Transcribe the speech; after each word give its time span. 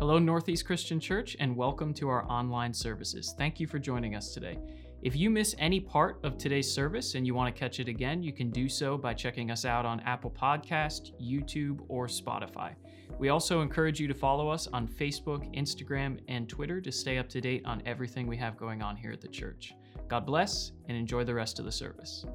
Hello, 0.00 0.18
Northeast 0.18 0.66
Christian 0.66 0.98
Church, 0.98 1.36
and 1.38 1.56
welcome 1.56 1.94
to 1.94 2.08
our 2.08 2.24
online 2.28 2.74
services. 2.74 3.32
Thank 3.38 3.60
you 3.60 3.68
for 3.68 3.78
joining 3.78 4.16
us 4.16 4.34
today. 4.34 4.58
If 5.02 5.14
you 5.14 5.30
miss 5.30 5.54
any 5.58 5.78
part 5.78 6.18
of 6.24 6.36
today's 6.36 6.70
service 6.70 7.14
and 7.14 7.24
you 7.24 7.32
want 7.32 7.54
to 7.54 7.58
catch 7.58 7.78
it 7.78 7.86
again, 7.86 8.20
you 8.20 8.32
can 8.32 8.50
do 8.50 8.68
so 8.68 8.98
by 8.98 9.14
checking 9.14 9.52
us 9.52 9.64
out 9.64 9.86
on 9.86 10.00
Apple 10.00 10.32
Podcast, 10.32 11.12
YouTube, 11.22 11.84
or 11.86 12.08
Spotify. 12.08 12.74
We 13.20 13.28
also 13.28 13.62
encourage 13.62 14.00
you 14.00 14.08
to 14.08 14.14
follow 14.14 14.48
us 14.48 14.66
on 14.66 14.88
Facebook, 14.88 15.54
Instagram, 15.56 16.18
and 16.26 16.48
Twitter 16.48 16.80
to 16.80 16.90
stay 16.90 17.18
up 17.18 17.28
to 17.28 17.40
date 17.40 17.62
on 17.64 17.80
everything 17.86 18.26
we 18.26 18.36
have 18.36 18.56
going 18.56 18.82
on 18.82 18.96
here 18.96 19.12
at 19.12 19.20
the 19.20 19.28
church. 19.28 19.74
God 20.08 20.26
bless 20.26 20.72
and 20.88 20.98
enjoy 20.98 21.22
the 21.22 21.34
rest 21.34 21.60
of 21.60 21.66
the 21.66 21.72
service. 21.72 22.26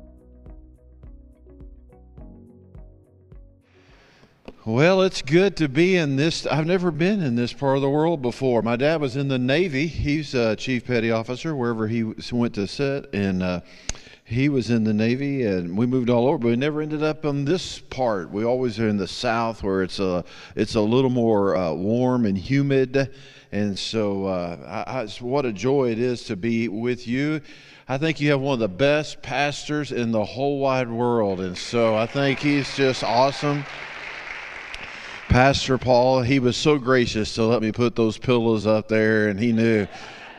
Well, 4.71 5.01
it's 5.01 5.23
good 5.23 5.57
to 5.57 5.67
be 5.67 5.95
in 5.95 6.15
this. 6.15 6.45
I've 6.45 6.67
never 6.67 6.91
been 6.91 7.23
in 7.23 7.35
this 7.35 7.51
part 7.51 7.77
of 7.77 7.81
the 7.81 7.89
world 7.89 8.21
before. 8.21 8.61
My 8.61 8.75
dad 8.75 9.01
was 9.01 9.15
in 9.15 9.27
the 9.27 9.39
Navy. 9.39 9.87
He's 9.87 10.35
a 10.35 10.55
chief 10.55 10.85
petty 10.85 11.09
officer 11.09 11.55
wherever 11.55 11.87
he 11.87 12.03
went 12.03 12.53
to 12.53 12.67
sit, 12.67 13.11
and 13.11 13.41
uh, 13.41 13.61
he 14.23 14.47
was 14.47 14.69
in 14.69 14.83
the 14.83 14.93
Navy. 14.93 15.43
And 15.43 15.75
we 15.75 15.87
moved 15.87 16.11
all 16.11 16.27
over, 16.27 16.37
but 16.37 16.49
we 16.49 16.55
never 16.55 16.83
ended 16.83 17.01
up 17.01 17.25
on 17.25 17.45
this 17.45 17.79
part. 17.79 18.29
We 18.29 18.45
always 18.45 18.79
are 18.79 18.87
in 18.87 18.97
the 18.97 19.07
South, 19.07 19.63
where 19.63 19.81
it's 19.81 19.97
a 19.97 20.23
it's 20.55 20.75
a 20.75 20.81
little 20.81 21.09
more 21.09 21.55
uh, 21.55 21.73
warm 21.73 22.27
and 22.27 22.37
humid. 22.37 23.11
And 23.51 23.77
so, 23.77 24.27
uh, 24.27 24.85
I, 24.87 25.01
I, 25.01 25.07
what 25.19 25.47
a 25.47 25.51
joy 25.51 25.89
it 25.89 25.97
is 25.97 26.25
to 26.25 26.35
be 26.35 26.67
with 26.67 27.07
you. 27.07 27.41
I 27.87 27.97
think 27.97 28.21
you 28.21 28.29
have 28.29 28.39
one 28.39 28.53
of 28.53 28.59
the 28.59 28.67
best 28.67 29.23
pastors 29.23 29.91
in 29.91 30.11
the 30.11 30.23
whole 30.23 30.59
wide 30.59 30.91
world, 30.91 31.39
and 31.39 31.57
so 31.57 31.95
I 31.95 32.05
think 32.05 32.37
he's 32.37 32.77
just 32.77 33.03
awesome. 33.03 33.65
Pastor 35.29 35.77
Paul, 35.77 36.23
he 36.23 36.39
was 36.39 36.57
so 36.57 36.79
gracious 36.79 37.35
to 37.35 37.43
let 37.43 37.61
me 37.61 37.71
put 37.71 37.95
those 37.95 38.17
pillows 38.17 38.65
up 38.65 38.87
there, 38.87 39.27
and 39.27 39.39
he 39.39 39.51
knew 39.51 39.87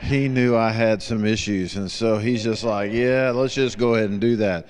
he 0.03 0.29
knew 0.29 0.57
I 0.57 0.73
had 0.73 1.01
some 1.01 1.25
issues, 1.25 1.77
and 1.77 1.89
so 1.89 2.19
he's 2.19 2.43
just 2.43 2.65
like, 2.65 2.91
"Yeah, 2.93 3.31
let's 3.33 3.55
just 3.55 3.79
go 3.79 3.95
ahead 3.95 4.11
and 4.11 4.21
do 4.21 4.35
that." 4.37 4.67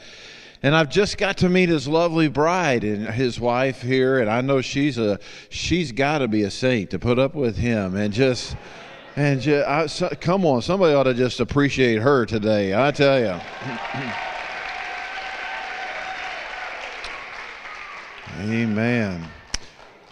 And 0.62 0.76
I've 0.76 0.90
just 0.90 1.16
got 1.16 1.38
to 1.38 1.48
meet 1.48 1.70
his 1.70 1.88
lovely 1.88 2.28
bride 2.28 2.84
and 2.84 3.08
his 3.08 3.40
wife 3.40 3.80
here, 3.80 4.18
and 4.18 4.28
I 4.28 4.42
know 4.42 4.60
she's 4.60 4.98
a 4.98 5.18
she's 5.48 5.90
got 5.90 6.18
to 6.18 6.28
be 6.28 6.42
a 6.42 6.50
saint 6.50 6.90
to 6.90 6.98
put 6.98 7.18
up 7.18 7.34
with 7.34 7.56
him, 7.56 7.96
and 7.96 8.12
just 8.12 8.56
and 9.16 9.40
just, 9.40 9.66
I, 9.66 9.86
so, 9.86 10.10
come 10.20 10.44
on, 10.44 10.60
somebody 10.60 10.94
ought 10.94 11.04
to 11.04 11.14
just 11.14 11.40
appreciate 11.40 12.02
her 12.02 12.26
today. 12.26 12.74
I 12.74 12.90
tell 12.90 13.18
you. 13.18 13.40
Amen. 18.52 19.26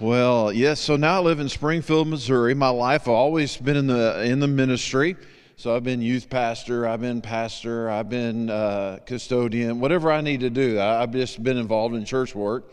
Well, 0.01 0.53
yes. 0.53 0.79
So 0.79 0.95
now 0.95 1.17
I 1.17 1.19
live 1.25 1.41
in 1.41 1.49
Springfield, 1.49 2.07
Missouri. 2.07 2.55
My 2.55 2.69
life 2.69 3.03
I've 3.03 3.09
always 3.09 3.57
been 3.57 3.77
in 3.77 3.89
the 3.89 4.23
in 4.23 4.39
the 4.39 4.47
ministry. 4.47 5.17
So 5.57 5.75
I've 5.75 5.83
been 5.83 6.01
youth 6.01 6.31
pastor, 6.31 6.87
I've 6.87 7.01
been 7.01 7.21
pastor, 7.21 7.91
I've 7.91 8.09
been 8.09 8.49
uh, 8.49 9.01
custodian, 9.07 9.81
whatever 9.81 10.13
I 10.13 10.21
need 10.21 10.39
to 10.41 10.51
do. 10.51 10.79
I, 10.79 11.03
I've 11.03 11.11
just 11.11 11.43
been 11.43 11.57
involved 11.57 11.97
in 11.97 12.05
church 12.05 12.33
work. 12.33 12.73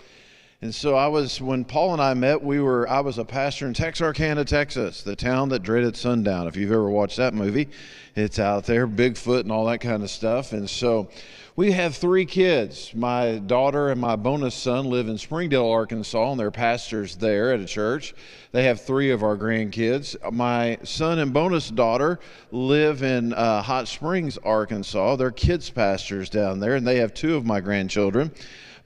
And 0.62 0.74
so 0.74 0.96
I 0.96 1.08
was 1.08 1.42
when 1.42 1.66
Paul 1.66 1.94
and 1.94 2.02
I 2.02 2.14
met. 2.14 2.42
We 2.42 2.60
were 2.62 2.88
I 2.90 3.02
was 3.02 3.18
a 3.18 3.26
pastor 3.26 3.68
in 3.68 3.74
Texarkana, 3.74 4.46
Texas, 4.46 5.04
the 5.04 5.16
town 5.16 5.50
that 5.50 5.64
dreaded 5.64 5.98
sundown. 5.98 6.48
If 6.48 6.56
you've 6.56 6.72
ever 6.72 6.90
watched 6.90 7.18
that 7.18 7.34
movie, 7.34 7.68
it's 8.16 8.40
out 8.40 8.64
there, 8.66 8.88
Bigfoot 8.88 9.42
and 9.42 9.52
all 9.52 9.66
that 9.66 9.82
kind 9.82 10.02
of 10.02 10.10
stuff. 10.10 10.54
And 10.54 10.70
so 10.70 11.10
we 11.58 11.74
have 11.74 11.96
three 11.96 12.26
kids. 12.26 12.94
My 12.96 13.38
daughter 13.38 13.90
and 13.90 14.00
my 14.00 14.16
bonus 14.16 14.56
son 14.56 14.86
live 14.86 15.10
in 15.10 15.18
Springdale, 15.18 15.70
Arkansas, 15.70 16.32
and 16.32 16.40
they're 16.40 16.52
pastors 16.52 17.18
there 17.18 17.54
at 17.54 17.60
a 17.60 17.66
church. 17.66 18.14
They 18.54 18.64
have 18.64 18.82
three 18.82 19.12
of 19.12 19.24
our 19.24 19.38
grandkids. 19.38 20.16
My 20.32 20.78
son 20.84 21.20
and 21.20 21.34
bonus 21.34 21.70
daughter 21.70 22.20
live 22.52 23.04
in 23.04 23.34
uh, 23.34 23.62
Hot 23.62 23.90
Springs, 23.90 24.38
Arkansas. 24.38 25.18
They're 25.18 25.32
kids 25.32 25.70
pastors 25.70 26.30
down 26.30 26.60
there, 26.60 26.76
and 26.76 26.88
they 26.88 26.98
have 26.98 27.14
two 27.14 27.36
of 27.36 27.46
my 27.46 27.60
grandchildren. 27.60 28.32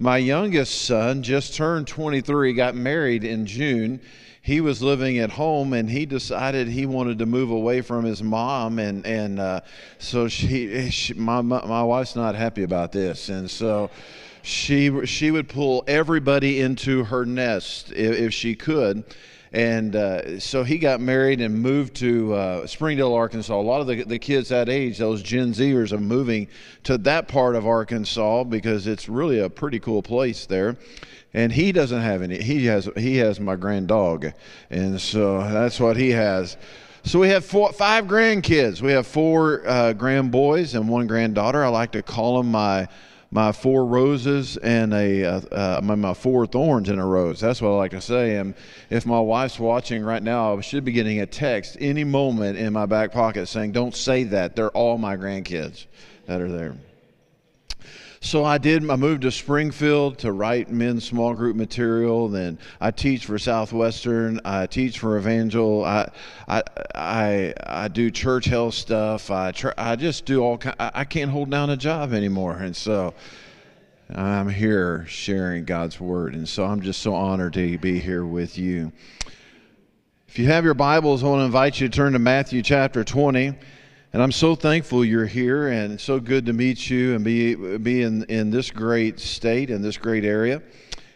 My 0.01 0.17
youngest 0.17 0.83
son 0.83 1.23
just 1.23 1.55
turned 1.55 1.87
23, 1.87 2.53
got 2.53 2.73
married 2.73 3.25
in 3.25 3.45
June. 3.45 3.99
He 4.41 4.61
was 4.61 4.81
living 4.81 5.19
at 5.19 5.31
home 5.31 5.73
and 5.73 5.89
he 5.89 6.05
decided 6.05 6.69
he 6.69 6.85
wanted 6.85 7.19
to 7.19 7.25
move 7.25 7.51
away 7.51 7.81
from 7.81 8.05
his 8.05 8.23
mom 8.23 8.79
and 8.79 9.05
and 9.05 9.41
uh, 9.41 9.59
so 9.97 10.29
she, 10.29 10.89
she 10.89 11.13
my, 11.15 11.41
my 11.41 11.83
wife's 11.83 12.15
not 12.15 12.35
happy 12.35 12.63
about 12.63 12.93
this 12.93 13.27
and 13.27 13.51
so 13.51 13.91
she 14.41 15.05
she 15.05 15.31
would 15.31 15.49
pull 15.49 15.83
everybody 15.85 16.61
into 16.61 17.03
her 17.03 17.25
nest 17.25 17.91
if, 17.91 18.17
if 18.17 18.33
she 18.33 18.55
could 18.55 19.03
and 19.51 19.95
uh, 19.95 20.39
so 20.39 20.63
he 20.63 20.77
got 20.77 21.01
married 21.01 21.41
and 21.41 21.59
moved 21.59 21.95
to 21.95 22.33
uh, 22.33 22.67
Springdale, 22.67 23.13
Arkansas. 23.13 23.53
A 23.53 23.61
lot 23.61 23.81
of 23.81 23.87
the, 23.87 24.03
the 24.03 24.19
kids 24.19 24.49
that 24.49 24.69
age, 24.69 24.97
those 24.97 25.23
Gen 25.23 25.53
Zers, 25.53 25.91
are 25.91 25.99
moving 25.99 26.47
to 26.83 26.97
that 26.99 27.27
part 27.27 27.55
of 27.55 27.65
Arkansas 27.65 28.43
because 28.43 28.87
it's 28.87 29.09
really 29.09 29.39
a 29.39 29.49
pretty 29.49 29.79
cool 29.79 30.03
place 30.03 30.45
there 30.45 30.77
and 31.33 31.51
he 31.51 31.71
doesn't 31.71 32.01
have 32.01 32.21
any. 32.21 32.41
He 32.41 32.65
has 32.65 32.89
he 32.97 33.17
has 33.17 33.39
my 33.39 33.55
grand 33.55 33.87
dog, 33.87 34.31
and 34.69 34.99
so 34.99 35.39
that's 35.39 35.79
what 35.79 35.97
he 35.97 36.09
has. 36.11 36.57
So 37.03 37.19
we 37.19 37.29
have 37.29 37.45
four, 37.45 37.71
five 37.71 38.05
grandkids. 38.05 38.81
We 38.81 38.91
have 38.91 39.07
four 39.07 39.67
uh, 39.67 39.93
grand 39.93 40.31
boys 40.31 40.75
and 40.75 40.89
one 40.89 41.07
granddaughter. 41.07 41.63
I 41.63 41.69
like 41.69 41.91
to 41.93 42.03
call 42.03 42.37
them 42.37 42.51
my 42.51 42.87
my 43.31 43.51
four 43.51 43.85
roses 43.85 44.57
and 44.57 44.93
a 44.93 45.23
uh, 45.23 45.41
uh, 45.51 45.81
my, 45.83 46.13
four 46.13 46.47
thorns 46.47 46.89
in 46.89 46.97
a 46.97 47.05
rose. 47.05 47.39
That's 47.39 47.61
what 47.61 47.69
I 47.69 47.75
like 47.75 47.91
to 47.91 48.01
say. 48.01 48.37
And 48.37 48.55
if 48.89 49.05
my 49.05 49.19
wife's 49.19 49.59
watching 49.59 50.03
right 50.03 50.23
now, 50.23 50.57
I 50.57 50.61
should 50.61 50.83
be 50.83 50.91
getting 50.91 51.21
a 51.21 51.25
text 51.25 51.77
any 51.79 52.03
moment 52.03 52.57
in 52.57 52.73
my 52.73 52.85
back 52.85 53.11
pocket 53.11 53.47
saying, 53.47 53.73
"Don't 53.73 53.95
say 53.95 54.23
that. 54.25 54.55
They're 54.55 54.69
all 54.69 54.97
my 54.97 55.15
grandkids 55.15 55.85
that 56.25 56.41
are 56.41 56.51
there." 56.51 56.75
So 58.21 58.43
I 58.43 58.57
did. 58.57 58.87
I 58.89 58.95
moved 58.97 59.21
to 59.21 59.31
Springfield 59.31 60.17
to 60.19 60.31
write 60.33 60.69
men's 60.69 61.05
small 61.05 61.33
group 61.33 61.55
material. 61.55 62.27
Then 62.27 62.59
I 62.81 62.91
teach 62.91 63.25
for 63.25 63.39
Southwestern. 63.39 64.41
I 64.43 64.67
teach 64.67 64.99
for 64.99 65.17
Evangel. 65.17 65.85
I 65.85 66.11
I 66.47 66.63
I, 66.93 67.53
I 67.65 67.87
do 67.87 68.11
church 68.11 68.45
health 68.45 68.73
stuff. 68.73 69.31
I 69.31 69.53
I 69.77 69.95
just 69.95 70.25
do 70.25 70.43
all. 70.43 70.57
Kind, 70.57 70.75
I 70.79 71.05
can't 71.05 71.31
hold 71.31 71.49
down 71.49 71.69
a 71.69 71.77
job 71.77 72.13
anymore, 72.13 72.57
and 72.57 72.75
so. 72.75 73.13
I'm 74.11 74.49
here 74.49 75.05
sharing 75.07 75.65
God's 75.65 75.99
word, 75.99 76.33
and 76.33 76.49
so 76.49 76.65
I'm 76.65 76.81
just 76.81 76.99
so 77.03 77.13
honored 77.13 77.53
to 77.53 77.77
be 77.77 77.99
here 77.99 78.25
with 78.25 78.57
you. 78.57 78.91
If 80.27 80.39
you 80.39 80.47
have 80.47 80.65
your 80.65 80.73
Bibles, 80.73 81.23
I 81.23 81.27
want 81.27 81.41
to 81.41 81.45
invite 81.45 81.79
you 81.79 81.89
to 81.89 81.95
turn 81.95 82.13
to 82.13 82.19
Matthew 82.19 82.63
chapter 82.63 83.03
20. 83.03 83.53
And 84.11 84.23
I'm 84.23 84.31
so 84.31 84.55
thankful 84.55 85.05
you're 85.05 85.27
here 85.27 85.67
and 85.67 85.93
it's 85.93 86.03
so 86.03 86.19
good 86.19 86.47
to 86.47 86.53
meet 86.53 86.89
you 86.89 87.13
and 87.13 87.23
be, 87.23 87.77
be 87.77 88.01
in, 88.01 88.23
in 88.23 88.49
this 88.49 88.71
great 88.71 89.19
state, 89.19 89.69
and 89.69 89.83
this 89.83 89.97
great 89.97 90.25
area. 90.25 90.63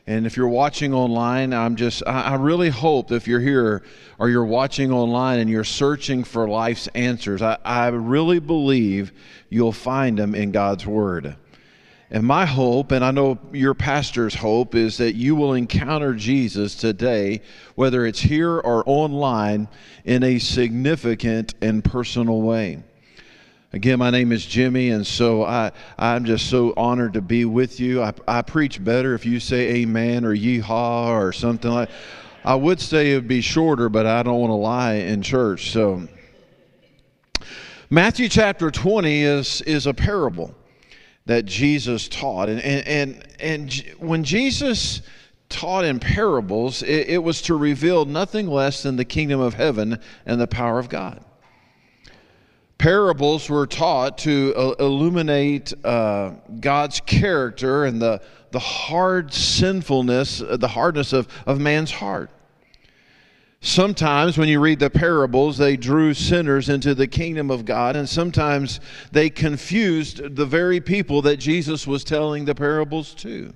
And 0.06 0.28
if 0.28 0.38
you're 0.38 0.50
watching 0.50 0.94
online, 0.94 1.54
I'm 1.54 1.76
just, 1.76 2.04
I 2.06 2.36
really 2.36 2.70
hope 2.70 3.12
if 3.12 3.28
you're 3.28 3.40
here 3.40 3.84
or 4.20 4.30
you're 4.30 4.46
watching 4.46 4.92
online 4.92 5.40
and 5.40 5.50
you're 5.50 5.64
searching 5.64 6.24
for 6.24 6.48
life's 6.48 6.88
answers, 6.90 7.42
I, 7.42 7.58
I 7.66 7.88
really 7.88 8.40
believe 8.40 9.12
you'll 9.50 9.72
find 9.72 10.20
them 10.20 10.36
in 10.36 10.52
God's 10.52 10.86
Word. 10.86 11.36
And 12.14 12.28
my 12.28 12.46
hope, 12.46 12.92
and 12.92 13.04
I 13.04 13.10
know 13.10 13.40
your 13.52 13.74
pastor's 13.74 14.36
hope, 14.36 14.76
is 14.76 14.98
that 14.98 15.16
you 15.16 15.36
will 15.36 15.56
encounter 15.56 16.14
Jesus 16.14 16.76
today, 16.76 17.42
whether 17.74 18.06
it's 18.06 18.20
here 18.20 18.52
or 18.52 18.84
online, 18.86 19.68
in 20.06 20.22
a 20.22 20.38
significant 20.38 21.56
and 21.60 21.84
personal 21.84 22.44
way. 22.44 22.84
Again, 23.74 23.98
my 23.98 24.12
name 24.12 24.32
is 24.32 24.46
Jimmy, 24.46 24.92
and 24.92 25.08
so 25.08 25.44
I, 25.44 25.72
I'm 25.98 26.24
just 26.26 26.52
so 26.52 26.76
honored 26.78 27.14
to 27.14 27.22
be 27.22 27.46
with 27.46 27.80
you. 27.80 28.04
I, 28.04 28.14
I 28.28 28.44
preach 28.44 28.84
better 28.84 29.16
if 29.16 29.26
you 29.26 29.40
say 29.40 29.78
amen 29.78 30.24
or 30.24 30.36
yeehaw 30.36 31.08
or 31.08 31.34
something 31.34 31.72
like 31.72 31.90
I 32.46 32.54
would 32.54 32.80
say 32.80 33.14
it 33.14 33.16
would 33.16 33.28
be 33.28 33.42
shorter, 33.42 33.90
but 33.90 34.06
I 34.06 34.22
don't 34.22 34.40
want 34.40 34.52
to 34.52 34.56
lie 34.56 34.94
in 34.94 35.24
church. 35.24 35.72
So, 35.72 36.08
Matthew 37.90 38.30
chapter 38.30 38.70
20 38.70 39.24
is, 39.24 39.62
is 39.64 39.88
a 39.88 39.96
parable 39.96 40.54
that 41.26 41.46
Jesus 41.46 42.08
taught. 42.08 42.50
And, 42.50 42.62
and, 42.62 42.88
and, 42.88 43.28
and 43.40 43.86
when 44.00 44.24
Jesus 44.24 45.02
taught 45.50 45.86
in 45.86 46.00
parables, 46.00 46.84
it, 46.84 47.10
it 47.10 47.24
was 47.24 47.42
to 47.44 47.56
reveal 47.56 48.06
nothing 48.06 48.48
less 48.48 48.84
than 48.84 48.96
the 48.96 49.06
kingdom 49.06 49.40
of 49.40 49.54
heaven 49.54 50.00
and 50.26 50.42
the 50.42 50.48
power 50.48 50.80
of 50.80 50.90
God. 50.90 51.24
Parables 52.78 53.50
were 53.50 53.68
taught 53.68 54.18
to 54.20 54.54
uh, 54.58 54.72
illuminate 54.80 55.74
uh, 55.86 56.32
God's 56.60 57.00
character 57.00 57.86
and 57.86 58.02
the, 58.02 58.22
the 58.52 58.60
hard 58.60 59.34
sinfulness, 59.34 60.40
the 60.40 60.68
hardness 60.68 61.14
of, 61.14 61.28
of 61.46 61.60
man's 61.60 61.92
heart. 61.92 62.30
Sometimes, 63.66 64.38
when 64.38 64.50
you 64.50 64.60
read 64.60 64.80
the 64.80 64.90
parables, 64.90 65.58
they 65.58 65.78
drew 65.78 66.14
sinners 66.14 66.68
into 66.68 66.94
the 66.94 67.08
kingdom 67.08 67.50
of 67.50 67.64
God, 67.64 67.96
and 67.96 68.10
sometimes 68.10 68.82
they 69.14 69.30
confused 69.30 70.36
the 70.36 70.46
very 70.46 70.82
people 70.82 71.22
that 71.22 71.38
Jesus 71.38 71.88
was 71.88 72.04
telling 72.04 72.44
the 72.44 72.54
parables 72.54 73.14
to. 73.16 73.54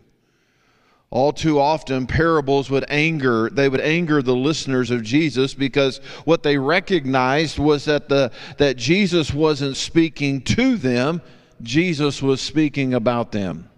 All 1.10 1.34
too 1.34 1.60
often, 1.60 2.08
parables 2.08 2.70
would 2.70 2.86
anger, 2.88 3.50
they 3.50 3.68
would 3.68 3.82
anger 3.82 4.22
the 4.22 4.34
listeners 4.34 4.92
of 4.92 5.04
Jesus 5.04 5.54
because 5.54 5.98
what 6.24 6.42
they 6.42 6.58
recognized 6.58 7.60
was 7.60 7.84
that, 7.84 8.08
the, 8.08 8.32
that 8.60 8.78
Jesus 8.78 9.34
wasn't 9.34 9.76
speaking 9.76 10.40
to 10.44 10.78
them, 10.78 11.22
Jesus 11.62 12.22
was 12.22 12.40
speaking 12.40 12.94
about 12.94 13.34
them. 13.34 13.70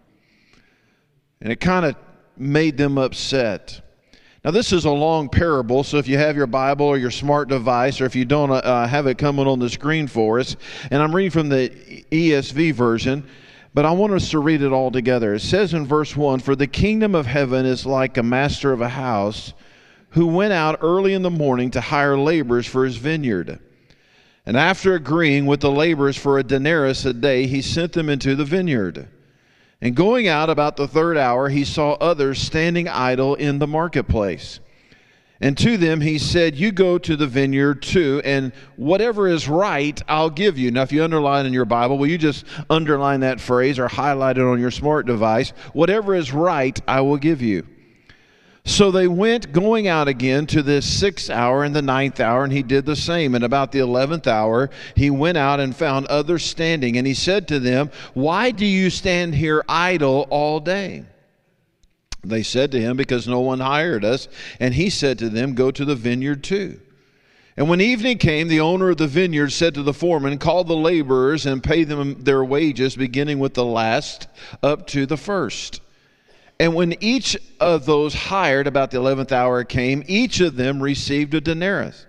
And 1.41 1.51
it 1.51 1.59
kind 1.59 1.87
of 1.87 1.95
made 2.37 2.77
them 2.77 2.99
upset. 2.99 3.81
Now, 4.43 4.51
this 4.51 4.71
is 4.71 4.85
a 4.85 4.91
long 4.91 5.27
parable, 5.27 5.83
so 5.83 5.97
if 5.97 6.07
you 6.07 6.17
have 6.17 6.37
your 6.37 6.47
Bible 6.47 6.85
or 6.85 6.97
your 6.97 7.11
smart 7.11 7.49
device, 7.49 7.99
or 7.99 8.05
if 8.05 8.15
you 8.15 8.23
don't 8.23 8.51
uh, 8.51 8.87
have 8.87 9.05
it 9.05 9.17
coming 9.17 9.47
on 9.47 9.59
the 9.59 9.69
screen 9.69 10.07
for 10.07 10.39
us, 10.39 10.55
and 10.89 11.03
I'm 11.03 11.13
reading 11.13 11.31
from 11.31 11.49
the 11.49 11.69
ESV 12.11 12.73
version. 12.73 13.27
But 13.73 13.85
I 13.85 13.91
want 13.91 14.13
us 14.13 14.31
to 14.31 14.39
read 14.39 14.61
it 14.61 14.71
all 14.71 14.91
together. 14.91 15.35
It 15.35 15.41
says 15.41 15.73
in 15.73 15.85
verse 15.85 16.15
1 16.15 16.39
For 16.39 16.55
the 16.55 16.67
kingdom 16.67 17.15
of 17.15 17.25
heaven 17.25 17.65
is 17.65 17.85
like 17.85 18.17
a 18.17 18.23
master 18.23 18.71
of 18.71 18.81
a 18.81 18.89
house 18.89 19.53
who 20.11 20.25
went 20.25 20.53
out 20.53 20.79
early 20.81 21.13
in 21.13 21.21
the 21.21 21.29
morning 21.29 21.69
to 21.71 21.81
hire 21.81 22.17
laborers 22.17 22.65
for 22.65 22.85
his 22.85 22.95
vineyard. 22.95 23.59
And 24.45 24.57
after 24.57 24.95
agreeing 24.95 25.45
with 25.45 25.59
the 25.59 25.69
laborers 25.69 26.17
for 26.17 26.39
a 26.39 26.43
denarius 26.43 27.05
a 27.05 27.13
day, 27.13 27.45
he 27.45 27.61
sent 27.61 27.91
them 27.91 28.09
into 28.09 28.35
the 28.35 28.45
vineyard. 28.45 29.07
And 29.81 29.95
going 29.95 30.27
out 30.27 30.49
about 30.49 30.75
the 30.75 30.87
third 30.87 31.17
hour, 31.17 31.49
he 31.49 31.63
saw 31.63 31.93
others 31.93 32.41
standing 32.41 32.87
idle 32.87 33.35
in 33.35 33.59
the 33.59 33.67
marketplace. 33.67 34.59
And 35.41 35.57
to 35.59 35.77
them 35.77 36.01
he 36.01 36.17
said, 36.17 36.55
You 36.57 36.73
go 36.73 36.97
to 36.97 37.15
the 37.15 37.27
vineyard 37.27 37.81
too, 37.81 38.21
and 38.25 38.51
whatever 38.75 39.27
is 39.27 39.47
right, 39.47 40.01
I'll 40.09 40.29
give 40.29 40.57
you. 40.57 40.69
Now, 40.69 40.81
if 40.81 40.91
you 40.91 41.01
underline 41.01 41.45
in 41.45 41.53
your 41.53 41.63
Bible, 41.63 41.97
will 41.97 42.07
you 42.07 42.17
just 42.17 42.45
underline 42.69 43.21
that 43.21 43.39
phrase 43.39 43.79
or 43.79 43.87
highlight 43.87 44.37
it 44.37 44.43
on 44.43 44.59
your 44.59 44.71
smart 44.71 45.05
device? 45.05 45.51
Whatever 45.71 46.13
is 46.13 46.33
right, 46.33 46.77
I 46.87 46.99
will 47.01 47.17
give 47.17 47.41
you. 47.41 47.65
So 48.69 48.91
they 48.91 49.07
went 49.07 49.51
going 49.51 49.87
out 49.87 50.07
again 50.07 50.45
to 50.45 50.61
the 50.61 50.79
sixth 50.83 51.31
hour 51.31 51.63
and 51.63 51.75
the 51.75 51.81
ninth 51.81 52.19
hour, 52.19 52.43
and 52.43 52.53
he 52.53 52.61
did 52.61 52.85
the 52.85 52.95
same. 52.95 53.33
And 53.33 53.43
about 53.43 53.71
the 53.71 53.79
eleventh 53.79 54.27
hour, 54.27 54.69
he 54.95 55.09
went 55.09 55.39
out 55.39 55.59
and 55.59 55.75
found 55.75 56.05
others 56.05 56.45
standing, 56.45 56.95
and 56.95 57.07
he 57.07 57.15
said 57.15 57.47
to 57.47 57.59
them, 57.59 57.89
Why 58.13 58.51
do 58.51 58.67
you 58.67 58.91
stand 58.91 59.33
here 59.33 59.65
idle 59.67 60.27
all 60.29 60.59
day? 60.59 61.05
They 62.23 62.43
said 62.43 62.71
to 62.73 62.79
him, 62.79 62.95
Because 62.95 63.27
no 63.27 63.39
one 63.39 63.59
hired 63.59 64.05
us. 64.05 64.27
And 64.59 64.75
he 64.75 64.91
said 64.91 65.17
to 65.17 65.29
them, 65.29 65.55
Go 65.55 65.71
to 65.71 65.83
the 65.83 65.95
vineyard 65.95 66.43
too. 66.43 66.79
And 67.57 67.69
when 67.69 67.81
evening 67.81 68.19
came, 68.19 68.49
the 68.49 68.59
owner 68.59 68.91
of 68.91 68.97
the 68.97 69.07
vineyard 69.07 69.49
said 69.49 69.73
to 69.73 69.83
the 69.83 69.95
foreman, 69.95 70.37
Call 70.37 70.63
the 70.63 70.75
laborers 70.75 71.47
and 71.47 71.63
pay 71.63 71.85
them 71.85 72.23
their 72.23 72.43
wages, 72.43 72.95
beginning 72.95 73.39
with 73.39 73.55
the 73.55 73.65
last 73.65 74.27
up 74.61 74.85
to 74.87 75.07
the 75.07 75.17
first. 75.17 75.81
And 76.59 76.75
when 76.75 77.01
each 77.01 77.37
of 77.61 77.85
those 77.85 78.13
hired 78.13 78.67
about 78.67 78.91
the 78.91 78.97
eleventh 78.97 79.31
hour 79.31 79.63
came, 79.63 80.03
each 80.07 80.41
of 80.41 80.57
them 80.57 80.83
received 80.83 81.33
a 81.33 81.41
denarius. 81.41 82.05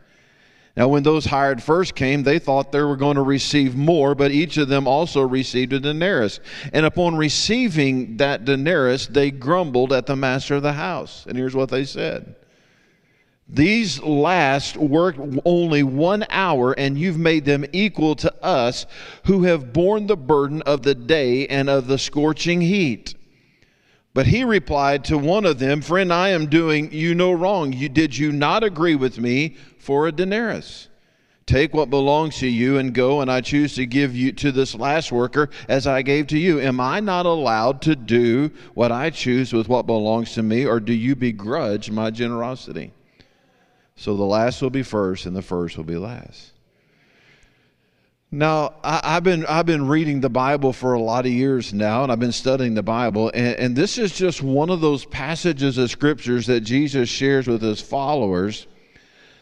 Now, 0.76 0.88
when 0.88 1.02
those 1.02 1.26
hired 1.26 1.62
first 1.62 1.94
came, 1.94 2.22
they 2.22 2.38
thought 2.38 2.72
they 2.72 2.80
were 2.80 2.96
going 2.96 3.16
to 3.16 3.22
receive 3.22 3.76
more, 3.76 4.14
but 4.14 4.30
each 4.30 4.56
of 4.56 4.68
them 4.68 4.86
also 4.86 5.20
received 5.20 5.72
a 5.72 5.80
denarius. 5.80 6.40
And 6.72 6.86
upon 6.86 7.16
receiving 7.16 8.16
that 8.16 8.44
denarius, 8.44 9.06
they 9.06 9.30
grumbled 9.30 9.92
at 9.92 10.06
the 10.06 10.16
master 10.16 10.54
of 10.54 10.62
the 10.62 10.72
house. 10.72 11.26
And 11.26 11.36
here's 11.36 11.54
what 11.54 11.70
they 11.70 11.84
said 11.84 12.34
These 13.48 14.00
last 14.02 14.76
worked 14.76 15.20
only 15.44 15.82
one 15.82 16.24
hour, 16.30 16.72
and 16.72 16.96
you've 16.96 17.18
made 17.18 17.44
them 17.44 17.66
equal 17.72 18.14
to 18.16 18.32
us 18.42 18.86
who 19.24 19.42
have 19.42 19.72
borne 19.72 20.06
the 20.06 20.16
burden 20.16 20.62
of 20.62 20.82
the 20.82 20.94
day 20.94 21.46
and 21.48 21.68
of 21.68 21.88
the 21.88 21.98
scorching 21.98 22.60
heat. 22.60 23.14
But 24.12 24.26
he 24.26 24.42
replied 24.42 25.04
to 25.04 25.18
one 25.18 25.44
of 25.46 25.58
them, 25.58 25.82
Friend, 25.82 26.12
I 26.12 26.30
am 26.30 26.46
doing 26.46 26.92
you 26.92 27.14
no 27.14 27.32
wrong. 27.32 27.72
You, 27.72 27.88
did 27.88 28.16
you 28.16 28.32
not 28.32 28.64
agree 28.64 28.96
with 28.96 29.18
me 29.18 29.56
for 29.78 30.08
a 30.08 30.12
denarius? 30.12 30.88
Take 31.46 31.74
what 31.74 31.90
belongs 31.90 32.38
to 32.38 32.46
you 32.46 32.78
and 32.78 32.94
go, 32.94 33.20
and 33.20 33.30
I 33.30 33.40
choose 33.40 33.74
to 33.74 33.86
give 33.86 34.14
you 34.14 34.30
to 34.32 34.52
this 34.52 34.74
last 34.74 35.10
worker 35.10 35.50
as 35.68 35.86
I 35.86 36.02
gave 36.02 36.28
to 36.28 36.38
you. 36.38 36.60
Am 36.60 36.80
I 36.80 37.00
not 37.00 37.26
allowed 37.26 37.82
to 37.82 37.96
do 37.96 38.52
what 38.74 38.92
I 38.92 39.10
choose 39.10 39.52
with 39.52 39.68
what 39.68 39.86
belongs 39.86 40.34
to 40.34 40.42
me, 40.42 40.64
or 40.64 40.78
do 40.78 40.92
you 40.92 41.16
begrudge 41.16 41.90
my 41.90 42.10
generosity? 42.10 42.92
So 43.96 44.16
the 44.16 44.24
last 44.24 44.62
will 44.62 44.70
be 44.70 44.84
first, 44.84 45.26
and 45.26 45.34
the 45.34 45.42
first 45.42 45.76
will 45.76 45.84
be 45.84 45.96
last. 45.96 46.52
Now, 48.32 48.74
I, 48.84 49.14
have 49.14 49.24
been 49.24 49.44
I've 49.46 49.66
been 49.66 49.88
reading 49.88 50.20
the 50.20 50.30
Bible 50.30 50.72
for 50.72 50.92
a 50.92 51.00
lot 51.00 51.26
of 51.26 51.32
years 51.32 51.74
now, 51.74 52.04
and 52.04 52.12
I've 52.12 52.20
been 52.20 52.30
studying 52.30 52.74
the 52.74 52.82
Bible, 52.82 53.32
and, 53.34 53.56
and 53.56 53.76
this 53.76 53.98
is 53.98 54.12
just 54.12 54.40
one 54.40 54.70
of 54.70 54.80
those 54.80 55.04
passages 55.04 55.78
of 55.78 55.90
scriptures 55.90 56.46
that 56.46 56.60
Jesus 56.60 57.08
shares 57.08 57.48
with 57.48 57.60
his 57.60 57.80
followers 57.80 58.68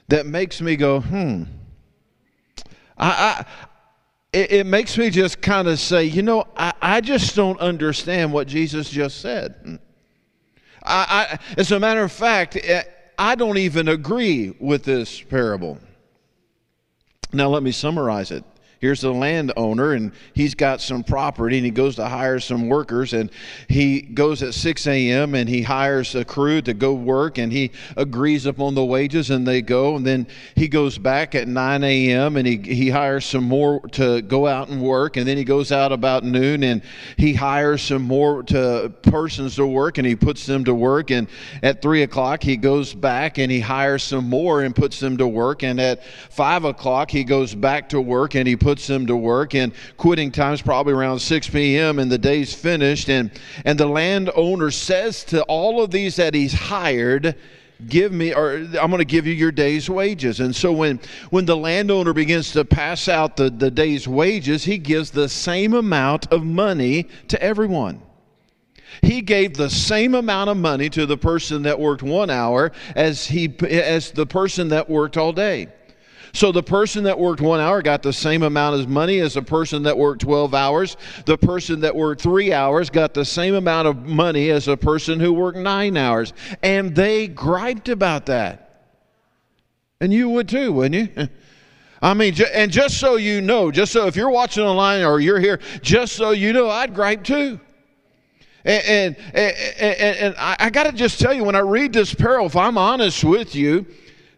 that 0.08 0.25
makes 0.25 0.62
me 0.62 0.75
go, 0.75 1.00
hmm. 1.00 1.43
I, 2.96 3.11
I 3.11 3.44
it, 4.32 4.52
it, 4.52 4.67
makes 4.67 4.96
me 4.96 5.11
just 5.11 5.43
kind 5.43 5.69
of 5.69 5.79
say, 5.79 6.05
you 6.05 6.23
know, 6.23 6.46
I, 6.56 6.73
I 6.81 7.00
just 7.02 7.37
don't 7.37 7.61
understand 7.61 8.32
what 8.32 8.46
Jesus 8.46 8.88
just 8.88 9.20
said. 9.20 9.79
I, 10.82 11.29
I, 11.37 11.38
as 11.58 11.73
a 11.73 11.79
matter 11.79 12.02
of 12.02 12.12
fact, 12.12 12.56
eh, 12.56 12.85
I 13.19 13.35
don't 13.35 13.58
even 13.58 13.88
agree 13.88 14.56
with 14.58 14.85
this 14.85 15.20
parable. 15.20 15.79
Now, 17.35 17.49
let 17.49 17.62
me 17.62 17.73
summarize 17.73 18.31
it 18.31 18.44
here's 18.80 19.00
the 19.00 19.12
landowner 19.12 19.92
and 19.92 20.12
he's 20.34 20.54
got 20.54 20.80
some 20.80 21.02
property 21.02 21.56
and 21.56 21.64
he 21.64 21.70
goes 21.70 21.96
to 21.96 22.06
hire 22.06 22.38
some 22.38 22.69
workers 22.69 23.12
and 23.12 23.30
he 23.69 24.00
goes 24.00 24.42
at 24.42 24.54
6 24.54 24.86
a.m 24.86 25.34
and 25.34 25.48
he 25.48 25.62
hires 25.62 26.14
a 26.14 26.25
crew 26.25 26.62
to 26.62 26.72
go 26.72 26.94
work 26.94 27.38
and 27.38 27.52
he 27.52 27.72
agrees 27.96 28.46
upon 28.46 28.75
the 28.75 28.84
wages 28.84 29.30
and 29.30 29.46
they 29.46 29.60
go 29.60 29.96
and 29.96 30.06
then 30.06 30.26
he 30.54 30.69
goes 30.69 30.96
back 30.96 31.34
at 31.34 31.48
9 31.48 31.82
a.m 31.82 32.36
and 32.36 32.46
he, 32.46 32.56
he 32.58 32.88
hires 32.88 33.25
some 33.25 33.44
more 33.44 33.80
to 33.88 34.22
go 34.22 34.46
out 34.46 34.69
and 34.69 34.80
work 34.80 35.16
and 35.16 35.26
then 35.26 35.36
he 35.36 35.44
goes 35.44 35.72
out 35.72 35.90
about 35.90 36.22
noon 36.22 36.62
and 36.62 36.82
he 37.16 37.34
hires 37.34 37.82
some 37.82 38.02
more 38.02 38.44
to 38.44 38.92
persons 39.02 39.56
to 39.56 39.66
work 39.66 39.98
and 39.98 40.06
he 40.06 40.14
puts 40.14 40.46
them 40.46 40.64
to 40.64 40.75
work 40.75 41.10
and 41.10 41.26
at 41.64 41.82
3 41.82 42.02
o'clock 42.04 42.44
he 42.44 42.56
goes 42.56 42.94
back 42.94 43.38
and 43.38 43.50
he 43.50 43.58
hires 43.58 44.04
some 44.04 44.28
more 44.28 44.62
and 44.62 44.76
puts 44.76 45.00
them 45.00 45.16
to 45.16 45.26
work 45.26 45.64
and 45.64 45.80
at 45.80 46.04
5 46.30 46.64
o'clock 46.64 47.10
he 47.10 47.25
goes 47.25 47.56
back 47.56 47.88
to 47.88 48.00
work 48.00 48.36
and 48.36 48.46
he 48.46 48.54
puts 48.54 48.67
puts 48.68 48.86
them 48.86 49.06
to 49.06 49.16
work 49.16 49.54
and 49.54 49.72
quitting 49.96 50.30
time's 50.30 50.60
probably 50.60 50.92
around 50.92 51.18
6 51.18 51.48
p.m. 51.48 51.98
and 51.98 52.12
the 52.12 52.18
day's 52.18 52.52
finished 52.52 53.08
and 53.08 53.30
and 53.64 53.80
the 53.80 53.86
landowner 53.86 54.70
says 54.70 55.24
to 55.24 55.42
all 55.44 55.82
of 55.82 55.90
these 55.90 56.16
that 56.16 56.34
he's 56.34 56.52
hired 56.52 57.34
give 57.87 58.12
me 58.12 58.34
or 58.34 58.56
i'm 58.56 58.90
going 58.90 58.98
to 58.98 59.06
give 59.06 59.26
you 59.26 59.32
your 59.32 59.50
day's 59.50 59.88
wages 59.88 60.40
and 60.40 60.54
so 60.54 60.70
when 60.70 61.00
when 61.30 61.46
the 61.46 61.56
landowner 61.56 62.12
begins 62.12 62.52
to 62.52 62.62
pass 62.62 63.08
out 63.08 63.38
the, 63.38 63.48
the 63.48 63.70
day's 63.70 64.06
wages 64.06 64.64
he 64.64 64.76
gives 64.76 65.10
the 65.10 65.30
same 65.30 65.72
amount 65.72 66.30
of 66.30 66.44
money 66.44 67.08
to 67.26 67.42
everyone 67.42 68.02
he 69.00 69.22
gave 69.22 69.54
the 69.56 69.70
same 69.70 70.14
amount 70.14 70.50
of 70.50 70.58
money 70.58 70.90
to 70.90 71.06
the 71.06 71.16
person 71.16 71.62
that 71.62 71.80
worked 71.80 72.02
one 72.02 72.28
hour 72.28 72.70
as 72.94 73.25
he 73.28 73.48
as 73.66 74.10
the 74.10 74.26
person 74.26 74.68
that 74.68 74.90
worked 74.90 75.16
all 75.16 75.32
day 75.32 75.68
so 76.38 76.52
the 76.52 76.62
person 76.62 77.02
that 77.02 77.18
worked 77.18 77.40
one 77.40 77.59
hour 77.59 77.83
got 77.83 78.00
the 78.00 78.12
same 78.12 78.45
amount 78.45 78.80
of 78.80 78.88
money 78.88 79.18
as 79.18 79.35
the 79.35 79.42
person 79.42 79.83
that 79.83 79.99
worked 79.99 80.21
12 80.21 80.54
hours. 80.54 80.97
The 81.25 81.37
person 81.37 81.80
that 81.80 81.97
worked 81.97 82.23
three 82.23 82.52
hours 82.52 82.90
got 82.90 83.12
the 83.12 83.25
same 83.25 83.57
amount 83.57 83.88
of 83.88 84.07
money 84.07 84.50
as 84.50 84.68
a 84.68 84.76
person 84.76 85.18
who 85.18 85.33
worked 85.33 85.59
nine 85.59 85.97
hours. 85.97 86.33
And 86.62 86.95
they 86.95 87.26
griped 87.26 87.88
about 87.88 88.26
that. 88.26 88.92
And 90.00 90.12
you 90.12 90.28
would 90.28 90.49
too, 90.49 90.73
wouldn't 90.73 91.16
you? 91.16 91.28
I 92.00 92.14
mean, 92.14 92.37
and 92.54 92.71
just 92.71 92.99
so 92.99 93.16
you 93.16 93.40
know, 93.40 93.73
just 93.73 93.90
so 93.90 94.07
if 94.07 94.14
you're 94.14 94.30
watching 94.30 94.62
online 94.62 95.02
or 95.02 95.18
you're 95.18 95.40
here, 95.40 95.59
just 95.83 96.12
so 96.12 96.30
you 96.30 96.52
know, 96.52 96.71
I'd 96.71 96.95
gripe 96.95 97.25
too. 97.25 97.59
And, 98.64 99.16
and, 99.16 99.16
and, 99.35 100.16
and 100.16 100.35
I, 100.38 100.54
I 100.61 100.71
got 100.71 100.85
to 100.85 100.92
just 100.92 101.18
tell 101.18 101.35
you, 101.35 101.42
when 101.42 101.57
I 101.57 101.61
read 101.61 101.92
this 101.92 102.14
parable, 102.14 102.47
if 102.47 102.54
I'm 102.54 102.78
honest 102.78 103.25
with 103.25 103.57
you, 103.57 103.87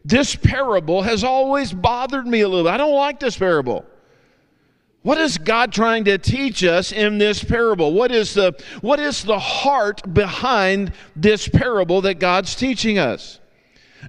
this 0.05 0.35
parable 0.35 1.03
has 1.03 1.25
always 1.25 1.73
bothered 1.73 2.27
me 2.27 2.41
a 2.41 2.49
little. 2.49 2.69
I 2.69 2.77
don't 2.77 2.95
like 2.95 3.21
this 3.21 3.37
parable. 3.37 3.85
What 5.03 5.19
is 5.19 5.39
God 5.39 5.73
trying 5.73 6.05
to 6.05 6.19
teach 6.19 6.63
us 6.63 6.93
in 6.93 7.19
this 7.19 7.43
parable? 7.43 7.93
What 7.95 8.13
is 8.13 8.35
the 8.35 8.53
what 8.83 9.01
is 9.01 9.25
the 9.25 9.39
heart 9.39 10.13
behind 10.13 10.93
this 11.17 11.49
parable 11.49 12.03
that 12.03 12.19
God's 12.19 12.55
teaching 12.55 12.99
us? 12.99 13.41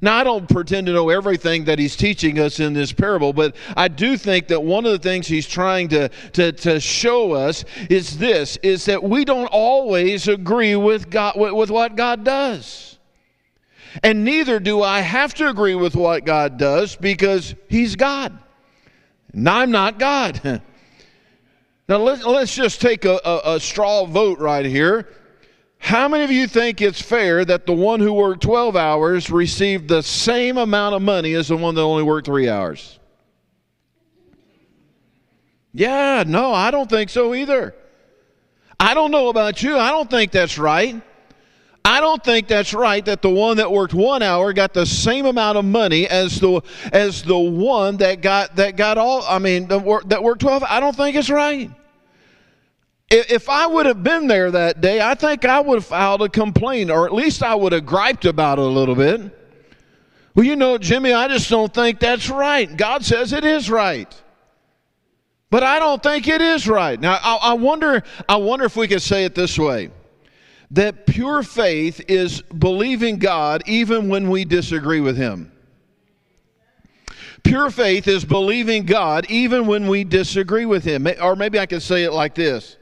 Now, 0.01 0.17
I 0.17 0.23
don't 0.23 0.47
pretend 0.47 0.87
to 0.87 0.93
know 0.93 1.09
everything 1.09 1.65
that 1.65 1.77
he's 1.77 1.97
teaching 1.97 2.39
us 2.39 2.59
in 2.59 2.73
this 2.73 2.93
parable, 2.93 3.33
but 3.33 3.55
I 3.75 3.89
do 3.89 4.15
think 4.15 4.47
that 4.47 4.63
one 4.63 4.85
of 4.85 4.91
the 4.93 4.99
things 4.99 5.27
he's 5.27 5.47
trying 5.47 5.89
to, 5.89 6.07
to, 6.33 6.53
to 6.53 6.79
show 6.79 7.33
us 7.33 7.65
is 7.89 8.17
this, 8.17 8.57
is 8.57 8.85
that 8.85 9.03
we 9.03 9.25
don't 9.25 9.47
always 9.47 10.29
agree 10.29 10.77
with, 10.77 11.09
God, 11.09 11.37
with, 11.37 11.51
with 11.51 11.71
what 11.71 11.97
God 11.97 12.23
does. 12.23 12.99
And 14.03 14.23
neither 14.23 14.59
do 14.59 14.81
I 14.81 15.01
have 15.01 15.33
to 15.35 15.49
agree 15.49 15.75
with 15.75 15.95
what 15.95 16.25
God 16.25 16.57
does 16.57 16.95
because 16.95 17.55
He's 17.69 17.95
God. 17.95 18.37
And 19.33 19.47
I'm 19.47 19.71
not 19.71 19.99
God. 19.99 20.41
now 21.89 21.97
let's, 21.97 22.23
let's 22.23 22.53
just 22.53 22.81
take 22.81 23.05
a, 23.05 23.19
a, 23.23 23.55
a 23.55 23.59
straw 23.59 24.05
vote 24.05 24.39
right 24.39 24.65
here. 24.65 25.07
How 25.77 26.07
many 26.07 26.23
of 26.23 26.31
you 26.31 26.47
think 26.47 26.79
it's 26.79 27.01
fair 27.01 27.43
that 27.43 27.65
the 27.65 27.73
one 27.73 27.99
who 27.99 28.13
worked 28.13 28.43
12 28.43 28.75
hours 28.75 29.31
received 29.31 29.87
the 29.87 30.03
same 30.03 30.57
amount 30.57 30.95
of 30.95 31.01
money 31.01 31.33
as 31.33 31.47
the 31.47 31.57
one 31.57 31.73
that 31.75 31.81
only 31.81 32.03
worked 32.03 32.27
three 32.27 32.47
hours? 32.47 32.99
Yeah, 35.73 36.23
no, 36.27 36.53
I 36.53 36.69
don't 36.69 36.89
think 36.89 37.09
so 37.09 37.33
either. 37.33 37.73
I 38.79 38.93
don't 38.93 39.11
know 39.11 39.29
about 39.29 39.63
you. 39.63 39.77
I 39.77 39.89
don't 39.89 40.09
think 40.09 40.31
that's 40.31 40.57
right. 40.57 41.01
I 41.83 41.99
don't 41.99 42.23
think 42.23 42.47
that's 42.47 42.73
right 42.73 43.03
that 43.05 43.21
the 43.21 43.29
one 43.29 43.57
that 43.57 43.71
worked 43.71 43.93
one 43.93 44.21
hour 44.21 44.53
got 44.53 44.73
the 44.73 44.85
same 44.85 45.25
amount 45.25 45.57
of 45.57 45.65
money 45.65 46.07
as 46.07 46.39
the 46.39 46.61
as 46.93 47.23
the 47.23 47.37
one 47.37 47.97
that 47.97 48.21
got 48.21 48.55
that 48.57 48.75
got 48.75 48.97
all. 48.97 49.23
I 49.27 49.39
mean, 49.39 49.67
that 49.67 50.09
that 50.09 50.23
worked 50.23 50.41
twelve. 50.41 50.63
I 50.63 50.79
don't 50.79 50.95
think 50.95 51.15
it's 51.15 51.29
right. 51.29 51.71
If 53.09 53.49
I 53.49 53.67
would 53.67 53.87
have 53.87 54.03
been 54.03 54.27
there 54.27 54.51
that 54.51 54.79
day, 54.79 55.01
I 55.01 55.15
think 55.15 55.43
I 55.43 55.59
would 55.59 55.75
have 55.75 55.85
filed 55.85 56.21
a 56.21 56.29
complaint, 56.29 56.91
or 56.91 57.05
at 57.05 57.13
least 57.13 57.43
I 57.43 57.55
would 57.55 57.73
have 57.73 57.85
griped 57.85 58.23
about 58.23 58.57
it 58.57 58.63
a 58.63 58.67
little 58.67 58.95
bit. 58.95 59.37
Well, 60.33 60.45
you 60.45 60.55
know, 60.55 60.77
Jimmy, 60.77 61.11
I 61.11 61.27
just 61.27 61.49
don't 61.49 61.73
think 61.73 61.99
that's 61.99 62.29
right. 62.29 62.73
God 62.77 63.03
says 63.03 63.33
it 63.33 63.43
is 63.43 63.69
right. 63.69 64.15
But 65.49 65.63
I 65.63 65.79
don't 65.79 66.01
think 66.01 66.29
it 66.29 66.41
is 66.41 66.69
right. 66.69 66.97
Now, 66.97 67.19
I, 67.21 67.35
I 67.35 67.53
wonder, 67.55 68.03
I 68.29 68.37
wonder 68.37 68.63
if 68.63 68.77
we 68.77 68.87
could 68.87 69.01
say 69.01 69.25
it 69.25 69.35
this 69.35 69.59
way 69.59 69.91
that 70.71 71.05
pure 71.05 71.43
faith 71.43 72.01
is 72.07 72.41
believing 72.41 73.19
God 73.19 73.63
even 73.67 74.07
when 74.09 74.29
we 74.29 74.45
disagree 74.45 75.01
with 75.01 75.17
Him. 75.17 75.51
Pure 77.43 77.71
faith 77.71 78.07
is 78.07 78.23
believing 78.23 78.85
God 78.85 79.25
even 79.29 79.67
when 79.67 79.87
we 79.87 80.03
disagree 80.03 80.65
with 80.65 80.83
Him. 80.83 81.07
Or 81.21 81.35
maybe 81.35 81.59
I 81.59 81.65
could 81.65 81.81
say 81.81 82.03
it 82.03 82.13
like 82.13 82.35
this 82.35 82.77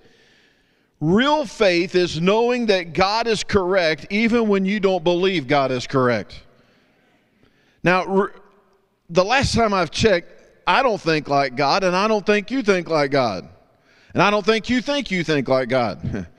Real 1.01 1.45
faith 1.45 1.95
is 1.95 2.21
knowing 2.21 2.67
that 2.67 2.93
God 2.93 3.25
is 3.25 3.43
correct 3.43 4.05
even 4.09 4.47
when 4.47 4.65
you 4.65 4.79
don't 4.79 5.03
believe 5.03 5.47
God 5.47 5.71
is 5.71 5.87
correct. 5.87 6.43
Now, 7.83 8.27
the 9.09 9.23
last 9.23 9.55
time 9.55 9.73
I've 9.73 9.91
checked, 9.91 10.27
I 10.67 10.83
don't 10.83 10.99
think 11.01 11.27
like 11.27 11.55
God, 11.55 11.83
and 11.83 11.95
I 11.95 12.07
don't 12.07 12.25
think 12.25 12.51
you 12.51 12.61
think 12.61 12.89
like 12.89 13.09
God. 13.09 13.47
And 14.13 14.21
I 14.21 14.29
don't 14.29 14.45
think 14.45 14.69
you 14.69 14.81
think 14.81 15.09
you 15.09 15.23
think 15.23 15.47
like 15.47 15.69
God. 15.69 16.27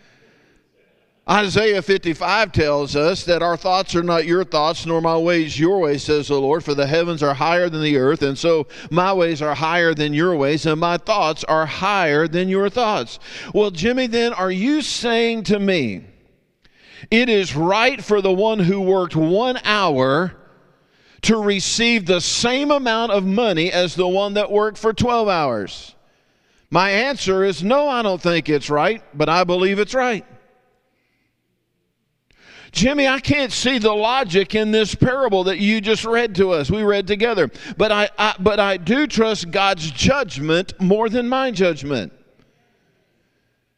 Isaiah 1.29 1.83
55 1.83 2.51
tells 2.51 2.97
us 2.97 3.25
that 3.25 3.43
our 3.43 3.57
thoughts 3.57 3.95
are 3.95 4.03
not 4.03 4.27
your 4.27 4.43
thoughts, 4.43 4.85
nor 4.87 5.01
my 5.01 5.17
ways 5.17 5.61
your 5.61 5.79
ways, 5.79 6.03
says 6.03 6.29
the 6.29 6.41
Lord. 6.41 6.65
For 6.65 6.75
the 6.75 6.87
heavens 6.87 7.23
are 7.23 7.35
higher 7.35 7.69
than 7.69 7.83
the 7.83 7.99
earth, 7.99 8.23
and 8.23 8.37
so 8.37 8.67
my 8.91 9.13
ways 9.13 9.41
are 9.41 9.55
higher 9.55 9.95
than 9.95 10.13
your 10.13 10.35
ways, 10.35 10.67
and 10.67 10.81
my 10.81 10.97
thoughts 10.97 11.45
are 11.45 11.67
higher 11.67 12.27
than 12.27 12.49
your 12.49 12.69
thoughts. 12.69 13.19
Well, 13.55 13.71
Jimmy, 13.71 14.07
then 14.07 14.33
are 14.33 14.51
you 14.51 14.83
saying 14.83 15.45
to 15.45 15.61
me, 15.61 16.05
it 17.11 17.29
is 17.29 17.55
right 17.55 18.03
for 18.03 18.21
the 18.21 18.33
one 18.33 18.59
who 18.59 18.81
worked 18.81 19.15
one 19.15 19.59
hour 19.65 20.37
to 21.23 21.37
receive 21.37 22.07
the 22.07 22.21
same 22.21 22.71
amount 22.71 23.13
of 23.13 23.25
money 23.25 23.71
as 23.71 23.95
the 23.95 24.09
one 24.09 24.35
that 24.35 24.51
worked 24.51 24.79
for 24.79 24.93
12 24.93 25.29
hours? 25.29 25.95
My 26.71 26.91
answer 26.91 27.45
is 27.45 27.63
no, 27.63 27.89
I 27.89 28.03
don't 28.03 28.23
think 28.23 28.49
it's 28.49 28.71
right, 28.71 29.03
but 29.17 29.29
I 29.29 29.45
believe 29.45 29.79
it's 29.79 29.95
right. 29.95 30.25
Jimmy, 32.73 33.09
I 33.09 33.19
can't 33.19 33.51
see 33.51 33.79
the 33.79 33.93
logic 33.93 34.55
in 34.55 34.71
this 34.71 34.95
parable 34.95 35.45
that 35.45 35.59
you 35.59 35.81
just 35.81 36.05
read 36.05 36.35
to 36.37 36.53
us. 36.53 36.71
We 36.71 36.83
read 36.83 37.07
together. 37.07 37.51
But 37.77 37.91
I, 37.91 38.11
I 38.17 38.35
but 38.39 38.61
I 38.61 38.77
do 38.77 39.07
trust 39.07 39.51
God's 39.51 39.91
judgment 39.91 40.81
more 40.81 41.09
than 41.09 41.29
my 41.29 41.51
judgment. 41.51 42.13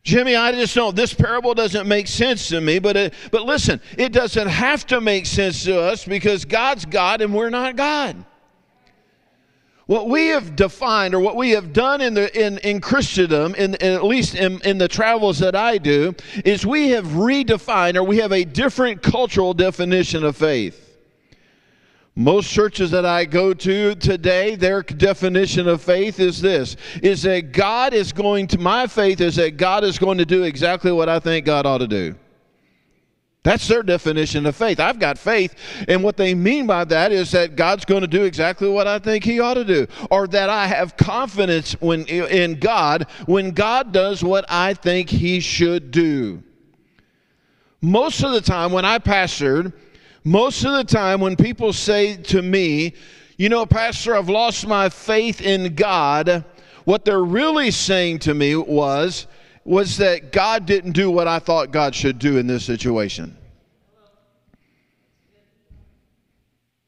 Jimmy, 0.02 0.34
I 0.34 0.52
just 0.52 0.74
don't. 0.74 0.96
This 0.96 1.14
parable 1.14 1.54
doesn't 1.54 1.86
make 1.86 2.08
sense 2.08 2.48
to 2.48 2.60
me, 2.60 2.80
but 2.80 2.96
it, 2.96 3.14
but 3.30 3.42
listen, 3.42 3.80
it 3.96 4.12
doesn't 4.12 4.48
have 4.48 4.84
to 4.88 5.00
make 5.00 5.26
sense 5.26 5.62
to 5.64 5.80
us 5.80 6.04
because 6.04 6.44
God's 6.44 6.84
God 6.84 7.20
and 7.20 7.32
we're 7.32 7.50
not 7.50 7.76
God. 7.76 8.24
What 9.92 10.08
we 10.08 10.28
have 10.28 10.56
defined 10.56 11.14
or 11.14 11.20
what 11.20 11.36
we 11.36 11.50
have 11.50 11.74
done 11.74 12.00
in, 12.00 12.14
the, 12.14 12.34
in, 12.34 12.56
in 12.60 12.80
Christendom, 12.80 13.54
in, 13.56 13.74
in 13.74 13.92
at 13.92 14.02
least 14.02 14.34
in, 14.34 14.58
in 14.62 14.78
the 14.78 14.88
travels 14.88 15.38
that 15.40 15.54
I 15.54 15.76
do, 15.76 16.14
is 16.46 16.64
we 16.64 16.88
have 16.92 17.04
redefined 17.08 17.96
or 17.96 18.02
we 18.02 18.16
have 18.16 18.32
a 18.32 18.42
different 18.42 19.02
cultural 19.02 19.52
definition 19.52 20.24
of 20.24 20.34
faith. 20.34 20.96
Most 22.14 22.48
churches 22.48 22.90
that 22.92 23.04
I 23.04 23.26
go 23.26 23.52
to 23.52 23.94
today, 23.96 24.54
their 24.54 24.80
definition 24.80 25.68
of 25.68 25.82
faith 25.82 26.20
is 26.20 26.40
this 26.40 26.78
is 27.02 27.24
that 27.24 27.52
God 27.52 27.92
is 27.92 28.14
going 28.14 28.46
to, 28.46 28.58
my 28.58 28.86
faith 28.86 29.20
is 29.20 29.36
that 29.36 29.58
God 29.58 29.84
is 29.84 29.98
going 29.98 30.16
to 30.16 30.24
do 30.24 30.44
exactly 30.44 30.90
what 30.90 31.10
I 31.10 31.18
think 31.20 31.44
God 31.44 31.66
ought 31.66 31.78
to 31.78 31.86
do. 31.86 32.14
That's 33.44 33.66
their 33.66 33.82
definition 33.82 34.46
of 34.46 34.54
faith. 34.54 34.78
I've 34.78 35.00
got 35.00 35.18
faith, 35.18 35.56
and 35.88 36.04
what 36.04 36.16
they 36.16 36.32
mean 36.32 36.66
by 36.66 36.84
that 36.84 37.10
is 37.10 37.32
that 37.32 37.56
God's 37.56 37.84
going 37.84 38.02
to 38.02 38.06
do 38.06 38.22
exactly 38.22 38.68
what 38.68 38.86
I 38.86 39.00
think 39.00 39.24
He 39.24 39.40
ought 39.40 39.54
to 39.54 39.64
do, 39.64 39.88
or 40.10 40.28
that 40.28 40.48
I 40.48 40.68
have 40.68 40.96
confidence 40.96 41.72
when, 41.80 42.04
in 42.06 42.60
God 42.60 43.06
when 43.26 43.50
God 43.50 43.92
does 43.92 44.22
what 44.22 44.44
I 44.48 44.74
think 44.74 45.10
He 45.10 45.40
should 45.40 45.90
do. 45.90 46.40
Most 47.80 48.22
of 48.22 48.30
the 48.30 48.40
time, 48.40 48.70
when 48.70 48.84
I 48.84 49.00
pastored, 49.00 49.72
most 50.22 50.64
of 50.64 50.72
the 50.72 50.84
time 50.84 51.20
when 51.20 51.34
people 51.34 51.72
say 51.72 52.16
to 52.16 52.42
me, 52.42 52.94
you 53.38 53.48
know, 53.48 53.66
Pastor, 53.66 54.14
I've 54.14 54.28
lost 54.28 54.68
my 54.68 54.88
faith 54.88 55.40
in 55.40 55.74
God, 55.74 56.44
what 56.84 57.04
they're 57.04 57.24
really 57.24 57.72
saying 57.72 58.20
to 58.20 58.34
me 58.34 58.54
was, 58.54 59.26
was 59.64 59.96
that 59.98 60.32
God 60.32 60.66
didn't 60.66 60.92
do 60.92 61.10
what 61.10 61.28
I 61.28 61.38
thought 61.38 61.70
God 61.70 61.94
should 61.94 62.18
do 62.18 62.38
in 62.38 62.46
this 62.46 62.64
situation. 62.64 63.36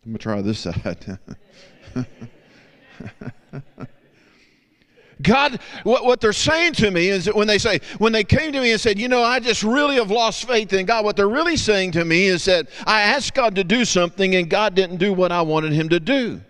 I'm 0.04 0.12
going 0.12 0.18
to 0.18 0.22
try 0.22 0.42
this 0.42 0.58
side. 0.60 1.18
God, 5.22 5.60
what, 5.84 6.04
what 6.04 6.20
they're 6.20 6.32
saying 6.32 6.74
to 6.74 6.90
me 6.90 7.08
is 7.08 7.24
that 7.24 7.34
when 7.34 7.46
they 7.46 7.58
say, 7.58 7.80
when 7.98 8.12
they 8.12 8.24
came 8.24 8.52
to 8.52 8.60
me 8.60 8.72
and 8.72 8.80
said, 8.80 8.98
you 8.98 9.08
know, 9.08 9.22
I 9.22 9.40
just 9.40 9.62
really 9.62 9.96
have 9.96 10.10
lost 10.10 10.46
faith 10.46 10.72
in 10.72 10.86
God, 10.86 11.04
what 11.04 11.16
they're 11.16 11.28
really 11.28 11.56
saying 11.56 11.92
to 11.92 12.04
me 12.04 12.26
is 12.26 12.44
that 12.44 12.68
I 12.86 13.02
asked 13.02 13.34
God 13.34 13.54
to 13.54 13.64
do 13.64 13.84
something 13.84 14.34
and 14.34 14.50
God 14.50 14.74
didn't 14.74 14.96
do 14.98 15.12
what 15.12 15.32
I 15.32 15.40
wanted 15.42 15.72
Him 15.72 15.88
to 15.90 16.00
do. 16.00 16.40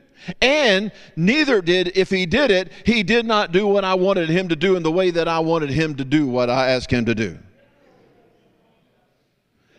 And 0.40 0.92
neither 1.16 1.60
did, 1.60 1.96
if 1.96 2.10
he 2.10 2.26
did 2.26 2.50
it, 2.50 2.72
he 2.84 3.02
did 3.02 3.26
not 3.26 3.52
do 3.52 3.66
what 3.66 3.84
I 3.84 3.94
wanted 3.94 4.28
him 4.28 4.48
to 4.48 4.56
do 4.56 4.76
in 4.76 4.82
the 4.82 4.92
way 4.92 5.10
that 5.10 5.28
I 5.28 5.38
wanted 5.38 5.70
him 5.70 5.94
to 5.96 6.04
do 6.04 6.26
what 6.26 6.50
I 6.50 6.70
asked 6.70 6.90
him 6.90 7.04
to 7.06 7.14
do. 7.14 7.38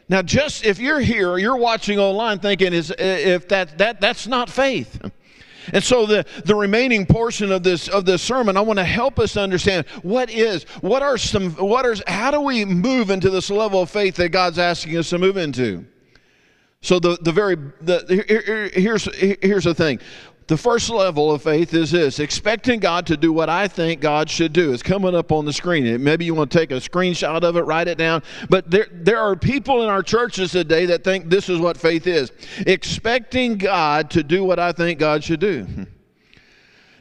Now, 0.08 0.22
just 0.22 0.66
if 0.66 0.80
you're 0.80 1.00
here 1.00 1.38
you're 1.38 1.58
watching 1.58 1.98
online 1.98 2.40
thinking, 2.40 2.74
is 2.74 2.94
if 2.98 3.48
that, 3.48 3.78
that 3.80 4.00
that's 4.00 4.28
not 4.28 4.50
faith. 4.50 5.02
And 5.74 5.84
so 5.84 6.06
the, 6.06 6.26
the 6.46 6.54
remaining 6.54 7.08
portion 7.08 7.52
of 7.52 7.64
this 7.64 7.88
of 7.88 8.06
this 8.06 8.22
sermon, 8.22 8.56
I 8.56 8.62
want 8.62 8.78
to 8.78 8.86
help 8.86 9.18
us 9.18 9.36
understand 9.36 9.88
what 10.04 10.30
is, 10.30 10.64
what 10.82 11.02
are 11.02 11.18
some, 11.18 11.52
what 11.54 11.88
are, 11.88 11.96
how 12.06 12.30
do 12.30 12.42
we 12.42 12.66
move 12.66 13.10
into 13.10 13.32
this 13.32 13.50
level 13.50 13.82
of 13.82 13.90
faith 13.90 14.16
that 14.18 14.30
God's 14.30 14.60
asking 14.60 14.96
us 14.98 15.10
to 15.10 15.18
move 15.18 15.38
into? 15.38 15.86
So 16.82 17.00
the, 17.00 17.18
the 17.20 17.32
very, 17.32 17.56
the, 17.82 18.24
here, 18.28 18.70
here's, 18.72 19.06
here's 19.16 19.64
the 19.64 19.74
thing. 19.74 20.00
The 20.48 20.58
first 20.58 20.92
level 20.92 21.32
of 21.32 21.42
faith 21.42 21.74
is 21.74 21.90
this 21.90 22.20
expecting 22.20 22.80
God 22.80 23.08
to 23.08 23.18
do 23.18 23.34
what 23.34 23.50
I 23.50 23.68
think 23.68 24.00
God 24.00 24.30
should 24.30 24.54
do. 24.54 24.74
It's 24.74 24.84
coming 24.84 25.16
up 25.16 25.32
on 25.32 25.46
the 25.46 25.54
screen. 25.54 26.04
Maybe 26.04 26.24
you 26.26 26.36
want 26.36 26.52
to 26.52 26.58
take 26.60 26.70
a 26.70 26.76
screenshot 26.76 27.42
of 27.42 27.58
it, 27.58 27.62
write 27.62 27.88
it 27.88 27.98
down. 27.98 28.22
But 28.48 28.70
there, 28.70 28.88
there 28.92 29.18
are 29.18 29.36
people 29.36 29.82
in 29.82 29.90
our 29.90 30.04
churches 30.04 30.52
today 30.52 30.86
that 30.86 31.04
think 31.04 31.30
this 31.30 31.50
is 31.50 31.60
what 31.60 31.78
faith 31.78 32.06
is 32.06 32.32
expecting 32.60 33.58
God 33.58 34.12
to 34.12 34.22
do 34.22 34.44
what 34.44 34.60
I 34.60 34.72
think 34.72 35.00
God 35.00 35.24
should 35.24 35.40
do. 35.40 35.64
Hmm. 35.64 35.84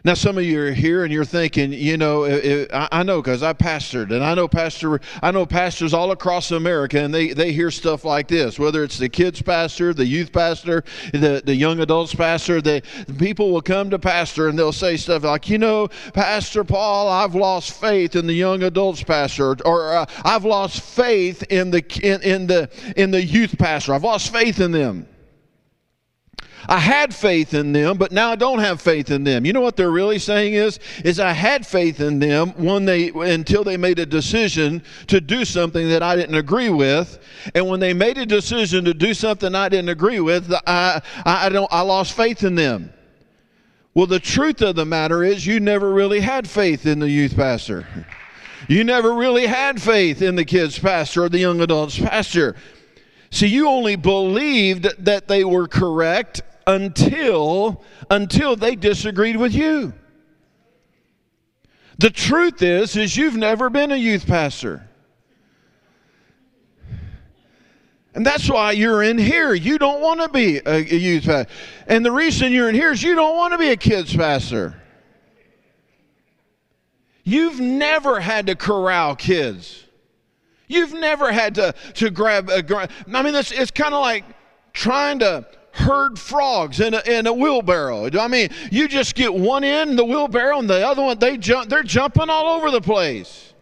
Now, 0.06 0.12
some 0.12 0.36
of 0.36 0.44
you 0.44 0.60
are 0.60 0.70
here 0.70 1.04
and 1.04 1.10
you're 1.10 1.24
thinking, 1.24 1.72
you 1.72 1.96
know, 1.96 2.24
it, 2.24 2.44
it, 2.44 2.70
I, 2.74 3.02
know 3.04 3.22
because 3.22 3.42
I 3.42 3.54
pastored, 3.54 4.10
and 4.10 4.22
I 4.22 4.34
know 4.34 4.46
pastor, 4.46 5.00
I 5.22 5.30
know 5.30 5.46
pastors 5.46 5.94
all 5.94 6.10
across 6.10 6.50
America, 6.50 6.98
and 6.98 7.12
they, 7.12 7.32
they 7.32 7.52
hear 7.52 7.70
stuff 7.70 8.04
like 8.04 8.28
this. 8.28 8.58
Whether 8.58 8.84
it's 8.84 8.98
the 8.98 9.08
kids 9.08 9.40
pastor, 9.40 9.94
the 9.94 10.04
youth 10.04 10.30
pastor, 10.30 10.84
the, 11.12 11.40
the 11.42 11.54
young 11.54 11.80
adults 11.80 12.14
pastor, 12.14 12.60
the, 12.60 12.82
the 13.06 13.14
people 13.14 13.50
will 13.50 13.62
come 13.62 13.88
to 13.88 13.98
pastor 13.98 14.48
and 14.48 14.58
they'll 14.58 14.72
say 14.72 14.98
stuff 14.98 15.24
like, 15.24 15.48
you 15.48 15.56
know, 15.56 15.88
Pastor 16.12 16.64
Paul, 16.64 17.08
I've 17.08 17.34
lost 17.34 17.72
faith 17.72 18.14
in 18.14 18.26
the 18.26 18.34
young 18.34 18.62
adults 18.62 19.02
pastor, 19.02 19.56
or 19.64 19.96
uh, 19.96 20.06
I've 20.22 20.44
lost 20.44 20.82
faith 20.82 21.44
in 21.44 21.70
the 21.70 21.82
in, 22.02 22.20
in 22.20 22.46
the 22.46 22.68
in 22.94 23.10
the 23.10 23.22
youth 23.22 23.56
pastor. 23.58 23.94
I've 23.94 24.04
lost 24.04 24.30
faith 24.30 24.60
in 24.60 24.70
them. 24.70 25.06
I 26.68 26.78
had 26.78 27.14
faith 27.14 27.54
in 27.54 27.72
them, 27.72 27.98
but 27.98 28.12
now 28.12 28.30
I 28.30 28.36
don't 28.36 28.60
have 28.60 28.80
faith 28.80 29.10
in 29.10 29.24
them. 29.24 29.44
You 29.44 29.52
know 29.52 29.60
what 29.60 29.76
they're 29.76 29.90
really 29.90 30.18
saying 30.18 30.54
is, 30.54 30.78
is 31.04 31.20
I 31.20 31.32
had 31.32 31.66
faith 31.66 32.00
in 32.00 32.18
them 32.18 32.50
when 32.56 32.84
they 32.84 33.08
until 33.10 33.64
they 33.64 33.76
made 33.76 33.98
a 33.98 34.06
decision 34.06 34.82
to 35.08 35.20
do 35.20 35.44
something 35.44 35.88
that 35.88 36.02
I 36.02 36.16
didn't 36.16 36.36
agree 36.36 36.70
with, 36.70 37.18
and 37.54 37.68
when 37.68 37.80
they 37.80 37.92
made 37.92 38.18
a 38.18 38.26
decision 38.26 38.84
to 38.84 38.94
do 38.94 39.14
something 39.14 39.54
I 39.54 39.68
didn't 39.68 39.90
agree 39.90 40.20
with, 40.20 40.52
I 40.66 41.02
I 41.24 41.48
don't 41.48 41.72
I 41.72 41.82
lost 41.82 42.14
faith 42.14 42.42
in 42.42 42.54
them. 42.54 42.92
Well, 43.94 44.06
the 44.06 44.20
truth 44.20 44.60
of 44.60 44.74
the 44.74 44.84
matter 44.84 45.22
is, 45.22 45.46
you 45.46 45.60
never 45.60 45.92
really 45.92 46.20
had 46.20 46.48
faith 46.48 46.84
in 46.84 46.98
the 46.98 47.08
youth 47.08 47.36
pastor. 47.36 47.86
You 48.66 48.82
never 48.82 49.14
really 49.14 49.46
had 49.46 49.80
faith 49.80 50.20
in 50.20 50.34
the 50.34 50.44
kids' 50.44 50.78
pastor 50.78 51.24
or 51.24 51.28
the 51.28 51.38
young 51.38 51.60
adults' 51.60 51.98
pastor. 51.98 52.56
See, 53.30 53.46
you 53.46 53.68
only 53.68 53.96
believed 53.96 55.04
that 55.04 55.28
they 55.28 55.44
were 55.44 55.68
correct 55.68 56.42
until 56.66 57.82
until 58.10 58.56
they 58.56 58.76
disagreed 58.76 59.36
with 59.36 59.54
you. 59.54 59.92
The 61.98 62.10
truth 62.10 62.62
is 62.62 62.96
is 62.96 63.16
you've 63.16 63.36
never 63.36 63.70
been 63.70 63.92
a 63.92 63.96
youth 63.96 64.26
pastor. 64.26 64.88
And 68.14 68.24
that's 68.24 68.48
why 68.48 68.72
you're 68.72 69.02
in 69.02 69.18
here. 69.18 69.54
You 69.54 69.76
don't 69.76 70.00
want 70.00 70.20
to 70.20 70.28
be 70.28 70.60
a, 70.64 70.78
youth 70.78 71.24
pastor. 71.24 71.52
And 71.88 72.06
the 72.06 72.12
reason 72.12 72.52
you're 72.52 72.68
in 72.68 72.74
here 72.74 72.92
is 72.92 73.02
you 73.02 73.16
don't 73.16 73.36
want 73.36 73.52
to 73.52 73.58
be 73.58 73.70
a 73.70 73.76
kids 73.76 74.14
pastor. 74.14 74.80
You've 77.24 77.58
never 77.58 78.20
had 78.20 78.46
to 78.46 78.54
corral 78.54 79.16
kids. 79.16 79.84
You've 80.68 80.92
never 80.92 81.32
had 81.32 81.56
to, 81.56 81.74
to 81.94 82.10
grab 82.10 82.50
a. 82.50 82.88
I 83.12 83.22
mean, 83.22 83.34
it's, 83.34 83.50
it's 83.50 83.70
kind 83.70 83.94
of 83.94 84.00
like 84.00 84.24
trying 84.72 85.18
to 85.20 85.46
herd 85.74 86.18
frogs 86.18 86.80
in 86.80 86.94
a, 86.94 87.02
in 87.06 87.26
a 87.26 87.32
wheelbarrow. 87.32 88.08
I 88.18 88.28
mean, 88.28 88.48
you 88.70 88.88
just 88.88 89.14
get 89.14 89.34
one 89.34 89.64
in 89.64 89.96
the 89.96 90.04
wheelbarrow 90.04 90.58
and 90.58 90.70
the 90.70 90.86
other 90.86 91.02
one, 91.02 91.18
they 91.18 91.36
jump, 91.36 91.68
they're 91.68 91.82
jumping 91.82 92.30
all 92.30 92.56
over 92.56 92.70
the 92.70 92.80
place. 92.80 93.52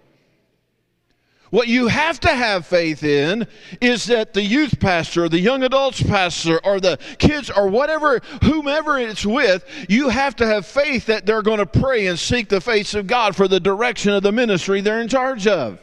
What 1.52 1.68
you 1.68 1.88
have 1.88 2.18
to 2.20 2.30
have 2.30 2.66
faith 2.66 3.04
in 3.04 3.46
is 3.82 4.06
that 4.06 4.32
the 4.32 4.42
youth 4.42 4.80
pastor, 4.80 5.24
or 5.24 5.28
the 5.28 5.38
young 5.38 5.62
adults 5.62 6.02
pastor, 6.02 6.58
or 6.64 6.80
the 6.80 6.98
kids, 7.18 7.50
or 7.50 7.68
whatever, 7.68 8.20
whomever 8.42 8.98
it's 8.98 9.26
with, 9.26 9.66
you 9.86 10.08
have 10.08 10.34
to 10.36 10.46
have 10.46 10.64
faith 10.64 11.04
that 11.06 11.26
they're 11.26 11.42
going 11.42 11.58
to 11.58 11.66
pray 11.66 12.06
and 12.06 12.18
seek 12.18 12.48
the 12.48 12.62
face 12.62 12.94
of 12.94 13.06
God 13.06 13.36
for 13.36 13.48
the 13.48 13.60
direction 13.60 14.14
of 14.14 14.22
the 14.22 14.32
ministry 14.32 14.80
they're 14.80 15.02
in 15.02 15.08
charge 15.08 15.46
of. 15.46 15.78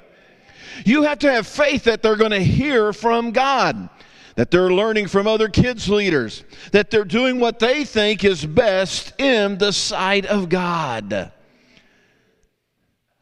You 0.86 1.04
have 1.04 1.20
to 1.20 1.32
have 1.32 1.46
faith 1.46 1.84
that 1.84 2.02
they're 2.02 2.16
going 2.16 2.32
to 2.32 2.44
hear 2.44 2.92
from 2.92 3.30
God, 3.30 3.90
that 4.40 4.52
they're 4.52 4.72
learning 4.72 5.06
from 5.06 5.28
other 5.28 5.50
kids' 5.50 5.90
leaders, 5.90 6.46
that 6.72 6.90
they're 6.90 7.04
doing 7.04 7.42
what 7.42 7.60
they 7.60 7.84
think 7.84 8.24
is 8.24 8.46
best 8.46 9.12
in 9.20 9.58
the 9.58 9.74
sight 9.74 10.26
of 10.28 10.48
God 10.48 11.34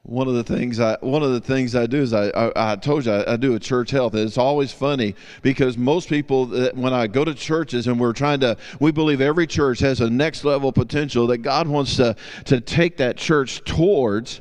one 0.08 0.30
of 0.30 0.36
the 0.36 0.44
things 0.44 0.80
I 0.80 0.96
one 1.02 1.22
of 1.22 1.34
the 1.34 1.42
things 1.42 1.76
I 1.76 1.86
do 1.86 1.98
is 1.98 2.14
I 2.14 2.30
I, 2.30 2.72
I 2.72 2.76
told 2.78 3.06
you 3.06 3.12
I, 3.12 3.34
I, 3.34 3.36
do 3.36 3.56
a 3.56 3.60
church 3.60 3.92
health. 3.92 4.16
It's 4.16 4.38
always 4.38 4.72
funny 4.72 5.16
because 5.42 5.78
most 5.78 6.08
people 6.08 6.46
when 6.46 6.94
I 6.94 7.08
go 7.08 7.26
to 7.26 7.34
churches 7.34 7.88
and 7.88 8.00
we're 8.00 8.14
trying 8.14 8.40
to 8.40 8.56
we 8.80 8.92
believe 8.92 9.20
every 9.20 9.46
church 9.46 9.80
has 9.80 10.00
a 10.00 10.10
next 10.10 10.46
level 10.46 10.72
potential 10.72 11.28
that 11.28 11.40
God 11.40 11.68
wants 11.68 11.98
to 11.98 12.16
to 12.46 12.62
take 12.62 12.96
that 12.98 13.18
church 13.18 13.62
towards. 13.66 14.40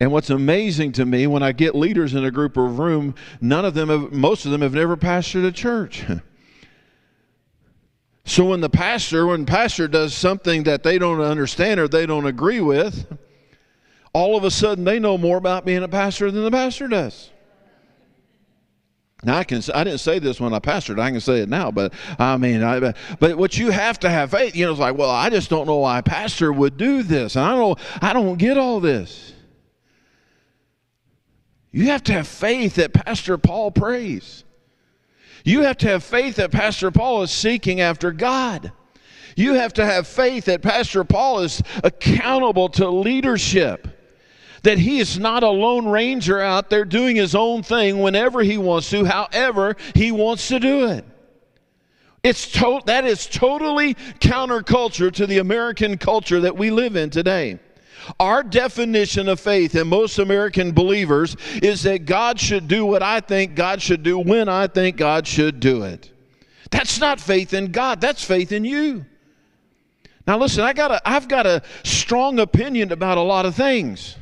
And 0.00 0.10
what's 0.10 0.30
amazing 0.30 0.92
to 0.92 1.04
me 1.04 1.26
when 1.26 1.42
I 1.42 1.52
get 1.52 1.74
leaders 1.74 2.14
in 2.14 2.24
a 2.24 2.30
group 2.30 2.56
or 2.56 2.66
room, 2.66 3.14
none 3.40 3.66
of 3.66 3.74
them 3.74 3.90
have, 3.90 4.12
most 4.12 4.46
of 4.46 4.50
them 4.50 4.62
have 4.62 4.72
never 4.72 4.96
pastored 4.96 5.46
a 5.46 5.52
church. 5.52 6.04
So 8.30 8.44
when 8.44 8.60
the 8.60 8.70
pastor, 8.70 9.26
when 9.26 9.44
pastor 9.44 9.88
does 9.88 10.14
something 10.14 10.62
that 10.62 10.84
they 10.84 10.98
don't 10.98 11.20
understand 11.20 11.80
or 11.80 11.88
they 11.88 12.06
don't 12.06 12.26
agree 12.26 12.60
with, 12.60 13.12
all 14.12 14.36
of 14.36 14.44
a 14.44 14.52
sudden 14.52 14.84
they 14.84 15.00
know 15.00 15.18
more 15.18 15.36
about 15.36 15.64
being 15.64 15.82
a 15.82 15.88
pastor 15.88 16.30
than 16.30 16.44
the 16.44 16.50
pastor 16.50 16.86
does. 16.86 17.30
Now 19.24 19.38
I 19.38 19.42
can 19.42 19.60
I 19.74 19.82
didn't 19.82 19.98
say 19.98 20.20
this 20.20 20.38
when 20.38 20.54
I 20.54 20.60
pastored. 20.60 21.00
I 21.00 21.10
can 21.10 21.20
say 21.20 21.40
it 21.40 21.48
now, 21.48 21.72
but 21.72 21.92
I 22.20 22.36
mean, 22.36 22.62
I, 22.62 22.94
but 23.18 23.36
what 23.36 23.58
you 23.58 23.70
have 23.70 23.98
to 24.00 24.08
have 24.08 24.30
faith. 24.30 24.54
You 24.54 24.66
know, 24.66 24.70
it's 24.70 24.80
like, 24.80 24.96
well, 24.96 25.10
I 25.10 25.28
just 25.28 25.50
don't 25.50 25.66
know 25.66 25.78
why 25.78 25.98
a 25.98 26.02
pastor 26.02 26.52
would 26.52 26.76
do 26.76 27.02
this, 27.02 27.34
and 27.34 27.44
I 27.44 27.56
don't 27.56 27.78
I 28.00 28.12
don't 28.12 28.36
get 28.36 28.56
all 28.56 28.78
this. 28.78 29.32
You 31.72 31.86
have 31.86 32.02
to 32.04 32.12
have 32.12 32.26
faith 32.26 32.76
that 32.76 32.92
Pastor 32.92 33.38
Paul 33.38 33.70
prays. 33.70 34.44
You 35.44 35.62
have 35.62 35.78
to 35.78 35.88
have 35.88 36.04
faith 36.04 36.36
that 36.36 36.50
Pastor 36.50 36.90
Paul 36.90 37.22
is 37.22 37.30
seeking 37.30 37.80
after 37.80 38.12
God. 38.12 38.72
You 39.36 39.54
have 39.54 39.72
to 39.74 39.84
have 39.86 40.06
faith 40.06 40.46
that 40.46 40.62
Pastor 40.62 41.04
Paul 41.04 41.40
is 41.40 41.62
accountable 41.82 42.68
to 42.70 42.90
leadership 42.90 43.88
that 44.62 44.78
he 44.78 44.98
is 44.98 45.18
not 45.18 45.42
a 45.42 45.48
lone 45.48 45.88
ranger 45.88 46.40
out 46.40 46.70
there 46.70 46.84
doing 46.84 47.16
his 47.16 47.34
own 47.34 47.62
thing 47.62 48.00
whenever 48.00 48.42
he 48.42 48.58
wants 48.58 48.90
to, 48.90 49.04
however 49.04 49.76
he 49.94 50.12
wants 50.12 50.48
to 50.48 50.60
do 50.60 50.86
it. 50.86 51.04
It's 52.22 52.50
to- 52.52 52.82
that 52.84 53.06
is 53.06 53.26
totally 53.26 53.94
counterculture 54.20 55.10
to 55.12 55.26
the 55.26 55.38
American 55.38 55.96
culture 55.96 56.40
that 56.40 56.56
we 56.56 56.70
live 56.70 56.96
in 56.96 57.08
today. 57.10 57.58
Our 58.18 58.42
definition 58.42 59.28
of 59.28 59.40
faith 59.40 59.74
in 59.74 59.88
most 59.88 60.18
American 60.18 60.72
believers 60.72 61.36
is 61.62 61.82
that 61.82 62.06
God 62.06 62.40
should 62.40 62.68
do 62.68 62.84
what 62.86 63.02
I 63.02 63.20
think 63.20 63.54
God 63.54 63.82
should 63.82 64.02
do 64.02 64.18
when 64.18 64.48
I 64.48 64.66
think 64.66 64.96
God 64.96 65.26
should 65.26 65.60
do 65.60 65.82
it. 65.82 66.10
That's 66.70 67.00
not 67.00 67.20
faith 67.20 67.52
in 67.52 67.72
God, 67.72 68.00
that's 68.00 68.24
faith 68.24 68.52
in 68.52 68.64
you. 68.64 69.04
Now 70.26 70.38
listen, 70.38 70.62
I 70.62 70.72
got 70.72 70.90
a, 70.90 71.08
I've 71.08 71.28
got 71.28 71.46
a 71.46 71.62
strong 71.84 72.38
opinion 72.38 72.92
about 72.92 73.18
a 73.18 73.22
lot 73.22 73.46
of 73.46 73.54
things. 73.54 74.16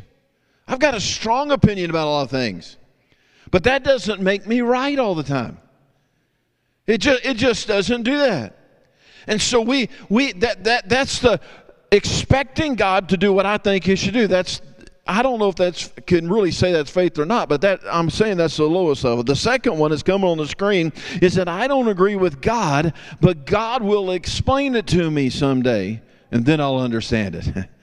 I've 0.67 0.79
got 0.79 0.95
a 0.95 1.01
strong 1.01 1.51
opinion 1.51 1.91
about 1.91 2.07
a 2.07 2.11
lot 2.11 2.23
of 2.23 2.31
things. 2.31 2.77
But 3.51 3.65
that 3.65 3.83
doesn't 3.83 4.21
make 4.21 4.47
me 4.47 4.61
right 4.61 4.99
all 4.99 5.15
the 5.15 5.23
time. 5.23 5.59
It 6.87 6.99
just, 6.99 7.25
it 7.25 7.37
just 7.37 7.69
doesn't 7.69 8.03
do 8.03 8.19
that. 8.19 8.59
And 9.27 9.41
so 9.41 9.61
we, 9.61 9.91
we 10.09 10.33
that, 10.33 10.65
that, 10.65 10.89
that's 10.89 11.19
the 11.19 11.41
expecting 11.91 12.75
God 12.75 13.09
to 13.11 13.17
do 13.17 13.33
what 13.33 13.47
I 13.47 13.59
think 13.59 13.85
He 13.85 13.97
should 13.97 14.15
do. 14.15 14.27
That's 14.27 14.61
I 15.07 15.23
don't 15.23 15.39
know 15.39 15.49
if 15.49 15.57
that's 15.57 15.91
can 16.07 16.29
really 16.29 16.51
say 16.51 16.71
that's 16.71 16.91
faith 16.91 17.19
or 17.19 17.25
not, 17.25 17.49
but 17.49 17.63
that 17.63 17.81
I'm 17.91 18.11
saying 18.11 18.37
that's 18.37 18.59
the 18.59 18.65
lowest 18.65 19.05
level. 19.05 19.25
The 19.25 19.35
second 19.35 19.79
one 19.79 19.91
is 19.91 20.03
coming 20.03 20.29
on 20.29 20.37
the 20.37 20.47
screen 20.47 20.93
is 21.23 21.35
that 21.37 21.49
I 21.49 21.67
don't 21.67 21.89
agree 21.89 22.15
with 22.15 22.43
God, 22.43 22.93
but 23.21 23.47
God 23.47 23.83
will 23.83 24.11
explain 24.11 24.75
it 24.75 24.87
to 24.89 25.11
me 25.11 25.31
someday, 25.31 26.03
and 26.31 26.45
then 26.45 26.61
I'll 26.61 26.79
understand 26.79 27.35
it. 27.37 27.69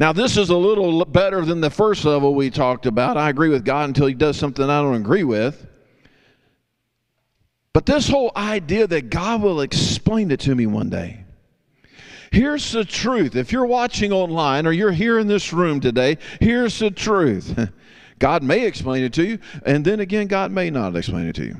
Now, 0.00 0.14
this 0.14 0.38
is 0.38 0.48
a 0.48 0.56
little 0.56 1.04
better 1.04 1.44
than 1.44 1.60
the 1.60 1.68
first 1.68 2.06
level 2.06 2.34
we 2.34 2.48
talked 2.48 2.86
about. 2.86 3.18
I 3.18 3.28
agree 3.28 3.50
with 3.50 3.66
God 3.66 3.90
until 3.90 4.06
He 4.06 4.14
does 4.14 4.38
something 4.38 4.64
I 4.64 4.80
don't 4.80 4.94
agree 4.94 5.24
with. 5.24 5.66
But 7.74 7.84
this 7.84 8.08
whole 8.08 8.32
idea 8.34 8.86
that 8.86 9.10
God 9.10 9.42
will 9.42 9.60
explain 9.60 10.30
it 10.30 10.40
to 10.40 10.54
me 10.54 10.64
one 10.66 10.88
day. 10.88 11.19
Here's 12.30 12.70
the 12.70 12.84
truth. 12.84 13.34
If 13.34 13.50
you're 13.50 13.66
watching 13.66 14.12
online 14.12 14.66
or 14.66 14.72
you're 14.72 14.92
here 14.92 15.18
in 15.18 15.26
this 15.26 15.52
room 15.52 15.80
today, 15.80 16.18
here's 16.40 16.78
the 16.78 16.90
truth. 16.90 17.68
God 18.20 18.42
may 18.42 18.66
explain 18.66 19.02
it 19.02 19.12
to 19.14 19.24
you, 19.24 19.38
and 19.64 19.84
then 19.84 19.98
again, 19.98 20.26
God 20.26 20.52
may 20.52 20.70
not 20.70 20.94
explain 20.94 21.26
it 21.26 21.34
to 21.36 21.44
you. 21.44 21.56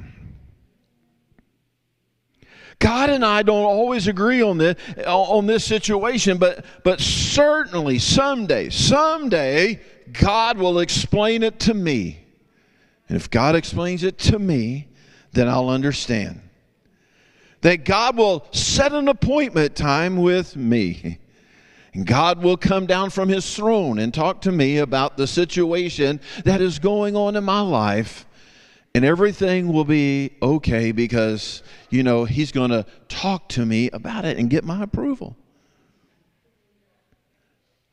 God 2.78 3.10
and 3.10 3.24
I 3.24 3.42
don't 3.42 3.64
always 3.64 4.08
agree 4.08 4.42
on 4.42 4.58
this 4.58 4.76
on 5.06 5.46
this 5.46 5.64
situation, 5.64 6.38
but 6.38 6.64
but 6.82 7.00
certainly 7.00 7.98
someday, 7.98 8.70
someday 8.70 9.80
God 10.12 10.56
will 10.56 10.78
explain 10.78 11.42
it 11.42 11.60
to 11.60 11.74
me. 11.74 12.24
And 13.08 13.16
if 13.16 13.28
God 13.28 13.54
explains 13.54 14.02
it 14.02 14.18
to 14.18 14.38
me, 14.38 14.88
then 15.32 15.48
I'll 15.48 15.68
understand. 15.68 16.40
That 17.62 17.84
God 17.84 18.16
will 18.16 18.46
set 18.52 18.92
an 18.92 19.08
appointment 19.08 19.76
time 19.76 20.16
with 20.16 20.56
me. 20.56 21.18
And 21.92 22.06
God 22.06 22.42
will 22.42 22.56
come 22.56 22.86
down 22.86 23.10
from 23.10 23.28
his 23.28 23.54
throne 23.54 23.98
and 23.98 24.14
talk 24.14 24.42
to 24.42 24.52
me 24.52 24.78
about 24.78 25.16
the 25.16 25.26
situation 25.26 26.20
that 26.44 26.60
is 26.60 26.78
going 26.78 27.16
on 27.16 27.36
in 27.36 27.44
my 27.44 27.60
life 27.60 28.26
and 28.94 29.04
everything 29.04 29.72
will 29.72 29.84
be 29.84 30.32
okay 30.42 30.92
because, 30.92 31.62
you 31.90 32.02
know, 32.02 32.24
he's 32.24 32.50
going 32.50 32.70
to 32.70 32.84
talk 33.08 33.48
to 33.50 33.64
me 33.64 33.88
about 33.90 34.24
it 34.24 34.36
and 34.36 34.50
get 34.50 34.64
my 34.64 34.82
approval. 34.82 35.36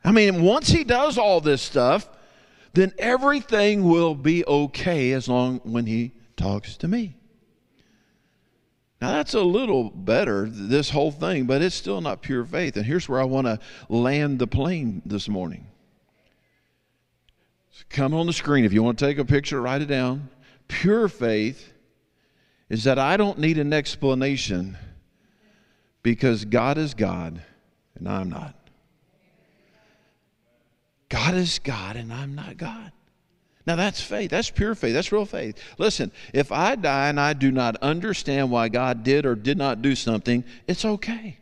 I 0.03 0.11
mean, 0.11 0.41
once 0.41 0.69
he 0.69 0.83
does 0.83 1.17
all 1.17 1.41
this 1.41 1.61
stuff, 1.61 2.09
then 2.73 2.93
everything 2.97 3.83
will 3.83 4.15
be 4.15 4.45
okay 4.45 5.11
as 5.11 5.27
long 5.27 5.59
when 5.63 5.85
he 5.85 6.13
talks 6.35 6.77
to 6.77 6.87
me. 6.87 7.16
Now 8.99 9.11
that's 9.11 9.35
a 9.35 9.41
little 9.41 9.91
better, 9.91 10.49
this 10.49 10.89
whole 10.89 11.11
thing, 11.11 11.45
but 11.45 11.61
it's 11.61 11.75
still 11.75 12.01
not 12.01 12.21
pure 12.21 12.43
faith. 12.45 12.77
And 12.77 12.85
here's 12.85 13.07
where 13.07 13.21
I 13.21 13.25
want 13.25 13.45
to 13.45 13.59
land 13.89 14.39
the 14.39 14.47
plane 14.47 15.03
this 15.05 15.29
morning. 15.29 15.67
come 17.89 18.13
on 18.13 18.25
the 18.25 18.33
screen. 18.33 18.65
If 18.65 18.73
you 18.73 18.81
want 18.81 18.97
to 18.97 19.05
take 19.05 19.19
a 19.19 19.25
picture, 19.25 19.61
write 19.61 19.83
it 19.83 19.87
down. 19.87 20.29
Pure 20.67 21.09
faith 21.09 21.73
is 22.69 22.83
that 22.85 22.97
I 22.97 23.17
don't 23.17 23.37
need 23.37 23.59
an 23.59 23.71
explanation 23.71 24.77
because 26.01 26.43
God 26.45 26.77
is 26.77 26.93
God 26.93 27.41
and 27.95 28.09
I'm 28.09 28.29
not. 28.29 28.55
God 31.09 31.35
is 31.35 31.59
God 31.59 31.95
and 31.95 32.11
I'm 32.11 32.35
not 32.35 32.57
God. 32.57 32.91
Now 33.67 33.75
that's 33.75 34.01
faith. 34.01 34.31
That's 34.31 34.49
pure 34.49 34.75
faith. 34.75 34.93
That's 34.93 35.11
real 35.11 35.25
faith. 35.25 35.61
Listen, 35.77 36.13
if 36.33 36.53
I 36.53 36.77
die 36.77 37.09
and 37.09 37.19
I 37.19 37.33
do 37.33 37.51
not 37.51 37.75
understand 37.77 38.49
why 38.49 38.69
God 38.69 39.03
did 39.03 39.25
or 39.25 39.35
did 39.35 39.57
not 39.57 39.81
do 39.81 39.93
something, 39.93 40.45
it's 40.67 40.85
okay. 40.85 41.37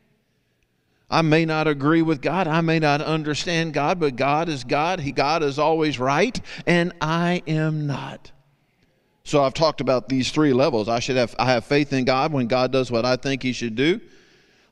I 1.07 1.21
may 1.21 1.45
not 1.45 1.67
agree 1.67 2.01
with 2.01 2.23
God. 2.23 2.47
I 2.47 2.61
may 2.61 2.79
not 2.79 2.99
understand 2.99 3.75
God, 3.75 3.99
but 3.99 4.15
God 4.15 4.49
is 4.49 4.63
God. 4.63 4.99
He, 4.99 5.11
God 5.11 5.43
is 5.43 5.59
always 5.59 5.99
right, 5.99 6.41
and 6.65 6.93
I 6.99 7.43
am 7.45 7.85
not. 7.85 8.31
So 9.23 9.43
I've 9.43 9.53
talked 9.53 9.79
about 9.79 10.09
these 10.09 10.31
three 10.31 10.51
levels. 10.51 10.89
I 10.89 10.99
should 10.99 11.17
have 11.17 11.35
I 11.37 11.45
have 11.45 11.65
faith 11.65 11.93
in 11.93 12.05
God 12.05 12.33
when 12.33 12.47
God 12.47 12.71
does 12.71 12.89
what 12.89 13.05
I 13.05 13.17
think 13.17 13.43
he 13.43 13.53
should 13.53 13.75
do. 13.75 14.01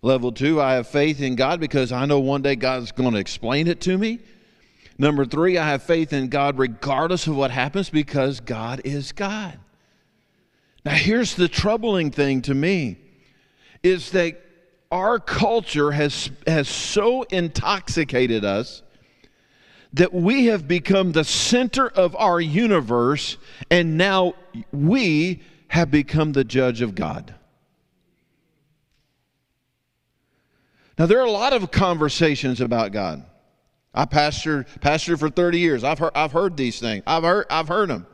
Level 0.01 0.31
2, 0.31 0.59
I 0.59 0.73
have 0.73 0.87
faith 0.87 1.21
in 1.21 1.35
God 1.35 1.59
because 1.59 1.91
I 1.91 2.05
know 2.05 2.19
one 2.19 2.41
day 2.41 2.55
God's 2.55 2.91
going 2.91 3.13
to 3.13 3.19
explain 3.19 3.67
it 3.67 3.79
to 3.81 3.97
me. 3.97 4.19
Number 4.97 5.25
3, 5.25 5.57
I 5.57 5.69
have 5.69 5.83
faith 5.83 6.13
in 6.13 6.29
God 6.29 6.57
regardless 6.57 7.27
of 7.27 7.35
what 7.35 7.51
happens 7.51 7.89
because 7.89 8.39
God 8.39 8.81
is 8.83 9.11
God. 9.11 9.59
Now 10.85 10.93
here's 10.93 11.35
the 11.35 11.47
troubling 11.47 12.11
thing 12.11 12.41
to 12.43 12.53
me 12.53 12.97
is 13.81 14.11
that 14.11 14.39
our 14.91 15.19
culture 15.19 15.91
has, 15.91 16.29
has 16.45 16.69
so 16.69 17.23
intoxicated 17.23 18.45
us 18.45 18.83
that 19.93 20.13
we 20.13 20.45
have 20.45 20.67
become 20.67 21.11
the 21.11 21.23
center 21.23 21.87
of 21.87 22.15
our 22.15 22.41
universe, 22.41 23.37
and 23.69 23.97
now 23.97 24.33
we 24.71 25.41
have 25.67 25.91
become 25.91 26.31
the 26.31 26.43
judge 26.43 26.81
of 26.81 26.95
God. 26.95 27.33
Now, 30.97 31.05
there 31.05 31.19
are 31.19 31.25
a 31.25 31.31
lot 31.31 31.53
of 31.53 31.71
conversations 31.71 32.61
about 32.61 32.91
God. 32.91 33.25
I 33.93 34.05
pastored, 34.05 34.67
pastored 34.79 35.19
for 35.19 35.29
30 35.29 35.59
years. 35.59 35.83
I've 35.83 35.99
heard, 35.99 36.11
I've 36.15 36.31
heard 36.31 36.57
these 36.57 36.79
things. 36.79 37.03
I've 37.05 37.23
heard, 37.23 37.45
I've 37.49 37.67
heard 37.67 37.89
them 37.89 38.07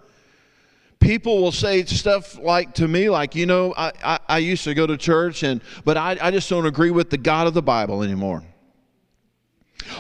people 0.99 1.41
will 1.41 1.51
say 1.51 1.83
stuff 1.85 2.37
like 2.39 2.73
to 2.73 2.87
me 2.87 3.09
like 3.09 3.35
you 3.35 3.45
know 3.45 3.73
i, 3.77 3.91
I, 4.03 4.19
I 4.27 4.37
used 4.39 4.63
to 4.65 4.73
go 4.73 4.85
to 4.85 4.97
church 4.97 5.43
and 5.43 5.61
but 5.85 5.97
I, 5.97 6.17
I 6.21 6.31
just 6.31 6.49
don't 6.49 6.65
agree 6.65 6.91
with 6.91 7.09
the 7.09 7.17
god 7.17 7.47
of 7.47 7.53
the 7.53 7.61
bible 7.61 8.03
anymore 8.03 8.43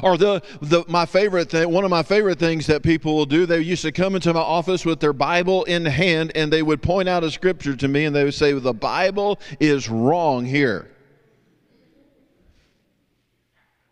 or 0.03 0.17
the, 0.17 0.43
the 0.61 0.83
my 0.87 1.05
favorite 1.05 1.49
thing 1.49 1.71
one 1.71 1.85
of 1.85 1.89
my 1.89 2.03
favorite 2.03 2.37
things 2.37 2.67
that 2.67 2.83
people 2.83 3.15
will 3.15 3.25
do 3.25 3.45
they 3.45 3.61
used 3.61 3.81
to 3.83 3.91
come 3.91 4.15
into 4.15 4.33
my 4.33 4.41
office 4.41 4.85
with 4.85 4.99
their 4.99 5.13
bible 5.13 5.63
in 5.65 5.85
hand 5.85 6.33
and 6.35 6.51
they 6.51 6.61
would 6.61 6.81
point 6.81 7.07
out 7.07 7.23
a 7.23 7.31
scripture 7.31 7.75
to 7.75 7.87
me 7.87 8.05
and 8.05 8.15
they 8.15 8.25
would 8.25 8.33
say 8.33 8.51
the 8.51 8.73
bible 8.73 9.39
is 9.59 9.89
wrong 9.89 10.45
here 10.45 10.91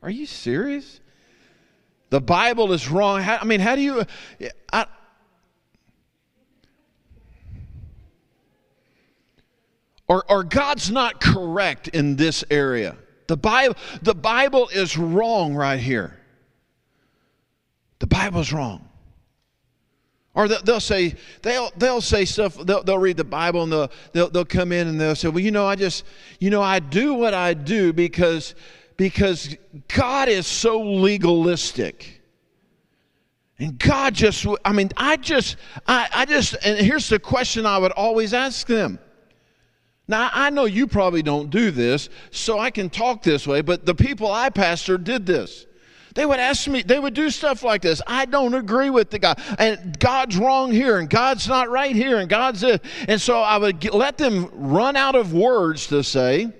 are 0.01 0.09
you 0.09 0.25
serious 0.25 0.99
the 2.09 2.21
bible 2.21 2.71
is 2.71 2.89
wrong 2.89 3.21
how, 3.21 3.37
i 3.37 3.45
mean 3.45 3.59
how 3.59 3.75
do 3.75 3.81
you 3.81 4.03
I, 4.71 4.85
or, 10.07 10.23
or 10.29 10.43
God's 10.43 10.89
not 10.89 11.19
correct 11.19 11.89
in 11.89 12.15
this 12.15 12.43
area. 12.49 12.95
The 13.27 13.37
Bible, 13.37 13.75
the 14.01 14.15
Bible 14.15 14.69
is 14.69 14.97
wrong 14.97 15.53
right 15.53 15.79
here. 15.79 16.17
The 17.99 18.07
Bible's 18.07 18.53
wrong. 18.53 18.87
Or 20.33 20.47
they'll 20.47 20.79
say 20.79 21.15
they'll 21.41 21.71
they'll 21.77 21.99
say 21.99 22.23
stuff. 22.23 22.55
They'll, 22.63 22.83
they'll 22.83 22.99
read 22.99 23.17
the 23.17 23.23
Bible 23.23 23.63
and 23.63 23.71
they'll, 23.71 23.91
they'll 24.13 24.29
they'll 24.29 24.45
come 24.45 24.71
in 24.71 24.87
and 24.87 25.01
they'll 25.01 25.15
say, 25.15 25.29
well, 25.29 25.39
you 25.39 25.49
know, 25.49 25.65
I 25.65 25.75
just 25.75 26.05
you 26.39 26.51
know 26.51 26.61
I 26.61 26.77
do 26.77 27.15
what 27.15 27.33
I 27.33 27.55
do 27.55 27.91
because 27.91 28.53
because 28.97 29.55
God 29.87 30.27
is 30.27 30.47
so 30.47 30.81
legalistic. 30.81 32.21
And 33.59 33.79
God 33.79 34.13
just, 34.13 34.45
I 34.65 34.73
mean, 34.73 34.91
I 34.97 35.17
just, 35.17 35.55
I, 35.87 36.07
I 36.13 36.25
just, 36.25 36.55
and 36.63 36.77
here's 36.79 37.09
the 37.09 37.19
question 37.19 37.65
I 37.65 37.77
would 37.77 37.91
always 37.93 38.33
ask 38.33 38.67
them 38.67 38.99
now, 40.07 40.29
I 40.31 40.49
know 40.49 40.65
you 40.65 40.87
probably 40.87 41.21
don't 41.21 41.49
do 41.49 41.69
this, 41.69 42.09
so 42.31 42.59
I 42.59 42.71
can 42.71 42.89
talk 42.89 43.23
this 43.23 43.45
way, 43.45 43.61
but 43.61 43.85
the 43.85 43.95
people 43.95 44.31
I 44.31 44.49
pastor 44.49 44.97
did 44.97 45.25
this. 45.25 45.65
They 46.15 46.25
would 46.25 46.39
ask 46.39 46.67
me, 46.67 46.81
they 46.81 46.97
would 46.97 47.13
do 47.13 47.29
stuff 47.29 47.61
like 47.61 47.81
this. 47.81 48.01
I 48.07 48.25
don't 48.25 48.53
agree 48.53 48.89
with 48.89 49.11
the 49.11 49.19
guy. 49.19 49.35
And 49.59 49.99
God's 49.99 50.37
wrong 50.37 50.71
here, 50.71 50.97
and 50.97 51.09
God's 51.09 51.47
not 51.47 51.69
right 51.69 51.95
here, 51.95 52.17
and 52.17 52.29
God's 52.29 52.63
it. 52.63 52.83
And 53.07 53.19
so 53.19 53.41
I 53.41 53.57
would 53.57 53.79
get, 53.81 53.93
let 53.93 54.17
them 54.17 54.49
run 54.53 54.95
out 54.95 55.15
of 55.15 55.33
words 55.33 55.87
to 55.87 56.03
say. 56.03 56.53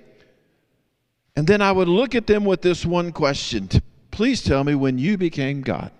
And 1.38 1.46
then 1.46 1.62
I 1.62 1.70
would 1.70 1.86
look 1.86 2.16
at 2.16 2.26
them 2.26 2.44
with 2.44 2.62
this 2.62 2.84
one 2.84 3.12
question 3.12 3.68
Please 4.10 4.42
tell 4.42 4.64
me 4.64 4.74
when 4.74 4.98
you 4.98 5.16
became 5.16 5.60
God. 5.60 5.92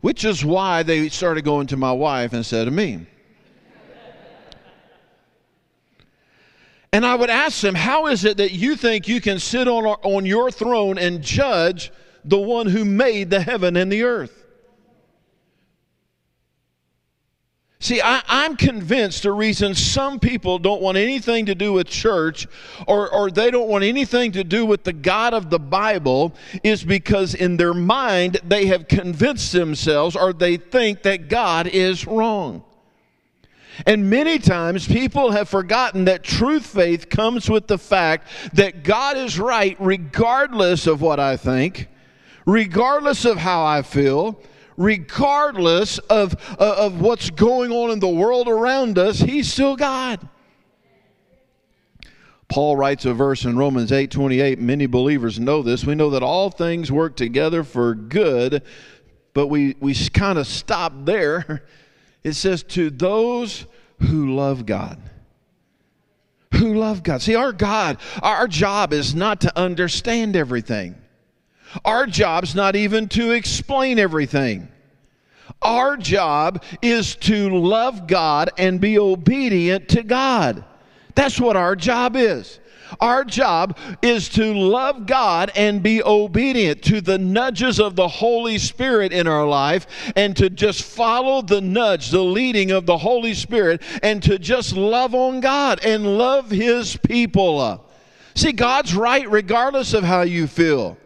Which 0.00 0.24
is 0.24 0.42
why 0.42 0.82
they 0.82 1.10
started 1.10 1.44
going 1.44 1.66
to 1.66 1.76
my 1.76 1.92
wife 1.92 2.32
instead 2.32 2.66
of 2.66 2.72
me. 2.72 3.06
And 6.90 7.04
I 7.04 7.14
would 7.14 7.28
ask 7.28 7.60
them, 7.60 7.74
How 7.74 8.06
is 8.06 8.24
it 8.24 8.38
that 8.38 8.52
you 8.52 8.76
think 8.76 9.08
you 9.08 9.20
can 9.20 9.38
sit 9.38 9.68
on, 9.68 9.84
on 9.84 10.24
your 10.24 10.50
throne 10.50 10.96
and 10.96 11.20
judge 11.20 11.92
the 12.24 12.38
one 12.38 12.66
who 12.66 12.86
made 12.86 13.28
the 13.28 13.42
heaven 13.42 13.76
and 13.76 13.92
the 13.92 14.04
earth? 14.04 14.43
See, 17.84 18.00
I, 18.00 18.22
am 18.46 18.56
convinced 18.56 19.24
the 19.24 19.32
reason 19.32 19.74
some 19.74 20.18
people 20.18 20.58
don't 20.58 20.80
want 20.80 20.96
anything 20.96 21.44
to 21.44 21.54
do 21.54 21.74
with 21.74 21.86
church 21.86 22.46
or, 22.86 23.10
or 23.12 23.30
they 23.30 23.50
don't 23.50 23.68
want 23.68 23.84
anything 23.84 24.32
to 24.32 24.42
do 24.42 24.64
with 24.64 24.84
the 24.84 24.94
God 24.94 25.34
of 25.34 25.50
the 25.50 25.58
Bible 25.58 26.34
is 26.62 26.82
because 26.82 27.34
in 27.34 27.58
their 27.58 27.74
mind 27.74 28.40
they 28.42 28.64
have 28.68 28.88
convinced 28.88 29.52
themselves 29.52 30.16
or 30.16 30.32
they 30.32 30.56
think 30.56 31.02
that 31.02 31.28
God 31.28 31.66
is 31.66 32.06
wrong. 32.06 32.64
And 33.84 34.08
many 34.08 34.38
times 34.38 34.88
people 34.88 35.32
have 35.32 35.50
forgotten 35.50 36.06
that 36.06 36.22
truth 36.22 36.64
faith 36.64 37.10
comes 37.10 37.50
with 37.50 37.66
the 37.66 37.76
fact 37.76 38.28
that 38.54 38.82
God 38.82 39.18
is 39.18 39.38
right 39.38 39.76
regardless 39.78 40.86
of 40.86 41.02
what 41.02 41.20
I 41.20 41.36
think, 41.36 41.88
regardless 42.46 43.26
of 43.26 43.36
how 43.36 43.62
I 43.62 43.82
feel, 43.82 44.40
regardless 44.76 45.98
of, 45.98 46.34
uh, 46.58 46.74
of 46.78 47.00
what's 47.00 47.30
going 47.30 47.70
on 47.70 47.90
in 47.90 48.00
the 48.00 48.08
world 48.08 48.48
around 48.48 48.98
us, 48.98 49.20
He's 49.20 49.52
still 49.52 49.76
God. 49.76 50.28
Paul 52.48 52.76
writes 52.76 53.04
a 53.04 53.14
verse 53.14 53.44
in 53.44 53.56
Romans 53.56 53.90
8 53.90 54.10
28. 54.10 54.60
Many 54.60 54.86
believers 54.86 55.40
know 55.40 55.62
this. 55.62 55.84
We 55.84 55.94
know 55.94 56.10
that 56.10 56.22
all 56.22 56.50
things 56.50 56.92
work 56.92 57.16
together 57.16 57.64
for 57.64 57.94
good, 57.94 58.62
but 59.32 59.48
we, 59.48 59.76
we 59.80 59.94
kind 59.94 60.38
of 60.38 60.46
stop 60.46 60.92
there. 61.04 61.64
It 62.24 62.32
says, 62.32 62.62
To 62.62 62.88
those 62.88 63.66
who 64.00 64.34
love 64.34 64.64
God. 64.64 64.98
Who 66.54 66.72
love 66.72 67.02
God. 67.02 67.20
See, 67.20 67.34
our 67.34 67.52
God, 67.52 67.98
our 68.22 68.48
job 68.48 68.94
is 68.94 69.14
not 69.14 69.42
to 69.42 69.58
understand 69.58 70.34
everything. 70.34 70.94
Our 71.84 72.06
job's 72.06 72.54
not 72.54 72.76
even 72.76 73.08
to 73.10 73.32
explain 73.32 73.98
everything. 73.98 74.68
Our 75.62 75.96
job 75.96 76.62
is 76.82 77.16
to 77.16 77.56
love 77.56 78.06
God 78.06 78.50
and 78.58 78.80
be 78.80 78.98
obedient 78.98 79.88
to 79.90 80.02
God. 80.02 80.64
That's 81.14 81.40
what 81.40 81.56
our 81.56 81.74
job 81.76 82.16
is. 82.16 82.60
Our 83.00 83.24
job 83.24 83.76
is 84.02 84.28
to 84.30 84.54
love 84.54 85.06
God 85.06 85.50
and 85.56 85.82
be 85.82 86.02
obedient 86.02 86.82
to 86.84 87.00
the 87.00 87.18
nudges 87.18 87.80
of 87.80 87.96
the 87.96 88.06
Holy 88.06 88.58
Spirit 88.58 89.12
in 89.12 89.26
our 89.26 89.46
life 89.46 89.86
and 90.16 90.36
to 90.36 90.50
just 90.50 90.82
follow 90.82 91.42
the 91.42 91.60
nudge, 91.60 92.10
the 92.10 92.22
leading 92.22 92.70
of 92.70 92.86
the 92.86 92.98
Holy 92.98 93.34
Spirit, 93.34 93.82
and 94.02 94.22
to 94.22 94.38
just 94.38 94.76
love 94.76 95.14
on 95.14 95.40
God 95.40 95.84
and 95.84 96.18
love 96.18 96.50
His 96.50 96.96
people. 96.96 97.84
See, 98.34 98.52
God's 98.52 98.94
right 98.94 99.28
regardless 99.30 99.94
of 99.94 100.04
how 100.04 100.22
you 100.22 100.46
feel. 100.46 100.96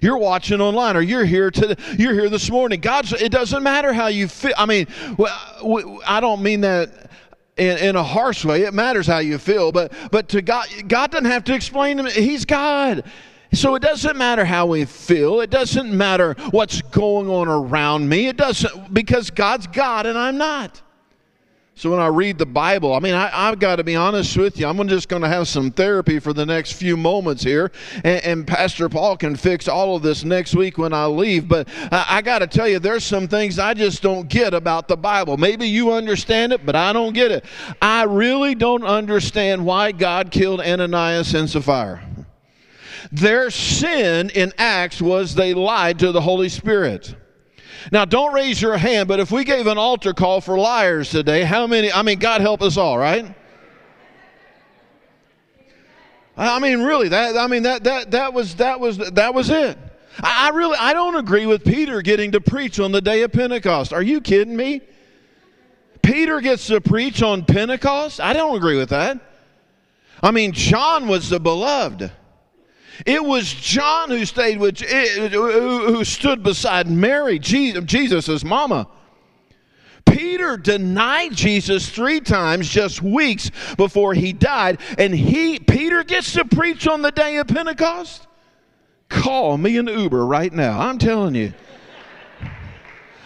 You're 0.00 0.18
watching 0.18 0.60
online 0.60 0.96
or 0.96 1.00
you're 1.00 1.24
here 1.24 1.50
to 1.50 1.76
you're 1.98 2.14
here 2.14 2.28
this 2.28 2.50
morning. 2.50 2.80
God's 2.80 3.12
it 3.12 3.32
doesn't 3.32 3.62
matter 3.62 3.92
how 3.92 4.08
you 4.08 4.28
feel. 4.28 4.54
I 4.56 4.66
mean, 4.66 4.86
I 6.06 6.20
don't 6.20 6.42
mean 6.42 6.62
that 6.62 7.10
in, 7.56 7.78
in 7.78 7.96
a 7.96 8.02
harsh 8.02 8.44
way. 8.44 8.62
It 8.62 8.74
matters 8.74 9.06
how 9.06 9.18
you 9.18 9.38
feel, 9.38 9.72
but 9.72 9.92
but 10.10 10.28
to 10.30 10.42
God, 10.42 10.66
God 10.86 11.10
doesn't 11.10 11.26
have 11.30 11.44
to 11.44 11.54
explain 11.54 11.96
to 11.98 12.04
me. 12.04 12.10
He's 12.12 12.44
God. 12.44 13.04
So 13.52 13.74
it 13.74 13.80
doesn't 13.80 14.16
matter 14.16 14.44
how 14.44 14.66
we 14.66 14.84
feel. 14.84 15.40
It 15.40 15.48
doesn't 15.48 15.90
matter 15.90 16.34
what's 16.50 16.82
going 16.82 17.30
on 17.30 17.48
around 17.48 18.08
me. 18.08 18.26
It 18.26 18.36
doesn't 18.36 18.92
because 18.92 19.30
God's 19.30 19.66
God 19.66 20.04
and 20.06 20.18
I'm 20.18 20.36
not. 20.36 20.82
So 21.78 21.92
when 21.92 22.00
I 22.00 22.08
read 22.08 22.38
the 22.38 22.46
Bible, 22.46 22.92
I 22.92 22.98
mean, 22.98 23.14
I, 23.14 23.28
have 23.28 23.60
got 23.60 23.76
to 23.76 23.84
be 23.84 23.94
honest 23.94 24.36
with 24.36 24.58
you. 24.58 24.66
I'm 24.66 24.88
just 24.88 25.08
going 25.08 25.22
to 25.22 25.28
have 25.28 25.46
some 25.46 25.70
therapy 25.70 26.18
for 26.18 26.32
the 26.32 26.44
next 26.44 26.72
few 26.72 26.96
moments 26.96 27.44
here, 27.44 27.70
and, 28.02 28.24
and, 28.24 28.46
Pastor 28.48 28.88
Paul 28.88 29.16
can 29.16 29.36
fix 29.36 29.68
all 29.68 29.94
of 29.94 30.02
this 30.02 30.24
next 30.24 30.56
week 30.56 30.76
when 30.76 30.92
I 30.92 31.06
leave. 31.06 31.46
But 31.46 31.68
I, 31.92 32.06
I 32.08 32.22
got 32.22 32.40
to 32.40 32.48
tell 32.48 32.66
you, 32.66 32.80
there's 32.80 33.04
some 33.04 33.28
things 33.28 33.60
I 33.60 33.74
just 33.74 34.02
don't 34.02 34.28
get 34.28 34.54
about 34.54 34.88
the 34.88 34.96
Bible. 34.96 35.36
Maybe 35.36 35.68
you 35.68 35.92
understand 35.92 36.52
it, 36.52 36.66
but 36.66 36.74
I 36.74 36.92
don't 36.92 37.12
get 37.12 37.30
it. 37.30 37.44
I 37.80 38.02
really 38.02 38.56
don't 38.56 38.82
understand 38.82 39.64
why 39.64 39.92
God 39.92 40.32
killed 40.32 40.60
Ananias 40.60 41.32
and 41.34 41.48
Sapphira. 41.48 42.02
Their 43.12 43.50
sin 43.52 44.30
in 44.30 44.52
Acts 44.58 45.00
was 45.00 45.36
they 45.36 45.54
lied 45.54 46.00
to 46.00 46.10
the 46.10 46.22
Holy 46.22 46.48
Spirit. 46.48 47.14
Now, 47.92 48.04
don't 48.04 48.32
raise 48.32 48.60
your 48.60 48.76
hand, 48.76 49.08
but 49.08 49.20
if 49.20 49.30
we 49.30 49.44
gave 49.44 49.66
an 49.66 49.78
altar 49.78 50.12
call 50.12 50.40
for 50.40 50.58
liars 50.58 51.10
today, 51.10 51.42
how 51.42 51.66
many? 51.66 51.92
I 51.92 52.02
mean, 52.02 52.18
God 52.18 52.40
help 52.40 52.62
us 52.62 52.76
all, 52.76 52.98
right? 52.98 53.34
I 56.36 56.60
mean, 56.60 56.82
really, 56.82 57.08
that 57.08 57.36
I 57.36 57.48
mean 57.48 57.64
that 57.64 57.84
that 57.84 58.12
that 58.12 58.32
was 58.32 58.54
that 58.56 58.78
was 58.78 58.98
that 58.98 59.34
was 59.34 59.50
it. 59.50 59.76
I, 60.22 60.48
I 60.48 60.56
really 60.56 60.76
I 60.78 60.92
don't 60.92 61.16
agree 61.16 61.46
with 61.46 61.64
Peter 61.64 62.00
getting 62.00 62.32
to 62.32 62.40
preach 62.40 62.78
on 62.78 62.92
the 62.92 63.00
day 63.00 63.22
of 63.22 63.32
Pentecost. 63.32 63.92
Are 63.92 64.02
you 64.02 64.20
kidding 64.20 64.56
me? 64.56 64.82
Peter 66.00 66.40
gets 66.40 66.68
to 66.68 66.80
preach 66.80 67.22
on 67.22 67.44
Pentecost? 67.44 68.20
I 68.20 68.32
don't 68.32 68.56
agree 68.56 68.78
with 68.78 68.90
that. 68.90 69.18
I 70.22 70.30
mean, 70.30 70.52
John 70.52 71.08
was 71.08 71.28
the 71.28 71.40
beloved. 71.40 72.10
It 73.06 73.22
was 73.22 73.52
John 73.52 74.10
who 74.10 74.24
stayed 74.24 74.58
with, 74.58 74.82
eh, 74.82 74.86
eh, 74.86 75.28
who 75.28 76.04
stood 76.04 76.42
beside 76.42 76.88
Mary, 76.90 77.38
Jesus' 77.38 78.44
mama. 78.44 78.88
Peter 80.04 80.56
denied 80.56 81.34
Jesus 81.34 81.88
three 81.88 82.20
times 82.20 82.68
just 82.68 83.02
weeks 83.02 83.50
before 83.76 84.14
he 84.14 84.32
died, 84.32 84.80
and 84.96 85.14
he 85.14 85.58
Peter 85.58 86.02
gets 86.02 86.32
to 86.32 86.44
preach 86.44 86.88
on 86.88 87.02
the 87.02 87.12
day 87.12 87.36
of 87.36 87.46
Pentecost. 87.46 88.26
Call 89.08 89.58
me 89.58 89.76
an 89.76 89.86
Uber 89.86 90.24
right 90.26 90.52
now. 90.52 90.80
I'm 90.80 90.98
telling 90.98 91.34
you. 91.34 91.52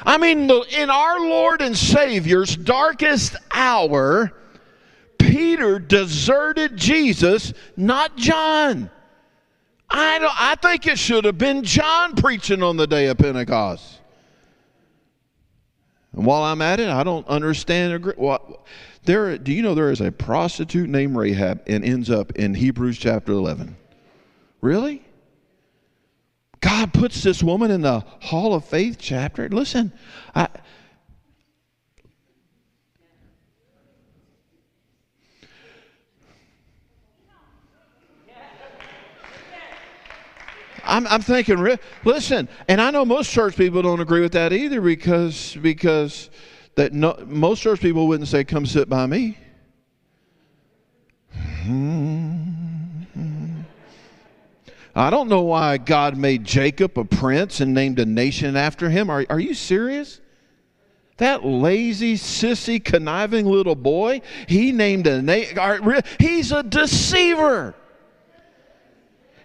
I 0.04 0.18
mean, 0.18 0.50
in 0.50 0.90
our 0.90 1.20
Lord 1.20 1.62
and 1.62 1.76
Savior's 1.76 2.56
darkest 2.56 3.36
hour, 3.52 4.32
Peter 5.18 5.78
deserted 5.78 6.76
Jesus, 6.76 7.52
not 7.76 8.16
John. 8.16 8.90
I, 9.92 10.18
don't, 10.18 10.34
I 10.36 10.54
think 10.56 10.86
it 10.86 10.98
should 10.98 11.24
have 11.24 11.38
been 11.38 11.62
John 11.62 12.14
preaching 12.14 12.62
on 12.62 12.76
the 12.76 12.86
day 12.86 13.06
of 13.06 13.18
Pentecost. 13.18 14.00
And 16.12 16.26
while 16.26 16.42
I'm 16.42 16.62
at 16.62 16.80
it, 16.80 16.88
I 16.88 17.04
don't 17.04 17.26
understand. 17.28 18.04
What, 18.16 18.66
there, 19.04 19.38
do 19.38 19.52
you 19.52 19.62
know 19.62 19.74
there 19.74 19.90
is 19.90 20.00
a 20.00 20.12
prostitute 20.12 20.88
named 20.88 21.16
Rahab 21.16 21.62
and 21.66 21.84
ends 21.84 22.10
up 22.10 22.32
in 22.32 22.54
Hebrews 22.54 22.98
chapter 22.98 23.32
11? 23.32 23.76
Really? 24.60 25.02
God 26.60 26.92
puts 26.92 27.22
this 27.22 27.42
woman 27.42 27.70
in 27.70 27.82
the 27.82 28.00
Hall 28.20 28.54
of 28.54 28.64
Faith 28.64 28.96
chapter. 28.98 29.48
Listen, 29.48 29.92
I, 30.34 30.48
I'm, 40.92 41.06
I'm 41.06 41.22
thinking, 41.22 41.78
listen, 42.04 42.50
and 42.68 42.78
I 42.78 42.90
know 42.90 43.06
most 43.06 43.30
church 43.30 43.56
people 43.56 43.80
don't 43.80 44.00
agree 44.00 44.20
with 44.20 44.32
that 44.32 44.52
either 44.52 44.82
because 44.82 45.56
because 45.62 46.28
that 46.74 46.92
no, 46.92 47.16
most 47.26 47.62
church 47.62 47.80
people 47.80 48.06
wouldn't 48.06 48.28
say, 48.28 48.44
"Come 48.44 48.66
sit 48.66 48.90
by 48.90 49.06
me." 49.06 49.38
I 54.94 55.08
don't 55.08 55.30
know 55.30 55.40
why 55.40 55.78
God 55.78 56.18
made 56.18 56.44
Jacob 56.44 56.98
a 56.98 57.06
prince 57.06 57.60
and 57.60 57.72
named 57.72 57.98
a 57.98 58.04
nation 58.04 58.54
after 58.54 58.90
him. 58.90 59.08
Are, 59.08 59.24
are 59.30 59.40
you 59.40 59.54
serious? 59.54 60.20
That 61.16 61.42
lazy, 61.42 62.16
sissy, 62.16 62.84
conniving 62.84 63.46
little 63.46 63.76
boy, 63.76 64.20
he 64.46 64.72
named 64.72 65.06
a 65.06 65.22
nation. 65.22 65.58
He's 66.18 66.52
a 66.52 66.62
deceiver. 66.62 67.74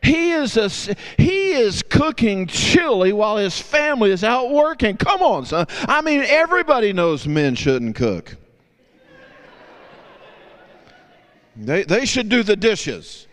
He 0.04 0.32
is, 0.32 0.58
a, 0.58 0.70
he 1.18 1.52
is 1.52 1.84
cooking 1.84 2.48
chili 2.48 3.14
while 3.14 3.38
his 3.38 3.60
family 3.60 4.12
is 4.12 4.24
out 4.24 4.52
working. 4.52 4.98
Come 4.98 5.22
on, 5.22 5.46
son. 5.46 5.68
I 5.82 6.02
mean, 6.02 6.22
everybody 6.22 6.94
knows 6.94 7.28
men 7.28 7.56
shouldn't 7.56 7.96
cook. 7.96 8.36
They, 11.56 11.84
they 11.84 12.06
should 12.06 12.30
do 12.30 12.44
the 12.44 12.56
dishes. 12.56 13.28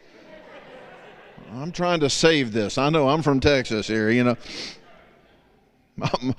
I'm 1.53 1.71
trying 1.71 2.01
to 2.01 2.11
save 2.11 2.53
this. 2.53 2.79
I 2.79 2.89
know 2.89 3.09
I'm 3.09 3.23
from 3.23 3.39
Texas 3.41 3.87
here, 3.87 4.11
you 4.11 4.25
know. 4.25 4.37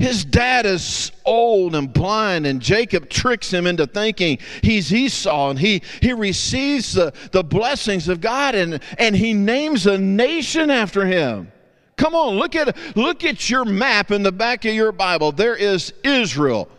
His 0.00 0.24
dad 0.24 0.64
is 0.64 1.12
old 1.26 1.74
and 1.74 1.92
blind, 1.92 2.46
and 2.46 2.58
Jacob 2.62 3.10
tricks 3.10 3.52
him 3.52 3.66
into 3.66 3.86
thinking 3.86 4.38
he's 4.62 4.90
Esau, 4.94 5.50
and 5.50 5.58
he, 5.58 5.82
he 6.00 6.14
receives 6.14 6.94
the, 6.94 7.12
the 7.32 7.44
blessings 7.44 8.08
of 8.08 8.22
God, 8.22 8.54
and, 8.54 8.82
and 8.96 9.14
he 9.14 9.34
names 9.34 9.86
a 9.86 9.98
nation 9.98 10.70
after 10.70 11.04
him. 11.04 11.52
Come 11.98 12.14
on, 12.14 12.36
look 12.36 12.56
at, 12.56 12.74
look 12.96 13.24
at 13.24 13.50
your 13.50 13.66
map 13.66 14.10
in 14.10 14.22
the 14.22 14.32
back 14.32 14.64
of 14.64 14.72
your 14.72 14.90
Bible. 14.90 15.32
There 15.32 15.54
is 15.54 15.92
Israel. 16.02 16.70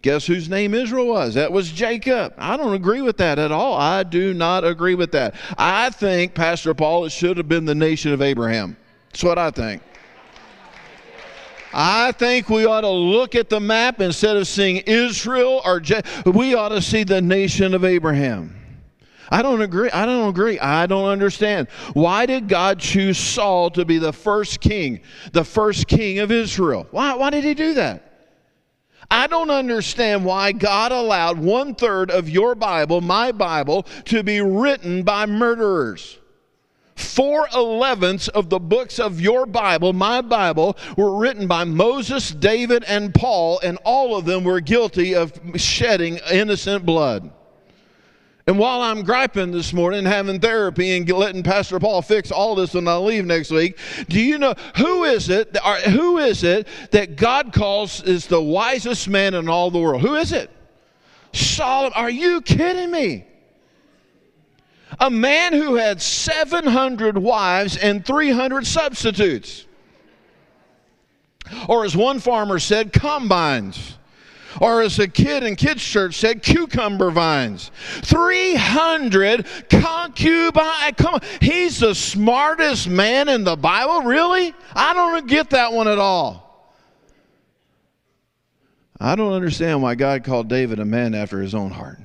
Guess 0.00 0.26
whose 0.26 0.48
name 0.48 0.72
Israel 0.72 1.06
was? 1.06 1.34
That 1.34 1.52
was 1.52 1.70
Jacob. 1.70 2.32
I 2.38 2.56
don't 2.56 2.72
agree 2.72 3.02
with 3.02 3.18
that 3.18 3.38
at 3.38 3.52
all. 3.52 3.74
I 3.74 4.04
do 4.04 4.32
not 4.32 4.64
agree 4.64 4.94
with 4.94 5.12
that. 5.12 5.34
I 5.58 5.90
think, 5.90 6.32
Pastor 6.32 6.72
Paul, 6.72 7.04
it 7.04 7.12
should 7.12 7.36
have 7.36 7.48
been 7.48 7.66
the 7.66 7.74
nation 7.74 8.10
of 8.14 8.22
Abraham. 8.22 8.78
That's 9.10 9.22
what 9.22 9.36
I 9.36 9.50
think. 9.50 9.82
I 11.72 12.12
think 12.12 12.48
we 12.48 12.64
ought 12.66 12.82
to 12.82 12.88
look 12.88 13.34
at 13.34 13.48
the 13.48 13.60
map 13.60 14.00
instead 14.00 14.36
of 14.36 14.46
seeing 14.46 14.78
Israel 14.78 15.60
or 15.64 15.80
Je- 15.80 16.02
we 16.24 16.54
ought 16.54 16.70
to 16.70 16.82
see 16.82 17.04
the 17.04 17.20
nation 17.20 17.74
of 17.74 17.84
Abraham. 17.84 18.54
I 19.30 19.42
don't 19.42 19.60
agree. 19.60 19.90
I 19.90 20.06
don't 20.06 20.28
agree. 20.28 20.58
I 20.58 20.86
don't 20.86 21.08
understand. 21.08 21.68
Why 21.92 22.24
did 22.26 22.48
God 22.48 22.78
choose 22.78 23.18
Saul 23.18 23.70
to 23.72 23.84
be 23.84 23.98
the 23.98 24.12
first 24.12 24.60
king, 24.60 25.00
the 25.32 25.44
first 25.44 25.86
king 25.86 26.20
of 26.20 26.32
Israel? 26.32 26.86
Why, 26.90 27.14
why 27.14 27.30
did 27.30 27.44
he 27.44 27.54
do 27.54 27.74
that? 27.74 28.04
I 29.10 29.26
don't 29.26 29.50
understand 29.50 30.24
why 30.24 30.52
God 30.52 30.92
allowed 30.92 31.38
one 31.38 31.74
third 31.74 32.10
of 32.10 32.28
your 32.28 32.54
Bible, 32.54 33.00
my 33.00 33.32
Bible, 33.32 33.84
to 34.06 34.22
be 34.22 34.40
written 34.40 35.02
by 35.02 35.26
murderers. 35.26 36.18
Four 36.98 37.46
elevenths 37.54 38.26
of 38.26 38.50
the 38.50 38.58
books 38.58 38.98
of 38.98 39.20
your 39.20 39.46
Bible, 39.46 39.92
my 39.92 40.20
Bible, 40.20 40.76
were 40.96 41.16
written 41.16 41.46
by 41.46 41.62
Moses, 41.62 42.32
David, 42.32 42.82
and 42.88 43.14
Paul, 43.14 43.60
and 43.62 43.78
all 43.84 44.16
of 44.16 44.24
them 44.24 44.42
were 44.42 44.60
guilty 44.60 45.14
of 45.14 45.32
shedding 45.54 46.18
innocent 46.28 46.84
blood. 46.84 47.30
And 48.48 48.58
while 48.58 48.80
I'm 48.80 49.04
griping 49.04 49.52
this 49.52 49.72
morning, 49.72 50.06
having 50.06 50.40
therapy, 50.40 50.96
and 50.96 51.08
letting 51.08 51.44
Pastor 51.44 51.78
Paul 51.78 52.02
fix 52.02 52.32
all 52.32 52.56
this 52.56 52.74
when 52.74 52.88
I 52.88 52.96
leave 52.96 53.24
next 53.24 53.52
week, 53.52 53.78
do 54.08 54.20
you 54.20 54.36
know 54.36 54.54
who 54.76 55.04
is 55.04 55.28
it? 55.28 55.56
Who 55.56 56.18
is 56.18 56.42
it 56.42 56.66
that 56.90 57.14
God 57.14 57.52
calls 57.52 58.02
is 58.02 58.26
the 58.26 58.42
wisest 58.42 59.08
man 59.08 59.34
in 59.34 59.48
all 59.48 59.70
the 59.70 59.78
world? 59.78 60.02
Who 60.02 60.16
is 60.16 60.32
it? 60.32 60.50
Solomon. 61.32 61.92
Are 61.94 62.10
you 62.10 62.40
kidding 62.40 62.90
me? 62.90 63.27
A 65.00 65.10
man 65.10 65.52
who 65.52 65.74
had 65.74 66.02
700 66.02 67.18
wives 67.18 67.76
and 67.76 68.04
300 68.04 68.66
substitutes. 68.66 69.66
Or 71.68 71.84
as 71.84 71.96
one 71.96 72.18
farmer 72.18 72.58
said, 72.58 72.92
combines. 72.92 73.96
Or 74.60 74.82
as 74.82 74.98
a 74.98 75.06
kid 75.06 75.44
in 75.44 75.56
kids' 75.56 75.82
church 75.82 76.16
said, 76.16 76.42
cucumber 76.42 77.10
vines. 77.10 77.70
300 78.02 79.46
concubines. 79.70 80.94
Come 80.96 81.14
on. 81.14 81.20
He's 81.40 81.80
the 81.80 81.94
smartest 81.94 82.88
man 82.88 83.28
in 83.28 83.44
the 83.44 83.56
Bible? 83.56 84.02
Really? 84.02 84.54
I 84.74 84.94
don't 84.94 85.26
get 85.26 85.50
that 85.50 85.72
one 85.72 85.86
at 85.86 85.98
all. 85.98 86.48
I 89.00 89.14
don't 89.14 89.32
understand 89.32 89.80
why 89.80 89.94
God 89.94 90.24
called 90.24 90.48
David 90.48 90.80
a 90.80 90.84
man 90.84 91.14
after 91.14 91.40
his 91.40 91.54
own 91.54 91.70
heart. 91.70 91.98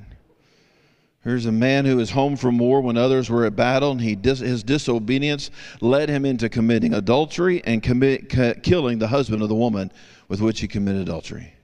Here's 1.24 1.46
a 1.46 1.52
man 1.52 1.86
who 1.86 1.98
is 2.00 2.10
home 2.10 2.36
from 2.36 2.58
war 2.58 2.82
when 2.82 2.98
others 2.98 3.30
were 3.30 3.46
at 3.46 3.56
battle, 3.56 3.92
and 3.92 4.00
he 4.02 4.14
dis- 4.14 4.40
his 4.40 4.62
disobedience 4.62 5.50
led 5.80 6.10
him 6.10 6.26
into 6.26 6.50
committing 6.50 6.92
adultery 6.92 7.62
and 7.64 7.82
commit, 7.82 8.28
killing 8.62 8.98
the 8.98 9.08
husband 9.08 9.40
of 9.40 9.48
the 9.48 9.54
woman 9.54 9.90
with 10.28 10.42
which 10.42 10.60
he 10.60 10.68
committed 10.68 11.00
adultery. 11.00 11.54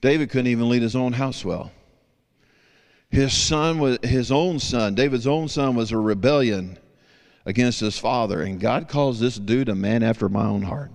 David 0.00 0.30
couldn't 0.30 0.46
even 0.46 0.68
lead 0.68 0.82
his 0.82 0.94
own 0.94 1.14
house 1.14 1.44
well. 1.44 1.72
His 3.10 3.32
son 3.32 3.80
was 3.80 3.98
his 4.04 4.30
own 4.30 4.60
son. 4.60 4.94
David's 4.94 5.26
own 5.26 5.48
son 5.48 5.74
was 5.74 5.90
a 5.90 5.98
rebellion 5.98 6.78
against 7.44 7.80
his 7.80 7.98
father, 7.98 8.42
and 8.42 8.60
God 8.60 8.86
calls 8.86 9.18
this 9.18 9.36
dude 9.36 9.68
a 9.68 9.74
man 9.74 10.04
after 10.04 10.28
my 10.28 10.44
own 10.44 10.62
heart. 10.62 10.92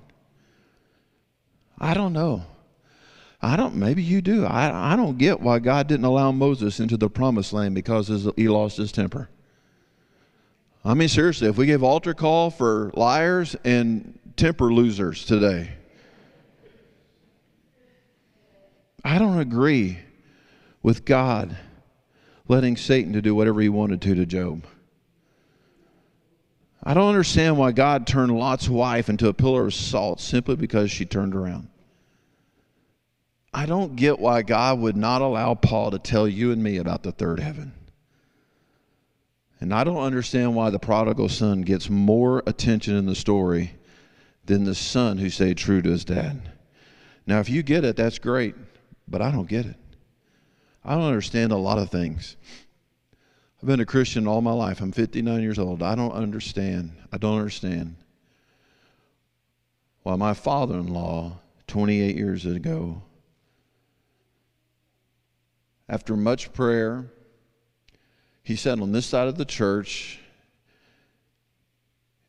I 1.77 1.93
don't 1.93 2.13
know. 2.13 2.45
I 3.43 3.57
don't, 3.57 3.75
maybe 3.75 4.01
you 4.01 4.21
do. 4.21 4.45
I, 4.45 4.93
I 4.93 4.95
don't 4.95 5.17
get 5.17 5.41
why 5.41 5.59
God 5.59 5.87
didn't 5.87 6.05
allow 6.05 6.31
Moses 6.31 6.79
into 6.79 6.95
the 6.95 7.09
promised 7.09 7.51
land 7.51 7.75
because 7.75 8.07
his, 8.07 8.25
he 8.37 8.47
lost 8.47 8.77
his 8.77 8.93
temper. 8.93 9.29
I 10.85 10.93
mean, 10.93 11.09
seriously, 11.09 11.49
if 11.49 11.57
we 11.57 11.65
gave 11.65 11.83
altar 11.83 12.13
call 12.13 12.49
for 12.49 12.89
liars 12.93 13.57
and 13.65 14.17
temper 14.37 14.71
losers 14.71 15.25
today, 15.25 15.71
I 19.03 19.17
don't 19.17 19.39
agree 19.39 19.99
with 20.81 21.03
God 21.03 21.57
letting 22.47 22.77
Satan 22.77 23.11
to 23.11 23.21
do 23.21 23.35
whatever 23.35 23.59
he 23.59 23.67
wanted 23.67 24.01
to 24.03 24.15
to 24.15 24.25
Job. 24.25 24.63
I 26.81 26.93
don't 26.93 27.09
understand 27.09 27.57
why 27.57 27.73
God 27.73 28.07
turned 28.07 28.31
Lot's 28.31 28.69
wife 28.69 29.09
into 29.09 29.27
a 29.27 29.33
pillar 29.33 29.65
of 29.65 29.73
salt 29.73 30.21
simply 30.21 30.55
because 30.55 30.91
she 30.91 31.05
turned 31.05 31.35
around. 31.35 31.67
I 33.53 33.65
don't 33.65 33.95
get 33.95 34.19
why 34.19 34.41
God 34.41 34.79
would 34.79 34.97
not 34.97 35.21
allow 35.21 35.53
Paul 35.53 35.91
to 35.91 35.99
tell 35.99 36.27
you 36.27 36.51
and 36.51 36.63
me 36.63 36.77
about 36.77 37.03
the 37.03 37.11
third 37.11 37.39
heaven. 37.39 37.73
And 39.59 39.73
I 39.73 39.83
don't 39.83 40.03
understand 40.03 40.55
why 40.55 40.71
the 40.71 40.79
prodigal 40.79 41.29
son 41.29 41.61
gets 41.61 41.89
more 41.89 42.43
attention 42.47 42.95
in 42.95 43.05
the 43.05 43.15
story 43.15 43.71
than 44.45 44.63
the 44.65 44.75
son 44.75 45.17
who 45.17 45.29
stayed 45.29 45.57
true 45.57 45.81
to 45.81 45.89
his 45.89 46.03
dad. 46.03 46.51
Now, 47.25 47.39
if 47.39 47.49
you 47.49 47.63
get 47.63 47.85
it, 47.85 47.95
that's 47.95 48.19
great, 48.19 48.55
but 49.07 49.21
I 49.21 49.31
don't 49.31 49.47
get 49.47 49.65
it. 49.65 49.77
I 50.83 50.95
don't 50.95 51.05
understand 51.05 51.51
a 51.51 51.57
lot 51.57 51.77
of 51.77 51.89
things. 51.89 52.35
I've 53.61 53.67
been 53.67 53.79
a 53.79 53.85
Christian 53.85 54.27
all 54.27 54.41
my 54.41 54.51
life. 54.51 54.81
I'm 54.81 54.91
59 54.91 55.41
years 55.41 55.57
old. 55.57 55.81
I 55.81 55.95
don't 55.95 56.11
understand. 56.11 56.91
I 57.13 57.17
don't 57.17 57.37
understand 57.37 57.95
why 60.01 60.17
my 60.17 60.33
father 60.33 60.75
in 60.75 60.87
law, 60.87 61.37
28 61.67 62.17
years 62.17 62.45
ago, 62.45 63.01
after 65.89 66.15
much 66.15 66.53
prayer, 66.53 67.11
he 68.43 68.55
sat 68.55 68.79
on 68.79 68.91
this 68.91 69.05
side 69.05 69.27
of 69.27 69.37
the 69.37 69.45
church. 69.45 70.19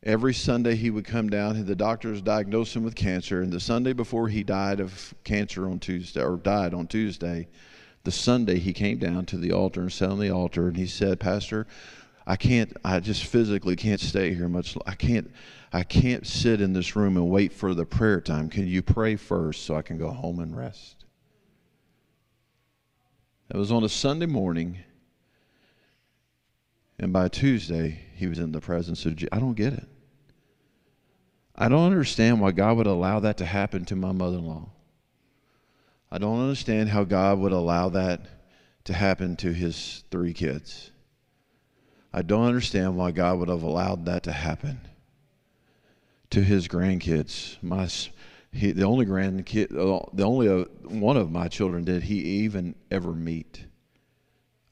Every 0.03 0.33
Sunday 0.33 0.75
he 0.75 0.91
would 0.91 1.05
come 1.05 1.29
down. 1.29 1.65
The 1.65 1.75
doctors 1.75 2.21
diagnosed 2.21 2.75
him 2.75 2.83
with 2.83 2.95
cancer, 2.95 3.41
and 3.41 3.51
the 3.51 3.59
Sunday 3.59 3.93
before 3.93 4.27
he 4.27 4.43
died 4.43 4.79
of 4.79 5.13
cancer 5.23 5.67
on 5.67 5.79
Tuesday, 5.79 6.21
or 6.21 6.37
died 6.37 6.73
on 6.73 6.87
Tuesday, 6.87 7.47
the 8.03 8.11
Sunday 8.11 8.59
he 8.59 8.71
came 8.71 8.99
down 8.99 9.25
to 9.25 9.37
the 9.37 9.51
altar 9.51 9.81
and 9.81 9.91
sat 9.91 10.09
on 10.09 10.19
the 10.19 10.29
altar, 10.29 10.67
and 10.67 10.77
he 10.77 10.85
said, 10.85 11.19
"Pastor, 11.19 11.65
I 12.27 12.35
can't. 12.35 12.71
I 12.85 12.99
just 12.99 13.23
physically 13.23 13.75
can't 13.75 13.99
stay 13.99 14.33
here 14.35 14.47
much. 14.47 14.77
I 14.85 14.93
can't. 14.93 15.31
I 15.73 15.81
can't 15.83 16.27
sit 16.27 16.61
in 16.61 16.73
this 16.73 16.95
room 16.95 17.17
and 17.17 17.29
wait 17.29 17.51
for 17.51 17.73
the 17.73 17.85
prayer 17.85 18.21
time. 18.21 18.47
Can 18.47 18.67
you 18.67 18.83
pray 18.83 19.15
first 19.15 19.63
so 19.63 19.75
I 19.75 19.81
can 19.81 19.97
go 19.97 20.11
home 20.11 20.39
and 20.39 20.55
rest?" 20.55 21.04
It 23.53 23.57
was 23.57 23.71
on 23.71 23.83
a 23.83 23.89
Sunday 23.89 24.25
morning. 24.25 24.79
And 26.97 27.11
by 27.11 27.27
Tuesday, 27.27 27.99
he 28.15 28.27
was 28.27 28.39
in 28.39 28.51
the 28.51 28.61
presence 28.61 29.05
of 29.05 29.15
Jesus. 29.15 29.29
I 29.31 29.39
don't 29.39 29.53
get 29.53 29.73
it. 29.73 29.87
I 31.55 31.69
don't 31.69 31.85
understand 31.85 32.41
why 32.41 32.51
God 32.51 32.77
would 32.77 32.87
allow 32.87 33.19
that 33.21 33.37
to 33.37 33.45
happen 33.45 33.85
to 33.85 33.95
my 33.95 34.11
mother 34.11 34.37
in 34.37 34.45
law. 34.45 34.69
I 36.11 36.17
don't 36.17 36.41
understand 36.41 36.89
how 36.89 37.03
God 37.03 37.39
would 37.39 37.51
allow 37.51 37.89
that 37.89 38.21
to 38.85 38.93
happen 38.93 39.35
to 39.37 39.53
his 39.53 40.03
three 40.11 40.33
kids. 40.33 40.91
I 42.13 42.21
don't 42.21 42.45
understand 42.45 42.95
why 42.95 43.11
God 43.11 43.39
would 43.39 43.49
have 43.49 43.63
allowed 43.63 44.05
that 44.05 44.23
to 44.23 44.31
happen 44.31 44.79
to 46.29 46.41
his 46.41 46.67
grandkids. 46.67 47.61
My, 47.61 47.89
he, 48.55 48.71
the 48.71 48.83
only 48.83 49.05
grandkid, 49.05 49.69
the 49.69 50.23
only 50.23 50.49
uh, 50.49 50.65
one 50.87 51.17
of 51.17 51.31
my 51.31 51.47
children 51.47 51.83
did 51.83 52.03
he 52.03 52.19
even 52.43 52.75
ever 52.89 53.11
meet. 53.11 53.65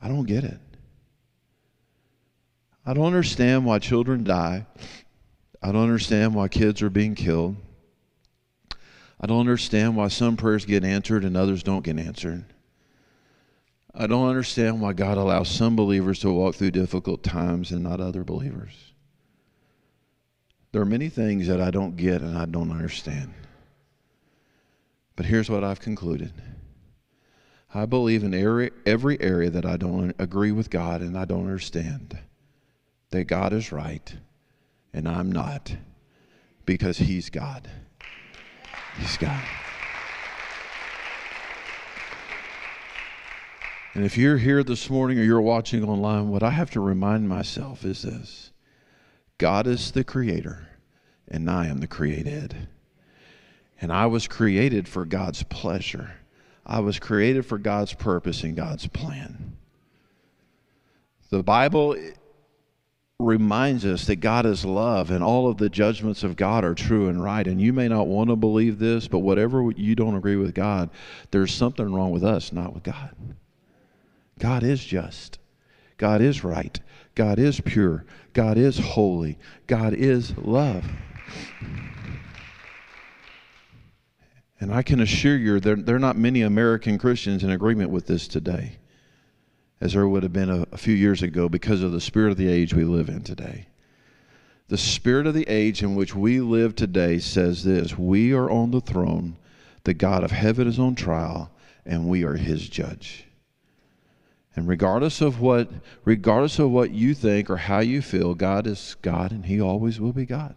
I 0.01 0.07
don't 0.07 0.25
get 0.25 0.43
it. 0.43 0.59
I 2.85 2.93
don't 2.93 3.05
understand 3.05 3.65
why 3.65 3.79
children 3.79 4.23
die. 4.23 4.65
I 5.61 5.71
don't 5.71 5.83
understand 5.83 6.35
why 6.35 6.49
kids 6.49 6.81
are 6.81 6.89
being 6.89 7.15
killed. 7.15 7.55
I 9.19 9.27
don't 9.27 9.39
understand 9.39 9.95
why 9.95 10.09
some 10.09 10.35
prayers 10.35 10.65
get 10.65 10.83
answered 10.83 11.23
and 11.23 11.37
others 11.37 11.63
don't 11.63 11.83
get 11.83 11.97
answered. 11.97 12.43
I 13.95 14.07
don't 14.07 14.27
understand 14.27 14.81
why 14.81 14.93
God 14.93 15.17
allows 15.17 15.49
some 15.49 15.75
believers 15.75 16.19
to 16.19 16.31
walk 16.31 16.55
through 16.55 16.71
difficult 16.71 17.23
times 17.23 17.71
and 17.71 17.83
not 17.83 18.01
other 18.01 18.23
believers. 18.23 18.93
There 20.73 20.81
are 20.81 20.85
many 20.85 21.07
things 21.07 21.47
that 21.47 21.61
I 21.61 21.71
don't 21.71 21.95
get 21.95 22.21
and 22.21 22.37
I 22.37 22.45
don't 22.45 22.71
understand. 22.71 23.33
But 25.15 25.25
here's 25.25 25.49
what 25.49 25.63
I've 25.63 25.79
concluded 25.79 26.33
I 27.73 27.85
believe 27.85 28.23
in 28.23 28.33
every, 28.33 29.19
area 29.19 29.49
that 29.49 29.65
I 29.65 29.77
don't 29.77 30.15
agree 30.19 30.51
with 30.51 30.69
God 30.69 31.01
and 31.01 31.17
I 31.17 31.25
don't 31.25 31.45
understand 31.45 32.17
that 33.09 33.25
God 33.25 33.51
is 33.53 33.71
right 33.71 34.15
and 34.93 35.07
I'm 35.07 35.31
not 35.31 35.75
because 36.65 36.99
He's 36.99 37.29
God. 37.29 37.69
He's 38.97 39.17
God. 39.17 39.43
And 43.95 44.05
if 44.05 44.17
you're 44.17 44.37
here 44.37 44.63
this 44.63 44.89
morning 44.89 45.19
or 45.19 45.23
you're 45.23 45.41
watching 45.41 45.83
online, 45.83 46.29
what 46.29 46.41
I 46.41 46.49
have 46.49 46.71
to 46.71 46.79
remind 46.79 47.29
myself 47.29 47.85
is 47.85 48.03
this 48.03 48.51
God 49.37 49.67
is 49.67 49.91
the 49.91 50.03
creator, 50.03 50.67
and 51.27 51.49
I 51.49 51.67
am 51.67 51.79
the 51.79 51.87
created. 51.87 52.67
And 53.83 53.91
I 53.91 54.05
was 54.05 54.29
created 54.29 54.87
for 54.87 55.03
God's 55.03 55.43
pleasure. 55.43 56.11
I 56.65 56.79
was 56.79 56.99
created 56.99 57.45
for 57.45 57.57
God's 57.57 57.93
purpose 57.93 58.43
and 58.43 58.55
God's 58.55 58.87
plan. 58.87 59.57
The 61.29 61.43
Bible 61.43 61.97
reminds 63.19 63.85
us 63.85 64.05
that 64.05 64.17
God 64.17 64.45
is 64.45 64.63
love 64.63 65.11
and 65.11 65.21
all 65.21 65.49
of 65.49 65.57
the 65.57 65.69
judgments 65.69 66.23
of 66.23 66.37
God 66.37 66.63
are 66.63 66.73
true 66.73 67.09
and 67.09 67.21
right. 67.21 67.45
And 67.45 67.59
you 67.59 67.73
may 67.73 67.89
not 67.89 68.07
want 68.07 68.29
to 68.29 68.37
believe 68.37 68.79
this, 68.79 69.09
but 69.09 69.19
whatever 69.19 69.69
you 69.75 69.95
don't 69.95 70.15
agree 70.15 70.37
with 70.37 70.55
God, 70.55 70.89
there's 71.31 71.53
something 71.53 71.93
wrong 71.93 72.11
with 72.11 72.23
us, 72.23 72.53
not 72.53 72.73
with 72.73 72.83
God. 72.83 73.13
God 74.39 74.63
is 74.63 74.81
just. 74.83 75.39
God 75.97 76.21
is 76.21 76.41
right. 76.41 76.79
God 77.15 77.37
is 77.37 77.59
pure. 77.59 78.05
God 78.31 78.57
is 78.57 78.79
holy. 78.79 79.37
God 79.67 79.93
is 79.93 80.37
love. 80.37 80.85
And 84.63 84.73
I 84.73 84.81
can 84.81 85.01
assure 85.01 85.35
you, 85.35 85.59
there, 85.59 85.75
there 85.75 85.97
are 85.97 85.99
not 85.99 86.15
many 86.15 86.41
American 86.41 86.97
Christians 86.97 87.43
in 87.43 87.49
agreement 87.49 87.89
with 87.89 88.07
this 88.07 88.29
today 88.29 88.77
as 89.81 89.91
there 89.91 90.07
would 90.07 90.23
have 90.23 90.31
been 90.31 90.49
a, 90.49 90.65
a 90.71 90.77
few 90.77 90.95
years 90.95 91.21
ago 91.21 91.49
because 91.49 91.83
of 91.83 91.91
the 91.91 91.99
spirit 91.99 92.31
of 92.31 92.37
the 92.37 92.47
age 92.47 92.73
we 92.73 92.85
live 92.85 93.09
in 93.09 93.23
today. 93.23 93.67
The 94.69 94.77
spirit 94.77 95.27
of 95.27 95.33
the 95.33 95.45
age 95.49 95.83
in 95.83 95.95
which 95.95 96.15
we 96.15 96.39
live 96.39 96.77
today 96.77 97.19
says 97.19 97.65
this 97.65 97.97
We 97.97 98.31
are 98.31 98.49
on 98.49 98.71
the 98.71 98.79
throne, 98.79 99.35
the 99.83 99.93
God 99.93 100.23
of 100.23 100.31
heaven 100.31 100.65
is 100.65 100.79
on 100.79 100.95
trial, 100.95 101.51
and 101.85 102.07
we 102.07 102.23
are 102.23 102.35
his 102.35 102.69
judge. 102.69 103.25
And 104.55 104.65
regardless 104.65 105.19
of 105.19 105.41
what 105.41 105.69
regardless 106.05 106.57
of 106.57 106.71
what 106.71 106.91
you 106.91 107.13
think 107.13 107.49
or 107.49 107.57
how 107.57 107.79
you 107.79 108.01
feel, 108.01 108.33
God 108.33 108.65
is 108.65 108.95
God 109.01 109.33
and 109.33 109.45
he 109.45 109.59
always 109.59 109.99
will 109.99 110.13
be 110.13 110.25
God. 110.25 110.55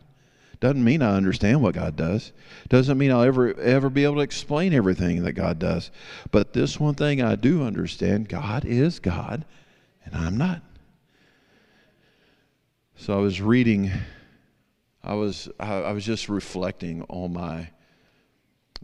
Doesn't 0.60 0.82
mean 0.82 1.02
I 1.02 1.14
understand 1.14 1.62
what 1.62 1.74
God 1.74 1.96
does. 1.96 2.32
Doesn't 2.68 2.96
mean 2.96 3.10
I'll 3.10 3.22
ever 3.22 3.54
ever 3.58 3.90
be 3.90 4.04
able 4.04 4.16
to 4.16 4.20
explain 4.20 4.72
everything 4.72 5.22
that 5.24 5.32
God 5.32 5.58
does. 5.58 5.90
But 6.30 6.52
this 6.52 6.80
one 6.80 6.94
thing 6.94 7.20
I 7.22 7.36
do 7.36 7.62
understand, 7.62 8.28
God 8.28 8.64
is 8.64 8.98
God 8.98 9.44
and 10.04 10.14
I'm 10.14 10.36
not. 10.36 10.62
So 12.96 13.14
I 13.14 13.20
was 13.20 13.40
reading 13.40 13.90
I 15.06 15.14
was 15.14 15.48
I, 15.60 15.74
I 15.74 15.92
was 15.92 16.04
just 16.04 16.28
reflecting 16.28 17.02
on 17.08 17.32
my 17.32 17.70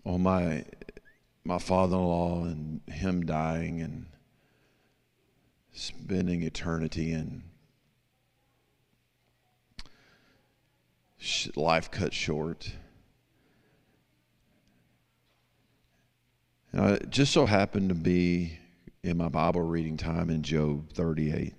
on 0.04 0.22
my 0.22 0.64
my 1.44 1.58
father-in-law 1.58 2.44
and 2.44 2.80
him 2.88 3.26
dying 3.26 3.80
and 3.80 4.06
spending 5.72 6.42
eternity 6.42 7.12
in 7.12 7.42
life 11.56 11.90
cut 11.90 12.12
short. 12.12 12.72
It 16.72 17.11
just 17.11 17.32
so 17.32 17.46
happened 17.46 17.90
to 17.90 17.94
be 17.94 18.58
in 19.02 19.16
my 19.16 19.28
Bible 19.28 19.61
reading 19.61 19.96
time 19.96 20.30
in 20.30 20.42
Job 20.42 20.90
38. 20.92 21.54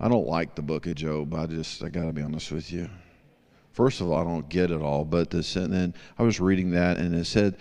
I 0.00 0.08
don't 0.08 0.26
like 0.26 0.54
the 0.54 0.62
book 0.62 0.86
of 0.86 0.94
Job. 0.94 1.34
I 1.34 1.46
just, 1.46 1.82
I 1.82 1.88
got 1.88 2.04
to 2.04 2.12
be 2.12 2.22
honest 2.22 2.52
with 2.52 2.72
you. 2.72 2.88
First 3.72 4.00
of 4.00 4.10
all, 4.10 4.18
I 4.20 4.24
don't 4.24 4.48
get 4.48 4.70
it 4.70 4.80
all, 4.80 5.04
but 5.04 5.30
this, 5.30 5.56
and 5.56 5.72
then 5.72 5.94
I 6.18 6.22
was 6.22 6.40
reading 6.40 6.70
that 6.72 6.98
and 6.98 7.14
it 7.14 7.26
said, 7.26 7.56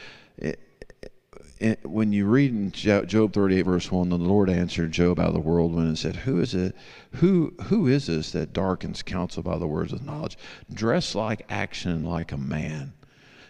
when 1.84 2.12
you 2.14 2.26
read 2.26 2.52
in 2.52 2.72
Job 2.72 3.34
38 3.34 3.62
verse 3.62 3.92
1, 3.92 4.10
the 4.10 4.18
Lord 4.18 4.50
answered 4.50 4.92
Job 4.92 5.20
out 5.20 5.30
of 5.30 5.34
the 5.34 5.40
whirlwind 5.40 5.88
and 5.88 6.00
said, 6.00 6.18
"Who 6.18 6.40
is 6.40 6.54
it? 6.54 6.76
Who 7.14 7.54
who 7.64 7.88
is 7.88 8.08
this 8.08 8.32
that 8.32 8.54
darkens 8.54 9.02
counsel 9.02 9.44
by 9.44 9.58
the 9.58 9.68
words 9.68 9.94
of 9.94 10.06
knowledge? 10.06 10.38
Dress 10.72 11.16
like 11.16 11.46
action 11.50 12.04
like 12.04 12.32
a 12.32 12.38
man." 12.38 12.94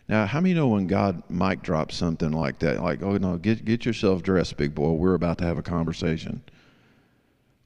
Now, 0.08 0.26
how 0.26 0.40
many 0.40 0.54
know 0.54 0.70
when 0.70 0.88
God 0.88 1.22
mic 1.30 1.62
drops 1.62 1.96
something 1.96 2.32
like 2.32 2.60
that, 2.60 2.82
like, 2.82 3.04
"Oh 3.04 3.18
no, 3.18 3.38
get 3.38 3.66
get 3.66 3.86
yourself 3.86 4.24
dressed, 4.24 4.58
big 4.58 4.74
boy. 4.74 4.94
We're 4.94 5.14
about 5.14 5.38
to 5.40 5.46
have 5.46 5.58
a 5.58 5.64
conversation." 5.64 6.42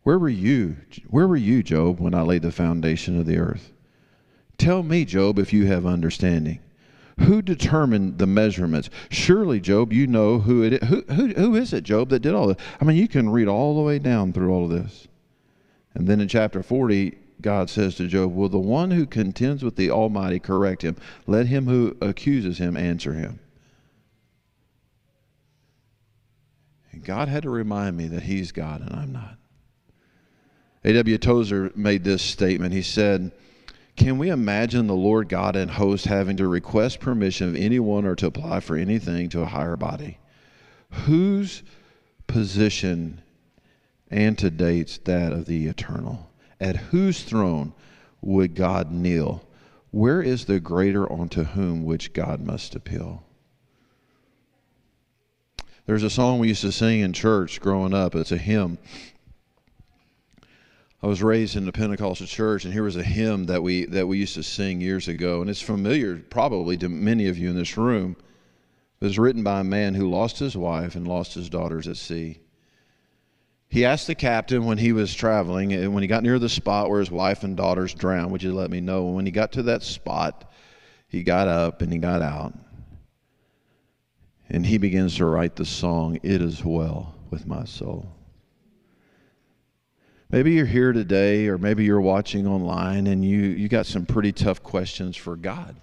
Where 0.03 0.17
were 0.17 0.29
you? 0.29 0.77
Where 1.07 1.27
were 1.27 1.35
you, 1.35 1.61
Job, 1.61 1.99
when 1.99 2.15
I 2.15 2.23
laid 2.23 2.41
the 2.41 2.51
foundation 2.51 3.19
of 3.19 3.27
the 3.27 3.37
earth? 3.37 3.71
Tell 4.57 4.81
me, 4.81 5.05
Job, 5.05 5.37
if 5.37 5.53
you 5.53 5.67
have 5.67 5.85
understanding. 5.85 6.59
Who 7.23 7.41
determined 7.41 8.17
the 8.17 8.27
measurements? 8.27 8.89
Surely, 9.09 9.59
Job, 9.59 9.93
you 9.93 10.07
know 10.07 10.39
who 10.39 10.63
it 10.63 10.73
is. 10.73 10.89
Who, 10.89 11.01
who, 11.13 11.27
who 11.27 11.55
is 11.55 11.73
it, 11.73 11.83
Job, 11.83 12.09
that 12.09 12.19
did 12.19 12.33
all 12.33 12.47
this? 12.47 12.57
I 12.79 12.85
mean, 12.85 12.97
you 12.97 13.07
can 13.07 13.29
read 13.29 13.47
all 13.47 13.75
the 13.75 13.81
way 13.81 13.99
down 13.99 14.33
through 14.33 14.51
all 14.51 14.65
of 14.65 14.71
this. 14.71 15.07
And 15.93 16.07
then 16.07 16.21
in 16.21 16.27
chapter 16.27 16.63
40, 16.63 17.17
God 17.41 17.69
says 17.69 17.95
to 17.95 18.07
Job, 18.07 18.33
Will 18.33 18.49
the 18.49 18.59
one 18.59 18.91
who 18.91 19.05
contends 19.05 19.63
with 19.63 19.75
the 19.75 19.91
Almighty 19.91 20.39
correct 20.39 20.83
him? 20.83 20.95
Let 21.27 21.47
him 21.47 21.65
who 21.65 21.97
accuses 22.01 22.59
him 22.59 22.77
answer 22.77 23.13
him. 23.13 23.39
And 26.91 27.03
God 27.03 27.27
had 27.27 27.43
to 27.43 27.49
remind 27.49 27.97
me 27.97 28.07
that 28.07 28.23
He's 28.23 28.51
God 28.51 28.81
and 28.81 28.93
I'm 28.93 29.11
not. 29.11 29.37
A.W. 30.83 31.17
Tozer 31.17 31.71
made 31.75 32.03
this 32.03 32.21
statement. 32.21 32.73
He 32.73 32.81
said, 32.81 33.31
Can 33.95 34.17
we 34.17 34.29
imagine 34.29 34.87
the 34.87 34.95
Lord 34.95 35.29
God 35.29 35.55
and 35.55 35.71
host 35.71 36.05
having 36.05 36.37
to 36.37 36.47
request 36.47 36.99
permission 36.99 37.49
of 37.49 37.55
anyone 37.55 38.05
or 38.05 38.15
to 38.15 38.27
apply 38.27 38.61
for 38.61 38.75
anything 38.75 39.29
to 39.29 39.41
a 39.41 39.45
higher 39.45 39.75
body? 39.75 40.17
Whose 40.91 41.63
position 42.27 43.21
antedates 44.09 44.97
that 44.99 45.33
of 45.33 45.45
the 45.45 45.67
eternal? 45.67 46.29
At 46.59 46.77
whose 46.77 47.23
throne 47.23 47.73
would 48.21 48.55
God 48.55 48.91
kneel? 48.91 49.47
Where 49.91 50.21
is 50.21 50.45
the 50.45 50.59
greater 50.59 51.11
unto 51.11 51.43
whom 51.43 51.83
which 51.83 52.13
God 52.13 52.41
must 52.41 52.75
appeal? 52.75 53.23
There's 55.85 56.03
a 56.03 56.09
song 56.09 56.39
we 56.39 56.49
used 56.49 56.61
to 56.61 56.71
sing 56.71 57.01
in 57.01 57.11
church 57.11 57.59
growing 57.59 57.93
up. 57.93 58.15
It's 58.15 58.31
a 58.31 58.37
hymn. 58.37 58.77
I 61.03 61.07
was 61.07 61.23
raised 61.23 61.55
in 61.55 61.65
the 61.65 61.71
Pentecostal 61.71 62.27
church, 62.27 62.63
and 62.63 62.73
here 62.73 62.83
was 62.83 62.95
a 62.95 63.03
hymn 63.03 63.45
that 63.45 63.63
we 63.63 63.85
that 63.85 64.07
we 64.07 64.19
used 64.19 64.35
to 64.35 64.43
sing 64.43 64.81
years 64.81 65.07
ago, 65.07 65.41
and 65.41 65.49
it's 65.49 65.61
familiar 65.61 66.17
probably 66.17 66.77
to 66.77 66.89
many 66.89 67.27
of 67.27 67.39
you 67.39 67.49
in 67.49 67.55
this 67.55 67.75
room. 67.75 68.15
It 68.99 69.05
was 69.05 69.17
written 69.17 69.41
by 69.41 69.61
a 69.61 69.63
man 69.63 69.95
who 69.95 70.11
lost 70.11 70.37
his 70.37 70.55
wife 70.55 70.95
and 70.95 71.07
lost 71.07 71.33
his 71.33 71.49
daughters 71.49 71.87
at 71.87 71.97
sea. 71.97 72.39
He 73.67 73.83
asked 73.83 74.05
the 74.05 74.15
captain 74.15 74.65
when 74.65 74.77
he 74.77 74.91
was 74.91 75.15
traveling, 75.15 75.73
and 75.73 75.91
when 75.93 76.03
he 76.03 76.07
got 76.07 76.21
near 76.21 76.37
the 76.37 76.49
spot 76.49 76.89
where 76.89 76.99
his 76.99 77.09
wife 77.09 77.43
and 77.43 77.57
daughters 77.57 77.95
drowned, 77.95 78.31
would 78.31 78.43
you 78.43 78.53
let 78.53 78.69
me 78.69 78.79
know? 78.79 79.07
And 79.07 79.15
when 79.15 79.25
he 79.25 79.31
got 79.31 79.53
to 79.53 79.63
that 79.63 79.81
spot, 79.81 80.51
he 81.07 81.23
got 81.23 81.47
up 81.47 81.81
and 81.81 81.91
he 81.91 81.97
got 81.97 82.21
out. 82.21 82.53
And 84.49 84.65
he 84.65 84.77
begins 84.77 85.15
to 85.15 85.25
write 85.25 85.55
the 85.55 85.65
song, 85.65 86.19
It 86.21 86.41
Is 86.41 86.63
Well 86.63 87.15
with 87.31 87.47
My 87.47 87.63
Soul. 87.63 88.13
Maybe 90.31 90.53
you're 90.53 90.65
here 90.65 90.93
today, 90.93 91.47
or 91.47 91.57
maybe 91.57 91.83
you're 91.83 91.99
watching 91.99 92.47
online 92.47 93.07
and 93.07 93.23
you, 93.23 93.39
you 93.39 93.67
got 93.67 93.85
some 93.85 94.05
pretty 94.05 94.31
tough 94.31 94.63
questions 94.63 95.17
for 95.17 95.35
God. 95.35 95.75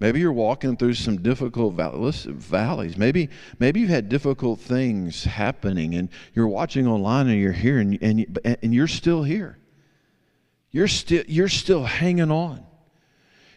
Maybe 0.00 0.18
you're 0.18 0.32
walking 0.32 0.76
through 0.76 0.94
some 0.94 1.22
difficult 1.22 1.74
valleys. 1.74 2.96
Maybe, 2.96 3.28
maybe 3.60 3.78
you've 3.78 3.88
had 3.88 4.08
difficult 4.08 4.58
things 4.58 5.22
happening 5.22 5.94
and 5.94 6.08
you're 6.34 6.48
watching 6.48 6.88
online 6.88 7.28
and 7.28 7.40
you're 7.40 7.52
here 7.52 7.78
and, 7.78 7.96
and, 8.02 8.40
and 8.44 8.74
you're 8.74 8.88
still 8.88 9.22
here. 9.22 9.58
You're 10.72 10.88
still, 10.88 11.22
you're 11.28 11.48
still 11.48 11.84
hanging 11.84 12.32
on. 12.32 12.66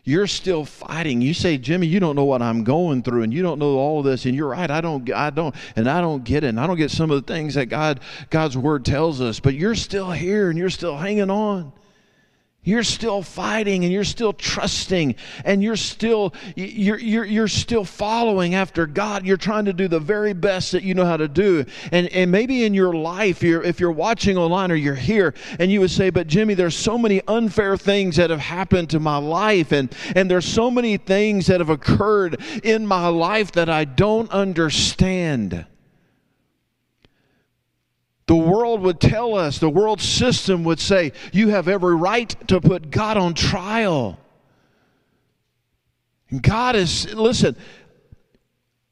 You're 0.06 0.28
still 0.28 0.66
fighting. 0.66 1.20
You 1.20 1.34
say, 1.34 1.58
Jimmy, 1.58 1.88
you 1.88 2.00
don't 2.00 2.16
know 2.16 2.26
what 2.26 2.42
I'm 2.42 2.64
going 2.64 3.02
through 3.02 3.24
and 3.24 3.34
you 3.34 3.42
don't 3.42 3.60
know 3.60 3.78
all 3.78 4.00
of 4.00 4.06
this. 4.06 4.26
And 4.26 4.36
you're 4.36 4.50
right. 4.50 4.70
I 4.70 4.80
don't, 4.80 5.12
I 5.12 5.32
don't, 5.32 5.54
and 5.76 5.90
I 5.90 6.00
don't 6.00 6.24
get 6.24 6.44
it. 6.44 6.50
And 6.50 6.60
I 6.60 6.68
don't 6.68 6.78
get 6.78 6.92
some 6.92 7.10
of 7.10 7.26
the 7.26 7.34
things 7.34 7.56
that 7.56 7.66
God, 7.66 8.00
God's 8.30 8.56
word 8.56 8.86
tells 8.86 9.20
us, 9.20 9.40
but 9.40 9.56
you're 9.56 9.76
still 9.76 10.12
here 10.12 10.50
and 10.50 10.58
you're 10.58 10.70
still 10.70 10.96
hanging 10.96 11.32
on 11.32 11.74
you're 12.66 12.84
still 12.84 13.22
fighting 13.22 13.86
and 13.86 13.94
you're 13.94 14.04
still 14.04 14.34
trusting 14.34 15.16
and 15.46 15.64
you're 15.64 15.78
still 15.78 16.34
you're, 16.56 17.00
you're, 17.00 17.24
you're 17.24 17.48
still 17.48 17.86
following 17.86 18.56
after 18.56 18.86
god. 18.86 19.26
You're 19.26 19.38
trying 19.38 19.66
to 19.66 19.74
do 19.74 19.88
the 19.88 20.00
very 20.00 20.34
best 20.34 20.74
that 20.74 20.84
you 20.84 20.94
know 20.94 21.06
how 21.06 21.18
to 21.18 21.30
do. 21.30 21.66
And, 21.92 22.08
and 22.10 22.30
maybe 22.32 22.66
in 22.66 22.74
your 22.74 22.94
life 22.94 23.42
you're, 23.42 23.64
if 23.64 23.80
you're 23.80 23.92
watching 23.92 24.38
online 24.38 24.72
or 24.72 24.76
you're 24.76 24.96
here 24.96 25.34
and 25.60 25.72
you 25.72 25.80
would 25.80 25.92
say 25.92 26.10
but 26.10 26.28
jimmy 26.28 26.54
there's 26.54 26.76
so 26.76 26.98
many 26.98 27.22
unfair 27.28 27.78
things 27.78 28.16
that 28.18 28.30
have 28.30 28.40
happened 28.40 28.90
to 28.90 29.00
my 29.00 29.18
life 29.18 29.72
and 29.72 29.96
and 30.16 30.30
there's 30.30 30.46
so 30.46 30.72
many 30.72 30.98
things 30.98 31.48
that 31.48 31.60
have 31.60 31.70
occurred 31.70 32.42
in 32.64 32.86
my 32.86 33.08
life 33.08 33.52
that 33.52 33.70
i 33.70 33.86
don't 33.86 34.30
understand 34.32 35.66
the 38.28 38.36
world 38.36 38.82
would 38.82 39.00
tell 39.00 39.36
us, 39.36 39.60
the 39.60 39.70
world 39.70 40.02
system 40.02 40.64
would 40.64 40.80
say, 40.80 41.12
you 41.32 41.50
have 41.50 41.68
every 41.68 41.96
right 41.96 42.30
to 42.48 42.60
put 42.60 42.90
God 42.90 43.18
on 43.18 43.34
trial. 43.34 44.20
God 46.42 46.76
is, 46.76 47.14
listen, 47.14 47.56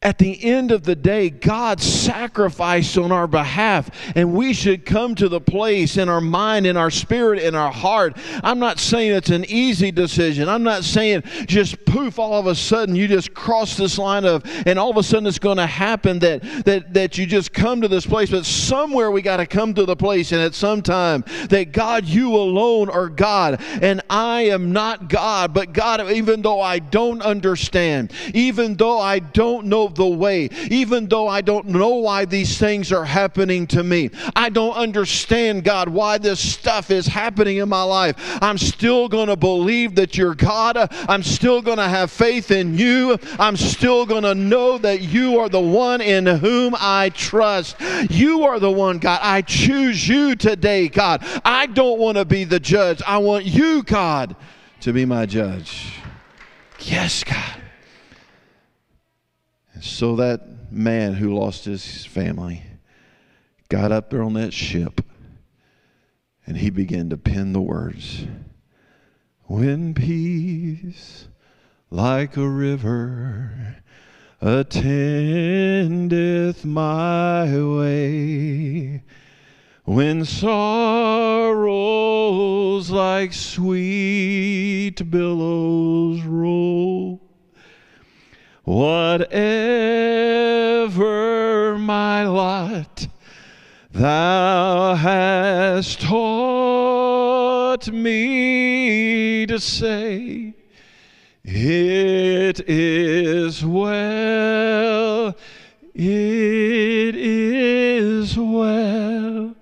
at 0.04 0.18
the 0.18 0.44
end 0.44 0.72
of 0.72 0.84
the 0.84 0.96
day, 0.96 1.30
God 1.30 1.82
sacrificed 1.82 2.98
on 2.98 3.12
our 3.12 3.26
behalf, 3.26 3.90
and 4.16 4.34
we 4.34 4.54
should 4.54 4.86
come 4.86 5.16
to 5.16 5.30
the 5.30 5.40
place 5.40 5.96
in 5.96 6.10
our 6.10 6.22
mind, 6.22 6.68
in 6.68 6.76
our 6.76 6.92
spirit, 6.92 7.42
in 7.42 7.56
our 7.56 7.72
heart. 7.72 8.18
I'm 8.44 8.60
not 8.60 8.80
saying 8.80 9.14
it's 9.14 9.30
an 9.30 9.46
easy 9.46 9.92
decision. 9.92 10.50
I'm 10.50 10.64
not 10.64 10.84
saying 10.84 11.24
just 11.46 11.86
poof, 11.86 12.20
all 12.20 12.38
of 12.38 12.48
a 12.48 12.56
sudden 12.56 12.96
you 12.96 13.08
just 13.08 13.34
cross 13.34 13.78
this 13.78 13.98
line 13.98 14.26
of, 14.26 14.44
and 14.68 14.78
all 14.78 14.92
of 14.92 14.98
a 14.98 15.04
sudden 15.04 15.26
it's 15.26 15.40
going 15.40 15.58
to 15.58 15.66
happen 15.66 16.20
that 16.20 16.42
that 16.66 16.94
that 16.94 17.18
you 17.18 17.26
just 17.26 17.54
come 17.54 17.80
to 17.82 17.88
this 17.88 18.06
place. 18.06 18.30
But 18.30 18.46
somewhere 18.46 19.10
we 19.10 19.22
got 19.22 19.38
to 19.38 19.46
come 19.46 19.74
to 19.76 19.86
the 19.86 19.96
place, 19.96 20.34
and 20.34 20.42
at 20.42 20.54
some 20.54 20.82
time 20.82 21.24
that 21.50 21.72
God, 21.72 22.06
you 22.06 22.36
alone 22.36 22.90
are 22.90 23.08
God, 23.08 23.62
and 23.82 24.02
I 24.10 24.42
am 24.44 24.74
not 24.74 25.08
God. 25.08 25.54
But 25.54 25.72
God, 25.72 26.12
even 26.12 26.42
though 26.42 26.60
I 26.60 26.80
don't 26.80 27.22
understand, 27.22 28.12
even 28.34 28.76
though 28.76 29.00
I 29.00 29.20
don't 29.20 29.68
know 29.68 29.93
the 29.96 30.08
way, 30.08 30.50
even 30.70 31.08
though 31.08 31.28
I 31.28 31.42
don't 31.42 31.68
know 31.68 31.96
why 31.96 32.26
these 32.26 32.58
things 32.58 32.92
are 32.92 33.06
happening 33.06 33.68
to 33.68 33.84
me. 33.84 34.10
I 34.36 34.50
don't 34.50 34.76
understand, 34.76 35.64
God, 35.64 35.90
why 35.90 36.18
this 36.18 36.40
stuff 36.40 36.92
is 36.92 37.08
happening 37.08 37.58
in 37.58 37.70
my 37.70 37.84
life. 37.84 38.16
I'm 38.42 38.58
still 38.58 39.08
going 39.08 39.28
to 39.28 39.36
believe 39.36 39.96
that 39.96 40.18
you're 40.18 40.36
God. 40.36 40.78
I'm 41.08 41.24
still 41.24 41.62
going 41.62 41.78
to 41.78 41.88
have 41.88 42.12
faith 42.12 42.52
in 42.52 42.78
you. 42.78 43.18
I'm 43.40 43.58
still 43.58 44.06
going 44.06 44.24
to 44.24 44.36
know 44.36 44.78
that 44.78 45.02
you 45.02 45.40
are 45.40 45.50
the 45.50 45.60
one 45.60 46.02
in 46.02 46.26
whom 46.26 46.76
I 46.80 47.10
trust. 47.10 47.76
You 48.10 48.44
are 48.44 48.60
the 48.60 48.72
one, 48.72 49.00
God. 49.00 49.20
I 49.22 49.42
choose 49.42 50.08
you 50.08 50.36
today, 50.36 50.88
God. 50.88 51.26
I 51.44 51.66
don't 51.66 52.00
want 52.00 52.18
to 52.18 52.26
be 52.26 52.44
the 52.44 52.60
judge. 52.60 53.02
I 53.06 53.18
want 53.18 53.46
you, 53.46 53.84
God, 53.84 54.36
to 54.82 54.94
be 54.94 55.06
my 55.06 55.26
judge. 55.26 55.94
Yes, 56.80 57.24
God. 57.24 57.63
So 59.86 60.16
that 60.16 60.72
man 60.72 61.16
who 61.16 61.36
lost 61.38 61.66
his 61.66 62.06
family 62.06 62.64
got 63.68 63.92
up 63.92 64.10
there 64.10 64.24
on 64.24 64.32
that 64.36 64.54
ship 64.54 65.02
and 66.48 66.56
he 66.56 66.70
began 66.70 67.10
to 67.10 67.18
pen 67.18 67.52
the 67.52 67.60
words 67.60 68.26
When 69.42 69.94
peace 69.94 71.28
like 71.92 72.38
a 72.38 72.48
river 72.48 73.76
attendeth 74.42 74.94
my 76.64 77.44
way, 77.62 79.04
when 79.84 80.24
sorrows 80.24 81.60
like 82.90 83.34
sweet 83.34 85.12
billows 85.12 86.22
roll 86.22 87.23
Whatever 88.66 89.28
my 91.78 92.24
lot, 92.24 93.08
thou 93.92 94.96
hast 94.96 96.00
taught 96.00 97.90
me 97.92 99.46
to 99.48 99.60
say, 99.60 100.54
It 101.44 102.62
is 102.70 103.66
well, 103.66 105.36
it 105.94 107.16
is 107.16 108.38
well 108.38 109.56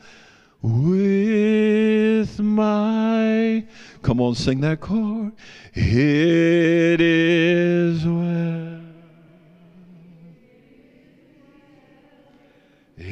with 0.61 2.39
my. 2.39 3.65
Come 4.03 4.21
on, 4.21 4.35
sing 4.35 4.61
that 4.61 4.79
chord. 4.79 5.31
It 5.73 7.01
is 7.01 8.05
well. 8.05 8.70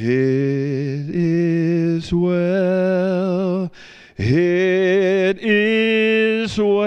It 0.02 1.14
is 1.14 2.14
well, 2.14 3.70
it 4.16 5.38
is 5.42 6.58
well 6.58 6.78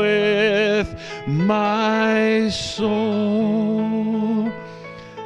with 0.00 1.00
my 1.28 2.48
soul. 2.48 4.50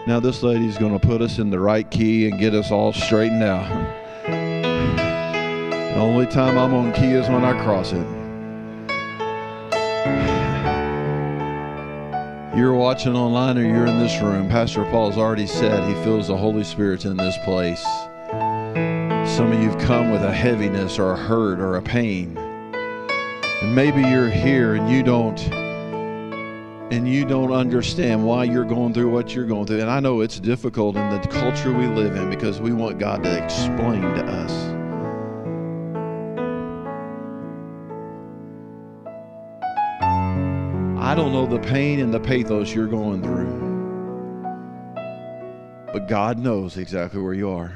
Now, 0.07 0.21
this 0.21 0.43
lady's 0.43 0.77
going 0.77 0.93
to 0.93 0.99
put 0.99 1.23
us 1.23 1.39
in 1.39 1.49
the 1.49 1.59
right 1.59 1.91
key 1.91 2.29
and 2.29 2.39
get 2.39 2.53
us 2.53 2.71
all 2.71 2.93
straightened 2.93 3.43
out. 3.43 3.67
The 4.27 5.97
only 5.97 6.27
time 6.27 6.59
I'm 6.59 6.75
on 6.75 6.93
key 6.93 7.13
is 7.13 7.31
when 7.31 7.47
I 7.47 7.55
cross 7.65 7.95
it. 7.95 8.22
You're 12.55 12.75
watching 12.75 13.15
online 13.15 13.57
or 13.57 13.63
you're 13.63 13.87
in 13.87 13.99
this 13.99 14.21
room, 14.21 14.49
Pastor 14.49 14.85
Paul 14.91 15.11
has 15.11 15.19
already 15.19 15.47
said 15.47 15.89
he 15.89 15.95
feels 16.05 16.29
the 16.29 16.37
Holy 16.37 16.65
Spirit 16.65 17.07
in 17.07 17.17
this 17.17 17.37
place. 17.45 17.83
Some 19.37 19.53
of 19.53 19.63
you've 19.63 19.79
come 19.79 20.11
with 20.11 20.23
a 20.23 20.33
heaviness 20.33 20.99
or 20.99 21.13
a 21.13 21.17
hurt 21.17 21.61
or 21.61 21.77
a 21.77 21.83
pain. 21.83 22.37
And 22.37 23.75
maybe 23.75 24.03
you're 24.03 24.29
here 24.29 24.75
and 24.75 24.91
you 24.91 25.03
don't 25.03 25.41
and 26.93 27.09
you 27.09 27.25
don't 27.25 27.53
understand 27.53 28.23
why 28.23 28.45
you're 28.45 28.67
going 28.67 28.93
through 28.93 29.11
what 29.11 29.35
you're 29.35 29.47
going 29.47 29.67
through. 29.67 29.81
And 29.81 29.91
I 29.91 30.01
know 30.01 30.21
it's 30.21 30.39
difficult 30.39 30.95
in 30.97 31.09
the 31.09 31.27
culture 31.29 31.73
we 31.73 31.87
live 31.87 32.17
in 32.17 32.29
because 32.29 32.61
we 32.61 32.75
want 32.75 32.99
God 32.99 33.23
to 33.23 33.43
explain 33.43 34.03
to 34.03 34.25
us. 34.27 34.82
I 41.13 41.15
don't 41.15 41.33
know 41.35 41.45
the 41.45 41.59
pain 41.59 42.01
and 42.01 42.11
the 42.15 42.19
pathos 42.19 42.73
you're 42.75 42.87
going 42.87 43.23
through, 43.23 43.45
but 45.93 46.09
God 46.09 46.39
knows 46.39 46.79
exactly 46.79 47.21
where 47.21 47.35
you 47.35 47.51
are. 47.51 47.71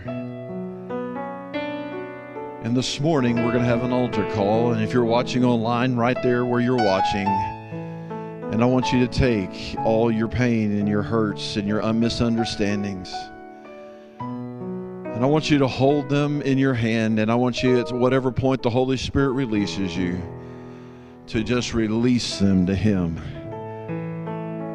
And 2.65 2.75
this 2.75 2.99
morning, 2.99 3.37
we're 3.37 3.53
going 3.53 3.63
to 3.63 3.69
have 3.69 3.85
an 3.85 3.93
altar 3.93 4.27
call. 4.33 4.73
And 4.73 4.83
if 4.83 4.95
you're 4.95 5.05
watching 5.05 5.45
online, 5.45 5.97
right 5.97 6.17
there 6.23 6.47
where 6.47 6.61
you're 6.61 6.83
watching, 6.83 7.27
and 7.27 8.63
I 8.63 8.65
want 8.65 8.91
you 8.91 9.07
to 9.07 9.07
take 9.07 9.77
all 9.85 10.11
your 10.11 10.29
pain 10.29 10.79
and 10.79 10.89
your 10.89 11.03
hurts 11.03 11.57
and 11.57 11.69
your 11.69 11.83
misunderstandings. 11.93 13.13
And 14.19 15.23
I 15.23 15.27
want 15.27 15.51
you 15.51 15.59
to 15.59 15.69
hold 15.69 16.09
them 16.09 16.41
in 16.41 16.57
your 16.57 16.73
hand. 16.73 17.19
And 17.19 17.31
I 17.31 17.35
want 17.35 17.63
you, 17.63 17.81
at 17.81 17.93
whatever 17.93 18.33
point 18.33 18.63
the 18.63 18.71
Holy 18.71 18.97
Spirit 18.97 19.33
releases 19.33 19.95
you, 19.95 20.23
to 21.29 21.43
just 21.43 21.75
release 21.75 22.39
them 22.39 22.67
to 22.67 22.75
Him 22.75 23.19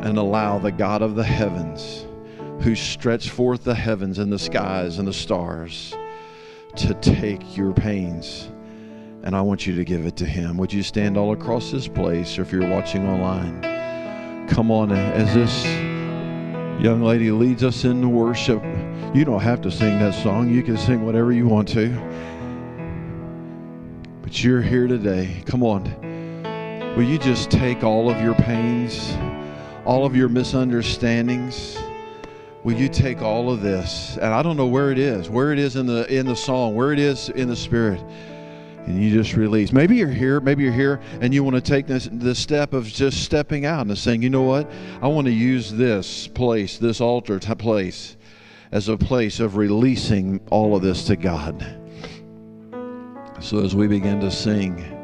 and 0.03 0.17
allow 0.17 0.57
the 0.57 0.71
God 0.71 1.01
of 1.01 1.15
the 1.15 1.23
heavens, 1.23 2.05
who 2.63 2.75
stretched 2.75 3.29
forth 3.29 3.63
the 3.63 3.75
heavens 3.75 4.19
and 4.19 4.31
the 4.31 4.39
skies 4.39 4.99
and 4.99 5.07
the 5.07 5.13
stars, 5.13 5.93
to 6.75 6.93
take 6.95 7.57
your 7.57 7.73
pains 7.73 8.49
and 9.23 9.35
I 9.35 9.41
want 9.41 9.67
you 9.67 9.75
to 9.75 9.83
give 9.83 10.05
it 10.05 10.15
to 10.17 10.25
Him. 10.25 10.57
Would 10.57 10.73
you 10.73 10.83
stand 10.83 11.17
all 11.17 11.33
across 11.33 11.71
this 11.71 11.87
place, 11.87 12.37
or 12.37 12.41
if 12.41 12.51
you're 12.51 12.67
watching 12.67 13.07
online, 13.07 14.47
come 14.47 14.71
on 14.71 14.91
as 14.91 15.33
this 15.33 15.65
young 16.83 17.01
lady 17.03 17.31
leads 17.31 17.63
us 17.63 17.85
into 17.85 18.09
worship. 18.09 18.63
You 19.13 19.23
don't 19.25 19.41
have 19.41 19.61
to 19.61 19.71
sing 19.71 19.99
that 19.99 20.15
song, 20.15 20.49
you 20.49 20.63
can 20.63 20.77
sing 20.77 21.05
whatever 21.05 21.31
you 21.31 21.47
want 21.47 21.67
to. 21.69 21.89
But 24.23 24.43
you're 24.43 24.61
here 24.61 24.87
today. 24.87 25.43
Come 25.45 25.63
on. 25.63 26.10
Will 26.95 27.03
you 27.03 27.17
just 27.17 27.49
take 27.49 27.85
all 27.85 28.09
of 28.09 28.21
your 28.21 28.35
pains, 28.35 29.15
all 29.85 30.05
of 30.05 30.13
your 30.13 30.27
misunderstandings? 30.27 31.77
Will 32.63 32.73
you 32.73 32.89
take 32.89 33.21
all 33.21 33.49
of 33.49 33.61
this? 33.61 34.17
And 34.17 34.33
I 34.33 34.43
don't 34.43 34.57
know 34.57 34.67
where 34.67 34.91
it 34.91 34.99
is, 34.99 35.29
where 35.29 35.53
it 35.53 35.57
is 35.57 35.77
in 35.77 35.85
the 35.85 36.05
in 36.13 36.25
the 36.25 36.35
song, 36.35 36.75
where 36.75 36.91
it 36.91 36.99
is 36.99 37.29
in 37.29 37.47
the 37.47 37.55
spirit 37.55 38.03
and 38.85 39.01
you 39.01 39.11
just 39.11 39.35
release. 39.35 39.71
Maybe 39.71 39.95
you're 39.95 40.09
here, 40.09 40.41
maybe 40.41 40.63
you're 40.63 40.73
here, 40.73 40.99
and 41.21 41.33
you 41.33 41.43
want 41.43 41.55
to 41.55 41.61
take 41.61 41.87
this 41.87 42.09
the 42.11 42.35
step 42.35 42.73
of 42.73 42.85
just 42.85 43.23
stepping 43.23 43.65
out 43.65 43.85
and 43.85 43.97
saying, 43.97 44.21
you 44.21 44.29
know 44.29 44.41
what, 44.41 44.69
I 45.01 45.07
want 45.07 45.27
to 45.27 45.33
use 45.33 45.71
this 45.71 46.27
place, 46.27 46.77
this 46.77 46.99
altar 46.99 47.39
place, 47.39 48.17
as 48.71 48.89
a 48.89 48.97
place 48.97 49.39
of 49.39 49.55
releasing 49.55 50.41
all 50.49 50.75
of 50.75 50.81
this 50.81 51.05
to 51.05 51.15
God. 51.15 51.65
So 53.39 53.59
as 53.59 53.75
we 53.75 53.87
begin 53.87 54.19
to 54.19 54.31
sing, 54.31 55.00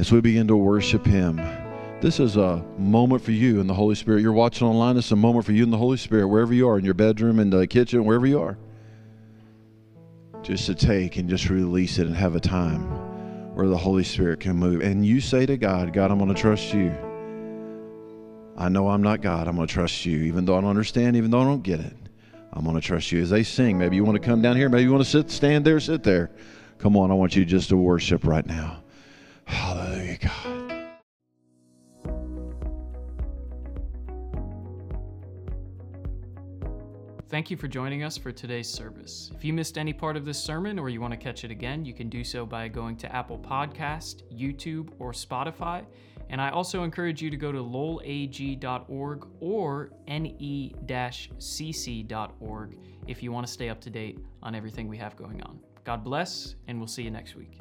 as 0.00 0.10
we 0.10 0.18
begin 0.22 0.48
to 0.48 0.56
worship 0.56 1.04
Him, 1.04 1.36
this 2.00 2.20
is 2.20 2.38
a 2.38 2.64
moment 2.78 3.22
for 3.22 3.32
you 3.32 3.60
in 3.60 3.66
the 3.66 3.74
Holy 3.74 3.94
Spirit. 3.94 4.22
You're 4.22 4.32
watching 4.32 4.66
online. 4.66 4.96
This 4.96 5.04
is 5.04 5.12
a 5.12 5.16
moment 5.16 5.44
for 5.44 5.52
you 5.52 5.62
in 5.62 5.70
the 5.70 5.76
Holy 5.76 5.98
Spirit, 5.98 6.26
wherever 6.26 6.54
you 6.54 6.66
are, 6.70 6.78
in 6.78 6.86
your 6.86 6.94
bedroom, 6.94 7.38
in 7.38 7.50
the 7.50 7.66
kitchen, 7.66 8.06
wherever 8.06 8.26
you 8.26 8.40
are 8.40 8.56
just 10.42 10.64
to 10.64 10.74
take 10.74 11.18
and 11.18 11.28
just 11.28 11.50
release 11.50 11.98
it 11.98 12.06
and 12.06 12.16
have 12.16 12.34
a 12.34 12.40
time 12.40 12.80
where 13.54 13.68
the 13.68 13.76
Holy 13.76 14.02
Spirit 14.02 14.40
can 14.40 14.56
move. 14.56 14.80
And 14.80 15.04
you 15.04 15.20
say 15.20 15.44
to 15.44 15.58
God, 15.58 15.92
God, 15.92 16.10
I'm 16.10 16.16
going 16.16 16.34
to 16.34 16.40
trust 16.40 16.72
you. 16.72 16.96
I 18.56 18.70
know 18.70 18.88
I'm 18.88 19.02
not 19.02 19.20
God. 19.20 19.48
I'm 19.48 19.56
going 19.56 19.68
to 19.68 19.74
trust 19.74 20.06
you. 20.06 20.22
Even 20.22 20.46
though 20.46 20.56
I 20.56 20.62
don't 20.62 20.70
understand, 20.70 21.14
even 21.16 21.30
though 21.30 21.42
I 21.42 21.44
don't 21.44 21.62
get 21.62 21.80
it, 21.80 21.94
I'm 22.54 22.64
going 22.64 22.74
to 22.74 22.80
trust 22.80 23.12
you. 23.12 23.20
As 23.20 23.28
they 23.28 23.42
sing, 23.42 23.76
maybe 23.76 23.96
you 23.96 24.04
want 24.04 24.16
to 24.16 24.26
come 24.26 24.40
down 24.40 24.56
here. 24.56 24.70
Maybe 24.70 24.84
you 24.84 24.92
want 24.92 25.04
to 25.04 25.10
sit, 25.10 25.30
stand 25.30 25.66
there, 25.66 25.78
sit 25.78 26.02
there. 26.02 26.30
Come 26.78 26.96
on, 26.96 27.10
I 27.10 27.14
want 27.14 27.36
you 27.36 27.44
just 27.44 27.68
to 27.68 27.76
worship 27.76 28.24
right 28.24 28.46
now. 28.46 28.79
Hallelujah, 29.50 30.18
God. 30.18 30.70
Thank 37.30 37.48
you 37.48 37.56
for 37.56 37.68
joining 37.68 38.02
us 38.02 38.18
for 38.18 38.32
today's 38.32 38.68
service. 38.68 39.30
If 39.36 39.44
you 39.44 39.52
missed 39.52 39.78
any 39.78 39.92
part 39.92 40.16
of 40.16 40.24
this 40.24 40.36
sermon 40.36 40.80
or 40.80 40.88
you 40.88 41.00
want 41.00 41.12
to 41.12 41.16
catch 41.16 41.44
it 41.44 41.52
again, 41.52 41.84
you 41.84 41.94
can 41.94 42.08
do 42.08 42.24
so 42.24 42.44
by 42.44 42.66
going 42.66 42.96
to 42.96 43.14
Apple 43.14 43.38
Podcast, 43.38 44.22
YouTube, 44.36 44.90
or 44.98 45.12
Spotify. 45.12 45.84
And 46.28 46.40
I 46.40 46.50
also 46.50 46.82
encourage 46.82 47.22
you 47.22 47.30
to 47.30 47.36
go 47.36 47.52
to 47.52 47.58
lolag.org 47.58 49.26
or 49.38 49.90
ne-cc.org 50.08 50.38
if 53.06 53.22
you 53.22 53.30
want 53.30 53.46
to 53.46 53.52
stay 53.52 53.68
up 53.68 53.80
to 53.82 53.90
date 53.90 54.18
on 54.42 54.56
everything 54.56 54.88
we 54.88 54.96
have 54.98 55.14
going 55.14 55.40
on. 55.42 55.60
God 55.84 56.02
bless, 56.02 56.56
and 56.66 56.78
we'll 56.78 56.88
see 56.88 57.04
you 57.04 57.12
next 57.12 57.36
week. 57.36 57.60